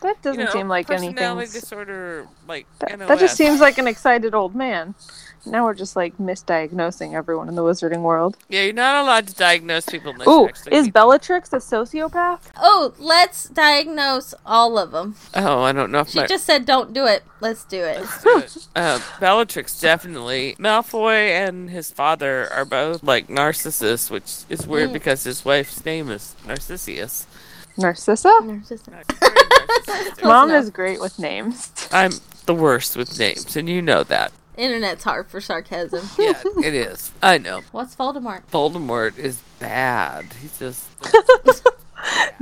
That 0.00 0.20
doesn't 0.22 0.40
you 0.40 0.46
know, 0.46 0.52
seem 0.52 0.68
like 0.68 0.86
personality 0.88 1.22
anything. 1.24 1.60
disorder, 1.60 2.26
like 2.48 2.66
That, 2.80 2.98
NOS. 2.98 3.08
that 3.08 3.18
just 3.20 3.36
seems 3.36 3.60
like 3.60 3.78
an 3.78 3.86
excited 3.86 4.34
old 4.34 4.54
man. 4.54 4.94
Now 5.44 5.64
we're 5.64 5.74
just 5.74 5.96
like 5.96 6.16
misdiagnosing 6.18 7.14
everyone 7.14 7.48
in 7.48 7.54
the 7.56 7.62
wizarding 7.62 8.02
world. 8.02 8.36
Yeah, 8.48 8.62
you're 8.62 8.72
not 8.72 9.02
allowed 9.02 9.26
to 9.28 9.34
diagnose 9.34 9.86
people. 9.86 10.12
Unless 10.12 10.28
Ooh, 10.28 10.42
you 10.42 10.48
actually 10.48 10.76
is 10.76 10.84
meet. 10.86 10.94
Bellatrix 10.94 11.52
a 11.52 11.56
sociopath? 11.56 12.40
Oh, 12.56 12.94
let's 12.98 13.48
diagnose 13.48 14.34
all 14.46 14.78
of 14.78 14.92
them. 14.92 15.16
Oh, 15.34 15.62
I 15.62 15.72
don't 15.72 15.90
know 15.90 16.00
if 16.00 16.10
She 16.10 16.20
my. 16.20 16.26
just 16.26 16.44
said, 16.44 16.64
"Don't 16.64 16.92
do 16.92 17.06
it." 17.06 17.24
Let's 17.40 17.64
do 17.64 17.82
it. 17.82 18.00
Let's 18.00 18.22
do 18.22 18.38
it. 18.38 18.68
Uh, 18.76 19.00
Bellatrix 19.20 19.80
definitely. 19.80 20.54
Malfoy 20.58 21.30
and 21.30 21.68
his 21.70 21.90
father 21.90 22.48
are 22.52 22.64
both 22.64 23.02
like 23.02 23.26
narcissists, 23.28 24.10
which 24.10 24.44
is 24.48 24.66
weird 24.66 24.90
Mm. 24.90 24.92
because 24.94 25.24
his 25.24 25.44
wife's 25.44 25.84
name 25.84 26.08
is 26.10 26.34
Narcissus. 26.46 27.26
Narcissa? 27.76 28.32
Narcissa. 28.44 28.90
Very. 29.86 30.12
Mom 30.22 30.50
is 30.50 30.70
great 30.70 31.00
with 31.00 31.18
names. 31.18 31.70
I'm 31.92 32.12
the 32.46 32.54
worst 32.54 32.96
with 32.96 33.18
names, 33.18 33.56
and 33.56 33.68
you 33.68 33.82
know 33.82 34.02
that. 34.04 34.32
Internet's 34.56 35.04
hard 35.04 35.28
for 35.28 35.40
sarcasm. 35.40 36.08
Yeah, 36.18 36.40
it 36.62 36.74
is. 36.74 37.10
I 37.22 37.38
know. 37.38 37.62
What's 37.72 37.94
Voldemort? 37.96 38.42
Voldemort 38.52 39.18
is 39.18 39.40
bad. 39.58 40.26
He's 40.40 40.58
just 40.58 40.88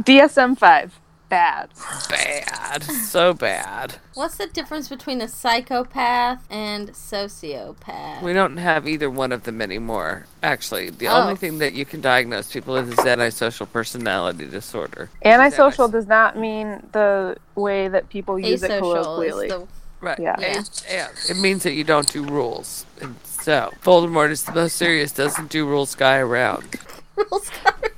DSM 0.02 0.58
5. 0.58 0.98
Bad. 1.28 1.68
bad. 2.08 2.82
So 2.82 3.32
bad. 3.32 3.94
What's 4.14 4.36
the 4.36 4.48
difference 4.48 4.88
between 4.88 5.20
a 5.20 5.28
psychopath 5.28 6.44
and 6.50 6.88
sociopath? 6.90 8.20
We 8.22 8.32
don't 8.32 8.56
have 8.56 8.88
either 8.88 9.08
one 9.08 9.30
of 9.30 9.44
them 9.44 9.62
anymore. 9.62 10.26
Actually, 10.42 10.90
the 10.90 11.06
Oh. 11.06 11.22
only 11.22 11.36
thing 11.36 11.58
that 11.58 11.72
you 11.72 11.84
can 11.84 12.00
diagnose 12.00 12.50
people 12.52 12.74
with 12.74 12.92
is 12.98 13.06
antisocial 13.06 13.66
personality 13.66 14.46
disorder. 14.46 15.08
Antisocial 15.24 15.86
does 15.86 16.08
not 16.08 16.36
mean 16.36 16.84
the 16.90 17.36
way 17.54 17.86
that 17.86 18.08
people 18.08 18.36
use 18.36 18.64
it 18.64 18.70
Asocial 18.72 18.98
is 18.98 19.06
colloquially. 19.06 19.48
the 19.50 19.66
Right. 20.00 20.18
Yeah. 20.18 20.36
Yeah. 20.38 20.62
yeah. 20.90 21.08
It 21.28 21.36
means 21.36 21.62
that 21.64 21.72
you 21.72 21.84
don't 21.84 22.10
do 22.10 22.24
rules. 22.24 22.86
And 23.00 23.16
so, 23.24 23.72
Voldemort 23.82 24.30
is 24.30 24.44
the 24.44 24.52
most 24.52 24.76
serious, 24.76 25.12
doesn't 25.12 25.50
do 25.50 25.66
rules 25.66 25.94
guy 25.94 26.18
around. 26.18 26.76
rules 27.16 27.48
cover. 27.50 27.90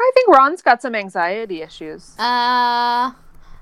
I 0.00 0.10
think 0.14 0.28
Ron's 0.28 0.62
got 0.62 0.82
some 0.82 0.94
anxiety 0.94 1.62
issues. 1.62 2.14
Uh, 2.18 3.12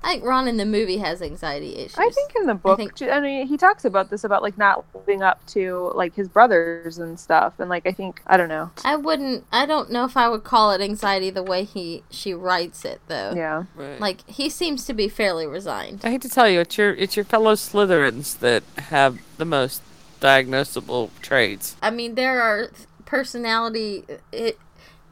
I 0.03 0.13
think 0.13 0.25
Ron 0.25 0.47
in 0.47 0.57
the 0.57 0.65
movie 0.65 0.97
has 0.97 1.21
anxiety 1.21 1.75
issues. 1.75 1.97
I 1.97 2.09
think 2.09 2.35
in 2.35 2.45
the 2.45 2.55
book, 2.55 2.77
think- 2.77 3.01
I 3.01 3.19
mean, 3.19 3.47
he 3.47 3.57
talks 3.57 3.85
about 3.85 4.09
this 4.09 4.23
about 4.23 4.41
like 4.41 4.57
not 4.57 4.85
living 4.93 5.21
up 5.21 5.45
to 5.47 5.91
like 5.95 6.13
his 6.15 6.27
brothers 6.27 6.97
and 6.97 7.19
stuff, 7.19 7.53
and 7.59 7.69
like 7.69 7.87
I 7.87 7.91
think 7.91 8.21
I 8.27 8.37
don't 8.37 8.49
know, 8.49 8.71
I 8.83 8.95
wouldn't. 8.95 9.45
I 9.51 9.65
don't 9.65 9.91
know 9.91 10.05
if 10.05 10.17
I 10.17 10.29
would 10.29 10.43
call 10.43 10.71
it 10.71 10.81
anxiety 10.81 11.29
the 11.29 11.43
way 11.43 11.63
he 11.63 12.03
she 12.09 12.33
writes 12.33 12.85
it 12.85 13.01
though. 13.07 13.33
yeah. 13.35 13.63
Right. 13.75 13.99
Like 13.99 14.27
he 14.29 14.49
seems 14.49 14.85
to 14.85 14.93
be 14.93 15.07
fairly 15.07 15.47
resigned. 15.47 16.01
I 16.03 16.11
hate 16.11 16.21
to 16.23 16.29
tell 16.29 16.49
you, 16.49 16.59
it's 16.59 16.77
your 16.77 16.93
it's 16.93 17.15
your 17.15 17.25
fellow 17.25 17.53
Slytherins 17.53 18.39
that 18.39 18.63
have 18.77 19.19
the 19.37 19.45
most 19.45 19.81
diagnosable 20.19 21.09
traits. 21.21 21.75
I 21.81 21.89
mean, 21.91 22.15
there 22.15 22.41
are 22.41 22.69
personality 23.05 24.05
uh, 24.09 24.15
it, 24.31 24.57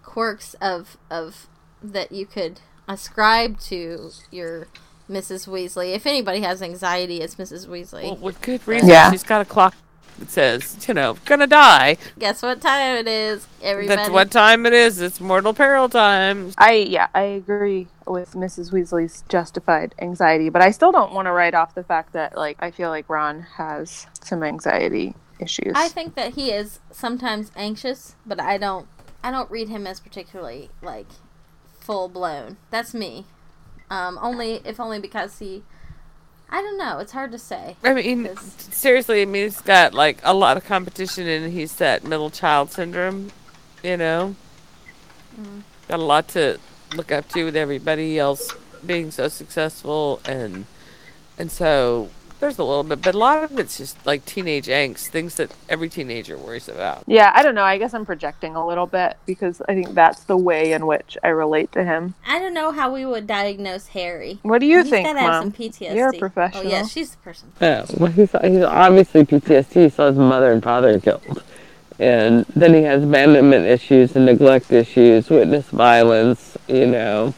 quirks 0.04 0.54
of 0.56 0.98
of 1.10 1.48
that 1.84 2.12
you 2.12 2.26
could 2.26 2.60
ascribe 2.92 3.60
to 3.62 4.12
your 4.32 4.68
Mrs. 5.10 5.48
Weasley. 5.48 5.94
If 5.94 6.06
anybody 6.06 6.42
has 6.42 6.62
anxiety, 6.62 7.22
it's 7.22 7.36
Mrs. 7.36 7.68
Weasley. 7.68 8.04
Well, 8.04 8.18
with 8.18 8.42
good 8.42 8.66
reason. 8.68 8.89
Yeah. 8.89 9.12
She's 9.12 9.24
got 9.24 9.42
a 9.42 9.46
clock 9.46 9.76
that 10.20 10.30
says, 10.30 10.88
you 10.88 10.94
know, 10.94 11.18
gonna 11.26 11.48
die. 11.48 11.98
Guess 12.18 12.42
what 12.42 12.62
time 12.62 12.98
it 12.98 13.08
is, 13.08 13.48
everybody? 13.62 13.96
That's 13.96 14.10
what 14.10 14.32
time 14.32 14.66
it 14.66 14.74
is. 14.74 15.02
It's 15.02 15.20
mortal 15.20 15.54
peril 15.54 15.89
time. 15.89 16.52
I 16.58 16.74
yeah, 16.74 17.08
I 17.14 17.24
agree 17.24 17.88
with 18.08 18.34
Mrs. 18.34 18.72
Weasley's 18.72 19.24
justified 19.28 19.96
anxiety, 20.00 20.50
but 20.50 20.62
I 20.62 20.72
still 20.72 20.92
don't 20.92 21.14
want 21.14 21.26
to 21.26 21.32
write 21.32 21.54
off 21.54 21.76
the 21.76 21.84
fact 21.84 22.14
that 22.14 22.38
like 22.38 22.58
I 22.60 22.72
feel 22.72 22.89
like 22.89 23.10
Ron 23.10 23.42
has 23.58 24.08
some 24.22 24.44
anxiety 24.44 25.16
issues. 25.39 25.74
I 25.76 25.89
think 25.89 26.16
that 26.16 26.36
he 26.36 26.52
is 26.52 26.80
sometimes 26.92 27.52
anxious, 27.56 28.16
but 28.26 28.39
I 28.39 28.58
don't. 28.58 28.88
I 29.24 29.30
don't 29.30 29.52
read 29.52 29.70
him 29.70 29.86
as 29.86 30.00
particularly 30.00 30.72
like 30.82 31.08
full 31.92 32.08
blown. 32.08 32.56
That's 32.70 32.94
me. 32.94 33.26
Um, 33.89 34.18
only 34.22 34.62
if 34.64 34.80
only 34.80 35.00
because 35.00 35.39
he. 35.39 35.64
I 36.50 36.62
don't 36.62 36.78
know. 36.78 37.00
It's 37.00 37.12
hard 37.12 37.32
to 37.34 37.38
say. 37.39 37.76
I 37.84 37.94
mean, 37.94 38.30
seriously, 38.38 39.22
I 39.22 39.26
mean, 39.26 39.44
he's 39.44 39.60
got 39.62 39.94
like 39.94 40.20
a 40.24 40.34
lot 40.34 40.56
of 40.56 40.64
competition, 40.66 41.28
and 41.28 41.52
he's 41.52 41.76
that 41.76 42.06
middle 42.06 42.30
child 42.30 42.72
syndrome. 42.72 43.32
You 43.84 43.98
know, 43.98 44.36
Mm. 45.39 45.64
got 45.88 46.00
a 46.00 46.04
lot 46.04 46.28
to 46.30 46.60
look 46.96 47.12
up 47.12 47.28
to 47.30 47.46
with 47.46 47.56
everybody 47.56 48.20
else 48.20 48.54
being 48.86 49.12
so 49.12 49.28
successful, 49.28 50.22
and 50.26 50.66
and 51.38 51.52
so 51.52 52.10
there's 52.42 52.58
a 52.58 52.64
little 52.64 52.84
bit, 52.84 53.02
but 53.02 53.16
a 53.16 53.18
lot 53.18 53.44
of 53.44 53.58
it's 53.58 53.78
just 53.78 54.04
like 54.06 54.26
teenage 54.26 54.66
angst, 54.68 55.08
things 55.08 55.36
that 55.36 55.52
every 55.70 55.88
teenager 55.88 56.38
worries 56.38 56.68
about. 56.68 57.04
yeah, 57.08 57.32
I 57.34 57.44
don't 57.44 57.56
know. 57.56 57.64
I 57.64 57.78
guess 57.78 57.94
I'm 57.94 58.06
projecting 58.06 58.56
a 58.56 58.68
little 58.68 58.88
bit 58.88 59.16
because 59.26 59.62
I 59.70 59.74
think 59.76 59.94
that's 59.94 60.24
the 60.24 60.36
way 60.36 60.74
in 60.74 60.86
which 60.88 61.18
I 61.24 61.30
relate 61.30 61.72
to 61.74 61.84
him. 61.84 62.16
I 62.28 62.39
don't 62.39 62.54
know 62.54 62.72
how 62.72 62.92
we 62.92 63.06
would 63.06 63.28
diagnose 63.28 63.88
Harry. 63.88 64.39
What 64.42 64.60
do 64.60 64.66
you 64.66 64.80
He's 64.82 64.89
think, 64.89 65.08
gotta 65.08 65.20
have 65.20 65.30
Mom? 65.32 65.44
some 65.44 65.52
PTSD. 65.54 65.96
You're 65.96 66.10
a 66.10 66.14
professional. 66.18 66.60
Oh 66.60 66.64
professional. 66.64 66.72
yeah, 66.74 66.86
she's 66.88 67.12
the 67.12 67.18
person. 67.18 67.52
Yeah, 67.62 67.86
well, 67.98 68.12
he's, 68.12 68.32
he's 68.42 68.64
obviously 68.64 69.24
PTSD. 69.24 69.84
He 69.84 69.89
saw 69.89 70.08
his 70.08 70.18
mother 70.18 70.52
and 70.52 70.62
father 70.62 71.00
killed. 71.00 71.44
And 72.00 72.46
then 72.56 72.74
he 72.74 72.82
has 72.82 73.04
abandonment 73.04 73.68
issues 73.68 74.16
and 74.16 74.26
neglect 74.26 74.72
issues, 74.72 75.30
witness 75.30 75.68
violence, 75.68 76.58
you 76.68 76.88
know, 76.88 77.36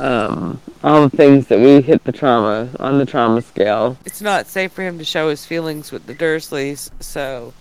um, 0.00 0.60
all 0.82 1.08
the 1.08 1.16
things 1.16 1.46
that 1.48 1.58
we 1.58 1.80
hit 1.80 2.04
the 2.04 2.12
trauma 2.12 2.68
on 2.80 2.98
the 2.98 3.06
trauma 3.06 3.42
scale. 3.42 3.96
It's 4.04 4.20
not 4.20 4.46
safe 4.46 4.72
for 4.72 4.82
him 4.82 4.98
to 4.98 5.04
show 5.04 5.28
his 5.28 5.44
feelings 5.44 5.92
with 5.92 6.06
the 6.06 6.14
Dursleys, 6.14 6.90
so 7.00 7.52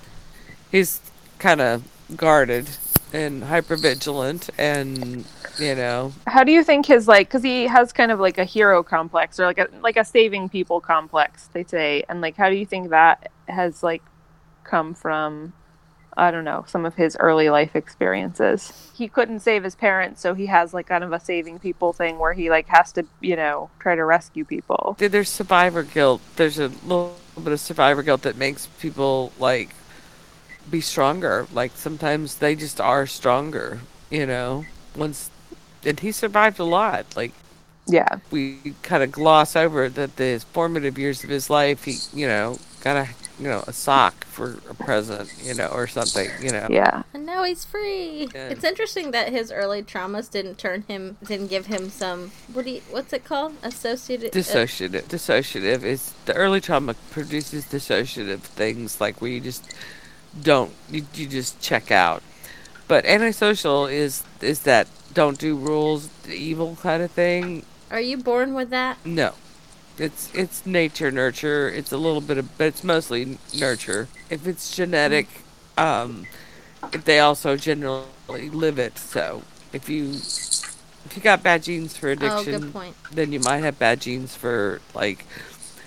he's 0.72 1.00
kind 1.40 1.62
of 1.62 1.84
guarded 2.16 2.70
and 3.12 3.44
hyper 3.44 3.76
vigilant, 3.76 4.50
and 4.58 5.26
you 5.60 5.76
know, 5.76 6.14
How 6.26 6.44
do 6.44 6.52
you 6.52 6.64
think 6.64 6.88
his 6.88 7.08
like 7.08 7.28
because 7.28 7.44
he 7.44 7.68
has 7.68 7.94
kind 7.94 8.12
of 8.12 8.20
like 8.20 8.38
a 8.38 8.44
hero 8.44 8.82
complex 8.82 9.40
or 9.40 9.46
like 9.46 9.60
a 9.60 9.68
like 9.82 9.98
a 9.98 10.06
saving 10.06 10.50
people 10.50 10.82
complex 10.82 11.48
they 11.54 11.64
say 11.64 12.04
and 12.10 12.22
like 12.22 12.36
how 12.36 12.50
do 12.50 12.56
you 12.56 12.66
think 12.66 12.90
that 12.90 13.32
has 13.48 13.84
like 13.84 14.02
come 14.64 14.94
from 14.94 15.54
I 16.18 16.32
don't 16.32 16.44
know 16.44 16.66
some 16.68 16.86
of 16.86 16.96
his 16.96 17.18
early 17.20 17.50
life 17.50 17.76
experiences. 17.76 18.92
He 18.96 19.08
couldn't 19.08 19.40
save 19.42 19.64
his 19.64 19.76
parents, 19.76 20.22
so 20.22 20.34
he 20.34 20.48
has 20.48 20.74
like 20.74 20.88
kind 20.88 21.04
of 21.04 21.12
a 21.14 21.20
saving 21.20 21.60
people 21.60 21.94
thing 21.94 22.20
where 22.20 22.34
he 22.34 22.50
like 22.50 22.68
has 22.70 22.92
to 22.94 23.06
you 23.22 23.36
know 23.36 23.70
try 23.80 23.96
to 23.96 24.06
rescue 24.06 24.46
people. 24.46 24.96
There's 24.98 25.30
survivor 25.30 25.84
guilt. 25.84 26.22
There's 26.36 26.60
a 26.60 26.68
little 26.70 27.16
bit 27.42 27.54
of 27.54 27.60
survivor 27.60 28.04
guilt 28.04 28.24
that 28.24 28.38
makes 28.38 28.68
people 28.80 29.32
like 29.40 29.76
be 30.70 30.82
stronger. 30.82 31.48
Like 31.52 31.72
sometimes 31.76 32.38
they 32.38 32.56
just 32.56 32.80
are 32.80 33.06
stronger, 33.08 33.82
you 34.10 34.26
know. 34.26 34.66
Once 34.96 35.30
and 35.86 36.00
he 36.00 36.12
survived 36.12 36.60
a 36.60 36.64
lot. 36.64 37.06
Like 37.16 37.34
Yeah, 37.88 38.20
we 38.32 38.74
kind 38.84 39.04
of 39.04 39.12
gloss 39.12 39.56
over 39.56 39.90
that 39.90 40.16
the 40.18 40.44
formative 40.54 40.98
years 40.98 41.24
of 41.24 41.30
his 41.30 41.50
life, 41.50 41.84
he 41.86 41.98
you 42.14 42.28
know 42.28 42.60
got 42.82 42.98
a 42.98 43.10
you 43.40 43.48
know 43.48 43.64
a 43.68 43.74
sock 43.74 44.26
for 44.26 44.60
a 44.70 44.74
present, 44.74 45.34
you 45.44 45.54
know, 45.54 45.68
or 45.68 45.88
something, 45.88 46.30
you 46.42 46.52
know. 46.52 46.68
yeah. 46.70 47.04
And 47.14 47.26
now 47.26 47.44
he's 47.44 47.66
free. 47.66 48.30
Yeah. 48.34 48.50
It's 48.50 48.64
interesting 48.64 49.12
that 49.12 49.30
his 49.30 49.52
early 49.52 49.82
traumas 49.84 50.30
didn't 50.30 50.58
turn 50.58 50.84
him, 50.88 51.18
didn't 51.26 51.48
give 51.48 51.66
him 51.68 51.90
some. 51.90 52.32
What 52.54 52.66
do 52.66 52.72
you? 52.72 52.82
What's 52.92 53.12
it 53.14 53.24
called? 53.24 53.56
Associated. 53.64 54.36
uh, 54.36 54.40
Dissociative. 54.40 55.04
Dissociative 55.04 55.84
is 55.84 56.14
the 56.26 56.34
early 56.34 56.62
trauma 56.62 56.96
produces 57.12 57.66
dissociative 57.66 58.40
things 58.42 59.00
like 59.02 59.22
where 59.22 59.32
you 59.32 59.40
just 59.42 59.74
don't 60.42 60.72
you, 60.90 61.06
you 61.14 61.28
just 61.28 61.60
check 61.62 61.92
out. 61.92 62.22
But 62.88 63.06
antisocial 63.06 63.86
is 63.88 64.24
is 64.42 64.60
that 64.62 64.88
don't 65.14 65.38
do 65.40 65.56
rules, 65.56 66.08
the 66.24 66.34
evil 66.36 66.78
kind 66.82 67.02
of 67.04 67.12
thing. 67.12 67.66
are 67.92 68.00
you 68.02 68.18
born 68.18 68.54
with 68.54 68.70
that? 68.72 68.98
No, 69.06 69.34
It's 69.98 70.30
it's 70.34 70.66
nature 70.66 71.12
nurture. 71.12 71.70
It's 71.70 71.92
a 71.92 71.98
little 71.98 72.22
bit 72.22 72.38
of, 72.38 72.58
but 72.58 72.68
it's 72.68 72.84
mostly 72.84 73.38
nurture. 73.54 74.10
If 74.30 74.48
it's 74.48 74.76
genetic, 74.76 75.28
um, 75.78 76.28
if 76.92 77.04
they 77.06 77.20
also 77.20 77.56
generally 77.58 78.08
live 78.50 78.80
it. 78.80 78.98
So 78.98 79.44
if 79.74 79.90
you 79.90 80.24
if 81.06 81.16
you 81.16 81.22
got 81.22 81.44
bad 81.44 81.64
genes 81.64 81.98
for 81.98 82.10
Oh, 82.22 82.44
addiction, 82.44 82.72
point. 82.72 82.96
then 83.12 83.32
you 83.32 83.40
might 83.40 83.60
have 83.60 83.78
bad 83.80 84.02
genes 84.02 84.36
for 84.36 84.82
like. 84.94 85.26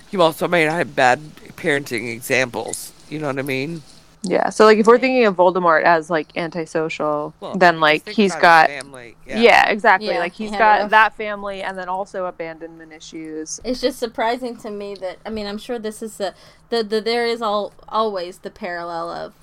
You 0.09 0.21
also 0.21 0.47
may 0.47 0.65
not 0.65 0.75
have 0.75 0.95
bad 0.95 1.19
parenting 1.57 2.09
examples. 2.11 2.93
You 3.09 3.19
know 3.19 3.27
what 3.27 3.39
I 3.39 3.43
mean? 3.43 3.83
Yeah. 4.29 4.49
So 4.49 4.65
like 4.65 4.77
if 4.77 4.87
we're 4.87 4.99
thinking 4.99 5.25
of 5.25 5.35
Voldemort 5.35 5.83
as 5.83 6.09
like 6.09 6.27
antisocial, 6.37 7.33
Well, 7.39 7.55
then 7.55 7.79
like 7.79 8.07
he's 8.07 8.35
got 8.35 8.67
family. 8.67 9.15
yeah. 9.25 9.69
exactly. 9.69 10.09
Yeah, 10.09 10.19
like 10.19 10.33
he's 10.33 10.49
he 10.49 10.55
had 10.55 10.59
got 10.59 10.81
rough- 10.81 10.89
that 10.91 11.15
family 11.15 11.61
and 11.63 11.77
then 11.77 11.89
also 11.89 12.25
abandonment 12.25 12.91
issues. 12.93 13.59
It's 13.63 13.81
just 13.81 13.99
surprising 13.99 14.57
to 14.57 14.69
me 14.71 14.95
that 14.95 15.17
I 15.25 15.29
mean 15.29 15.47
I'm 15.47 15.57
sure 15.57 15.79
this 15.79 16.01
is 16.01 16.17
the 16.17 16.33
the, 16.69 16.83
the 16.83 17.01
there 17.01 17.25
is 17.25 17.41
all 17.41 17.73
always 17.87 18.39
the 18.39 18.49
parallel 18.51 19.09
of 19.09 19.33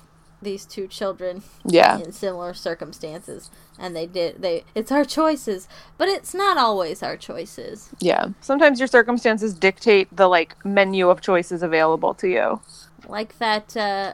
these 0.41 0.65
two 0.65 0.85
children 0.87 1.41
Yeah. 1.63 1.97
in 1.97 2.11
similar 2.11 2.53
circumstances 2.53 3.49
and 3.79 3.95
they 3.95 4.05
did 4.05 4.41
they 4.43 4.63
it's 4.75 4.91
our 4.91 5.03
choices 5.03 5.67
but 5.97 6.07
it's 6.07 6.35
not 6.35 6.57
always 6.57 7.01
our 7.01 7.17
choices 7.17 7.89
Yeah. 7.99 8.27
Sometimes 8.41 8.79
your 8.79 8.87
circumstances 8.87 9.55
dictate 9.55 10.07
the 10.15 10.27
like 10.27 10.63
menu 10.63 11.09
of 11.09 11.19
choices 11.21 11.63
available 11.63 12.13
to 12.15 12.27
you. 12.27 12.61
like 13.07 13.37
that 13.39 13.75
uh 13.77 14.13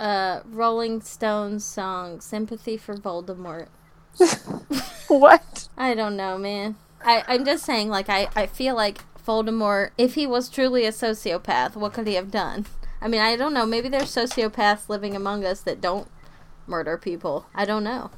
uh 0.00 0.40
rolling 0.50 1.00
stones 1.02 1.64
song 1.64 2.20
sympathy 2.20 2.76
for 2.78 2.96
voldemort 2.96 3.68
What? 5.08 5.68
i 5.78 5.94
don't 5.94 6.16
know 6.16 6.38
man 6.38 6.76
i 7.04 7.24
i'm 7.28 7.44
just 7.44 7.64
saying 7.64 7.90
like 7.90 8.08
i 8.08 8.28
i 8.36 8.46
feel 8.46 8.76
like 8.76 9.04
voldemort 9.26 9.90
if 9.98 10.14
he 10.16 10.26
was 10.26 10.48
truly 10.48 10.86
a 10.86 10.92
sociopath 10.92 11.76
what 11.76 11.92
could 11.94 12.06
he 12.08 12.14
have 12.14 12.30
done 12.32 12.66
i 13.00 13.08
mean 13.08 13.20
i 13.20 13.36
don't 13.36 13.54
know 13.54 13.66
maybe 13.66 13.88
there's 13.88 14.14
sociopaths 14.14 14.88
living 14.88 15.16
among 15.16 15.44
us 15.44 15.60
that 15.62 15.80
don't 15.80 16.08
murder 16.66 16.98
people 16.98 17.46
i 17.54 17.64
don't 17.66 17.84
know 17.84 18.10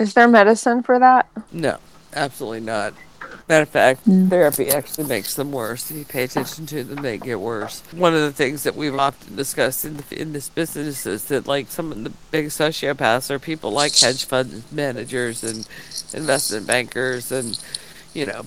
Is 0.00 0.14
there 0.14 0.28
medicine 0.28 0.82
for 0.82 0.98
that? 0.98 1.28
No, 1.52 1.78
absolutely 2.14 2.60
not. 2.60 2.94
Matter 3.48 3.62
of 3.62 3.68
fact, 3.70 4.06
mm. 4.06 4.28
therapy 4.28 4.68
actually 4.68 5.06
makes 5.06 5.34
them 5.34 5.52
worse. 5.52 5.90
If 5.90 5.96
you 5.96 6.04
pay 6.04 6.24
attention 6.24 6.66
to 6.66 6.84
them, 6.84 7.02
they 7.02 7.16
get 7.16 7.40
worse. 7.40 7.82
One 7.92 8.14
of 8.14 8.20
the 8.20 8.32
things 8.32 8.62
that 8.64 8.76
we've 8.76 8.94
often 8.94 9.36
discussed 9.36 9.86
in 9.86 9.96
the, 9.96 10.20
in 10.20 10.34
this 10.34 10.50
business 10.50 11.06
is 11.06 11.24
that 11.26 11.46
like 11.46 11.68
some 11.68 11.90
of 11.90 12.04
the 12.04 12.12
big 12.30 12.46
sociopaths 12.46 13.30
are 13.30 13.38
people 13.38 13.70
like 13.70 13.96
hedge 13.96 14.26
fund 14.26 14.64
managers 14.70 15.42
and 15.42 15.66
investment 16.12 16.66
bankers 16.66 17.32
and 17.32 17.58
you 18.12 18.26
know 18.26 18.44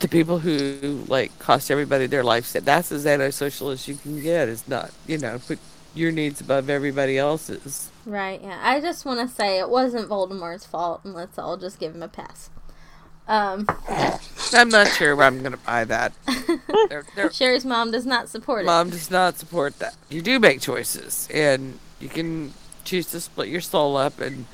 the 0.00 0.08
people 0.08 0.40
who 0.40 1.04
like 1.08 1.38
cost 1.38 1.70
everybody 1.70 2.06
their 2.06 2.24
life. 2.24 2.52
That's 2.52 2.92
as 2.92 3.06
antisocial 3.06 3.70
as 3.70 3.88
you 3.88 3.94
can 3.94 4.20
get. 4.20 4.48
Is 4.48 4.68
not 4.68 4.92
you 5.06 5.16
know 5.16 5.38
put 5.38 5.58
your 5.94 6.12
needs 6.12 6.40
above 6.40 6.68
everybody 6.68 7.16
else's. 7.16 7.90
Right, 8.04 8.40
yeah. 8.42 8.58
I 8.62 8.80
just 8.80 9.04
want 9.04 9.20
to 9.20 9.34
say 9.34 9.58
it 9.58 9.68
wasn't 9.68 10.08
Voldemort's 10.08 10.66
fault, 10.66 11.00
and 11.04 11.14
let's 11.14 11.38
all 11.38 11.56
just 11.56 11.78
give 11.78 11.94
him 11.94 12.02
a 12.02 12.08
pass. 12.08 12.50
Um, 13.28 13.66
I'm 14.54 14.68
not 14.70 14.88
sure 14.88 15.14
where 15.14 15.26
I'm 15.26 15.40
going 15.40 15.52
to 15.52 15.58
buy 15.58 15.84
that. 15.84 16.12
They're- 16.88 17.04
they're- 17.14 17.28
Cherie's 17.28 17.64
mom 17.64 17.90
does 17.90 18.06
not 18.06 18.28
support 18.28 18.62
it. 18.62 18.66
Mom 18.66 18.90
does 18.90 19.10
not 19.10 19.38
support 19.38 19.78
that. 19.80 19.94
You 20.08 20.22
do 20.22 20.38
make 20.40 20.60
choices, 20.60 21.28
and 21.32 21.78
you 22.00 22.08
can 22.08 22.54
choose 22.84 23.06
to 23.10 23.20
split 23.20 23.48
your 23.48 23.60
soul 23.60 23.96
up 23.96 24.18
and 24.20 24.46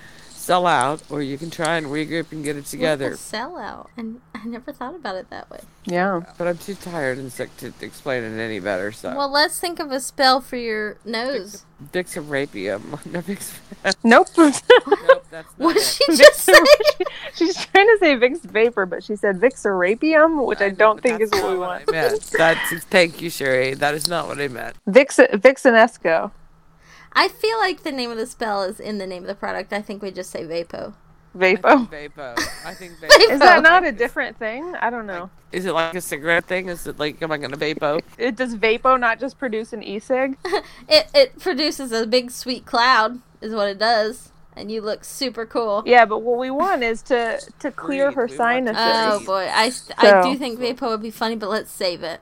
sell 0.45 0.67
out, 0.67 1.03
or 1.11 1.23
you 1.23 1.39
can 1.39 1.51
try 1.51 1.77
and 1.77 1.87
regroup 1.87 2.31
and 2.33 2.45
get 2.45 2.57
it 2.57 2.67
together. 2.67 3.11
What 3.11 3.15
a 3.15 3.17
sellout, 3.17 3.87
and 3.97 4.21
I 4.35 4.45
never 4.47 4.73
thought 4.73 4.95
about 4.95 5.17
it 5.17 5.31
that 5.31 5.51
way. 5.51 5.61
Yeah. 5.87 6.21
But 6.37 6.47
I'm 6.49 6.59
too 6.59 6.75
tired 6.75 7.19
and 7.19 7.33
sick 7.33 7.57
to 7.59 7.73
explain 7.81 8.23
it 8.25 8.39
any 8.39 8.61
better. 8.61 8.93
So, 8.93 9.15
Well, 9.17 9.31
let's 9.31 9.59
think 9.59 9.81
of 9.81 9.91
a 9.91 10.01
spell 10.01 10.41
for 10.41 10.57
your 10.57 10.99
nose. 11.05 11.65
Vixarapium. 11.93 13.01
No, 13.13 13.21
Vix- 13.21 13.59
Nope. 14.03 14.29
nope, 14.39 14.55
that's 15.31 15.33
not 15.33 15.45
What 15.59 15.77
it. 15.77 15.83
she 15.83 16.05
just 16.17 16.41
say? 16.41 16.55
She's 17.35 17.55
trying 17.67 17.87
to 17.87 17.97
say 18.01 18.17
Vicks 18.17 18.43
Vapor, 18.43 18.87
but 18.87 19.03
she 19.05 19.17
said 19.17 19.41
Vixarapium, 19.41 20.47
which 20.47 20.61
I, 20.61 20.69
know, 20.69 20.75
don't 20.75 21.03
think 21.03 21.21
is 21.21 21.31
what 21.31 21.45
we 21.45 21.51
not 21.51 21.59
want. 21.59 21.85
I 21.89 21.93
meant. 21.93 22.21
That's 22.37 22.85
thank 22.85 23.21
you, 23.21 23.31
Cherie. 23.31 23.75
That 23.75 23.95
is 23.95 24.09
not 24.09 24.29
what 24.29 24.41
I 24.41 24.49
meant. 24.49 24.77
Vix 24.87 25.17
Vixenesco. 25.17 26.31
I 27.15 27.29
feel 27.29 27.59
like 27.59 27.83
the 27.83 27.93
name 27.93 28.11
of 28.11 28.17
the 28.17 28.27
spell 28.27 28.63
is 28.63 28.81
in 28.81 28.99
the 28.99 29.07
name 29.07 29.23
of 29.23 29.29
the 29.29 29.35
product. 29.35 29.73
I 29.73 29.81
think 29.83 30.03
we 30.03 30.11
just 30.11 30.31
say 30.31 30.43
Vapo. 30.45 30.95
Vapo. 31.37 31.93
I 31.93 32.09
Vapo. 32.09 32.39
I 32.65 32.75
think 32.75 32.93
Vapo. 33.01 33.33
Is 33.33 33.41
that 33.41 33.63
not 33.63 33.85
a 33.85 33.93
different 33.93 34.39
thing? 34.39 34.75
I 34.81 34.91
don't 34.91 35.07
know. 35.07 35.31
Is 35.53 35.65
it 35.65 35.73
like 35.73 35.95
a 35.95 36.01
cigarette 36.01 36.47
thing? 36.47 36.69
Is 36.69 36.87
it 36.87 36.99
like 36.99 37.21
am 37.23 37.33
I 37.33 37.39
gonna 37.39 37.57
Vapo? 37.57 38.01
It 38.19 38.37
does 38.37 38.57
Vapo 38.57 38.99
not 38.99 39.21
just 39.21 39.39
produce 39.39 39.73
an 39.73 39.83
e-cig? 39.83 40.37
It 40.89 41.09
it 41.15 41.39
produces 41.41 41.93
a 41.93 42.07
big 42.07 42.31
sweet 42.31 42.67
cloud, 42.67 43.21
is 43.41 43.55
what 43.55 43.69
it 43.69 43.79
does, 43.79 44.33
and 44.57 44.71
you 44.71 44.81
look 44.83 45.05
super 45.05 45.47
cool. 45.47 45.83
Yeah, 45.87 46.05
but 46.05 46.19
what 46.19 46.39
we 46.39 46.51
want 46.51 46.83
is 46.83 47.03
to 47.03 47.41
to 47.61 47.71
clear 47.73 48.11
Breathe. 48.11 48.17
her 48.17 48.27
We 48.29 48.37
sinuses. 48.37 48.77
Oh 48.79 49.21
boy, 49.25 49.49
I, 49.53 49.71
st- 49.71 49.99
I 49.99 50.13
do 50.23 50.37
think 50.37 50.59
Vapo 50.61 50.89
would 50.89 51.03
be 51.03 51.11
funny, 51.11 51.37
but 51.37 51.49
let's 51.51 51.71
save 51.71 52.03
it. 52.03 52.21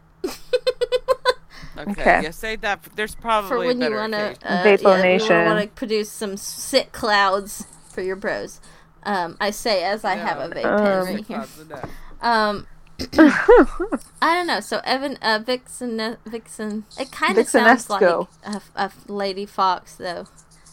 Okay. 1.78 1.92
Okay. 1.92 2.20
Yeah, 2.20 2.30
say 2.30 2.56
that. 2.56 2.82
There's 2.96 3.14
probably 3.14 3.48
for 3.48 3.62
a 3.62 3.66
when 3.66 3.80
you 3.80 3.92
want 3.92 4.12
to 4.14 4.36
occasion. 4.36 4.38
uh, 4.42 4.64
Vapo 4.64 4.96
yeah, 4.96 5.02
Nation. 5.02 5.44
want 5.44 5.60
to 5.62 5.68
produce 5.68 6.10
some 6.10 6.36
sick 6.36 6.92
clouds 6.92 7.66
for 7.90 8.02
your 8.02 8.16
bros. 8.16 8.60
Um, 9.04 9.36
I 9.40 9.50
say 9.50 9.84
as 9.84 10.04
I 10.04 10.16
have 10.16 10.38
a 10.40 10.48
vape 10.48 10.64
Um, 10.64 10.76
pen 10.76 11.02
right 11.02 11.24
here. 11.26 11.38
clouds 11.38 11.58
a 11.58 11.64
day. 11.64 11.82
Um, 12.20 12.66
I 13.18 14.34
don't 14.34 14.46
know. 14.46 14.60
So 14.60 14.80
Evan, 14.84 15.16
uh, 15.22 15.40
Vixen, 15.44 16.16
Vixen. 16.26 16.84
It 16.98 17.10
kind 17.12 17.38
of 17.38 17.48
sounds 17.48 17.90
like 17.90 18.02
a, 18.44 18.60
a 18.76 18.92
lady 19.08 19.46
fox, 19.46 19.96
though. 19.96 20.26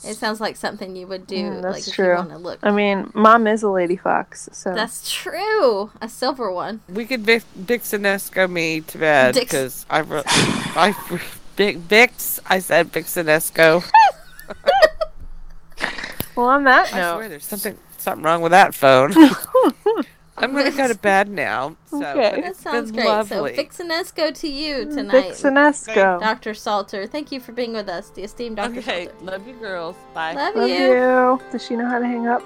It 0.03 0.15
sounds 0.15 0.39
like 0.39 0.55
something 0.55 0.95
you 0.95 1.07
would 1.07 1.27
do, 1.27 1.35
Mm, 1.35 1.61
that's 1.61 1.73
like 1.79 1.87
if 1.87 1.93
true. 1.93 2.15
you 2.17 2.37
look. 2.37 2.59
I 2.63 2.71
mean, 2.71 3.11
mom 3.13 3.47
is 3.47 3.63
a 3.63 3.69
lady 3.69 3.97
fox, 3.97 4.47
so 4.53 4.73
That's 4.73 5.11
true. 5.11 5.91
A 6.01 6.07
silver 6.07 6.51
one. 6.51 6.81
We 6.87 7.05
could 7.05 7.21
Vic- 7.21 7.43
Vixenesco 7.59 8.49
me 8.49 8.81
to 8.81 8.97
bed 8.97 9.33
Dix- 9.33 9.45
because 9.51 9.85
I, 9.89 9.99
re- 9.99 10.23
I, 10.25 10.95
Vic, 11.57 11.77
Vix. 11.77 12.39
I 12.47 12.59
said 12.59 12.91
Vixenesco. 12.93 13.83
well, 16.35 16.45
on 16.47 16.63
that 16.63 16.93
I 16.93 16.97
note, 17.01 17.15
swear, 17.17 17.29
there's 17.29 17.45
something 17.45 17.77
something 17.97 18.23
wrong 18.23 18.41
with 18.41 18.51
that 18.51 18.73
phone. 18.73 19.13
I'm 20.41 20.53
gonna 20.53 20.71
go 20.71 20.87
to 20.87 20.95
bed 20.95 21.29
now. 21.29 21.75
So, 21.85 21.97
Okay. 21.97 22.31
but 22.35 22.41
That 22.41 22.49
it's 22.51 22.61
sounds 22.61 22.91
been 22.91 23.01
great. 23.01 23.07
lovely. 23.07 23.55
So 23.55 23.63
Vixenesco 23.63 24.33
to 24.39 24.47
you 24.47 24.85
mm, 24.85 24.93
tonight. 24.95 25.31
Vixenesco. 25.31 26.19
Dr. 26.19 26.51
Saulter, 26.51 27.09
thank 27.09 27.31
you 27.31 27.39
for 27.39 27.51
being 27.51 27.73
with 27.73 27.89
us, 27.89 28.09
the 28.09 28.23
esteemed 28.23 28.57
Dr. 28.57 28.79
okay, 28.79 29.07
Saulter. 29.07 29.25
love 29.25 29.47
you, 29.47 29.53
girls. 29.55 29.95
Bye. 30.13 30.33
Love, 30.33 30.55
Love 30.55 30.69
you. 30.69 30.75
you. 30.75 31.41
Does 31.51 31.65
she 31.65 31.75
know 31.75 31.87
how 31.87 31.99
to 31.99 32.05
hang 32.05 32.27
up? 32.27 32.41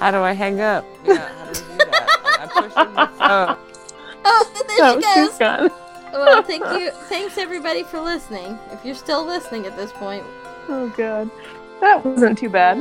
How 0.00 0.10
do 0.10 0.18
I 0.18 0.32
hang 0.32 0.60
up? 0.60 0.84
Yeah, 1.04 1.16
how 1.38 1.44
do 1.44 1.50
I 1.50 1.52
do 1.52 1.76
that? 1.78 2.40
I'm 2.40 2.48
pushing 2.48 2.94
the 2.94 3.06
phone. 3.18 3.56
Oh, 4.26 4.64
there 4.68 4.78
No, 4.78 5.00
she 5.00 5.06
oh, 5.06 5.14
goes. 5.14 5.28
she's 5.30 5.38
gone. 5.38 5.70
well, 6.12 6.42
thank 6.42 6.64
you. 6.80 6.90
Thanks 7.08 7.38
everybody 7.38 7.82
for 7.84 8.00
listening. 8.00 8.58
If 8.72 8.84
you're 8.84 8.94
still 8.94 9.24
listening 9.24 9.66
at 9.66 9.76
this 9.76 9.92
point, 9.92 10.24
Oh 10.68 10.88
god, 10.96 11.30
that 11.80 12.04
wasn't 12.04 12.38
too 12.38 12.48
bad. 12.48 12.78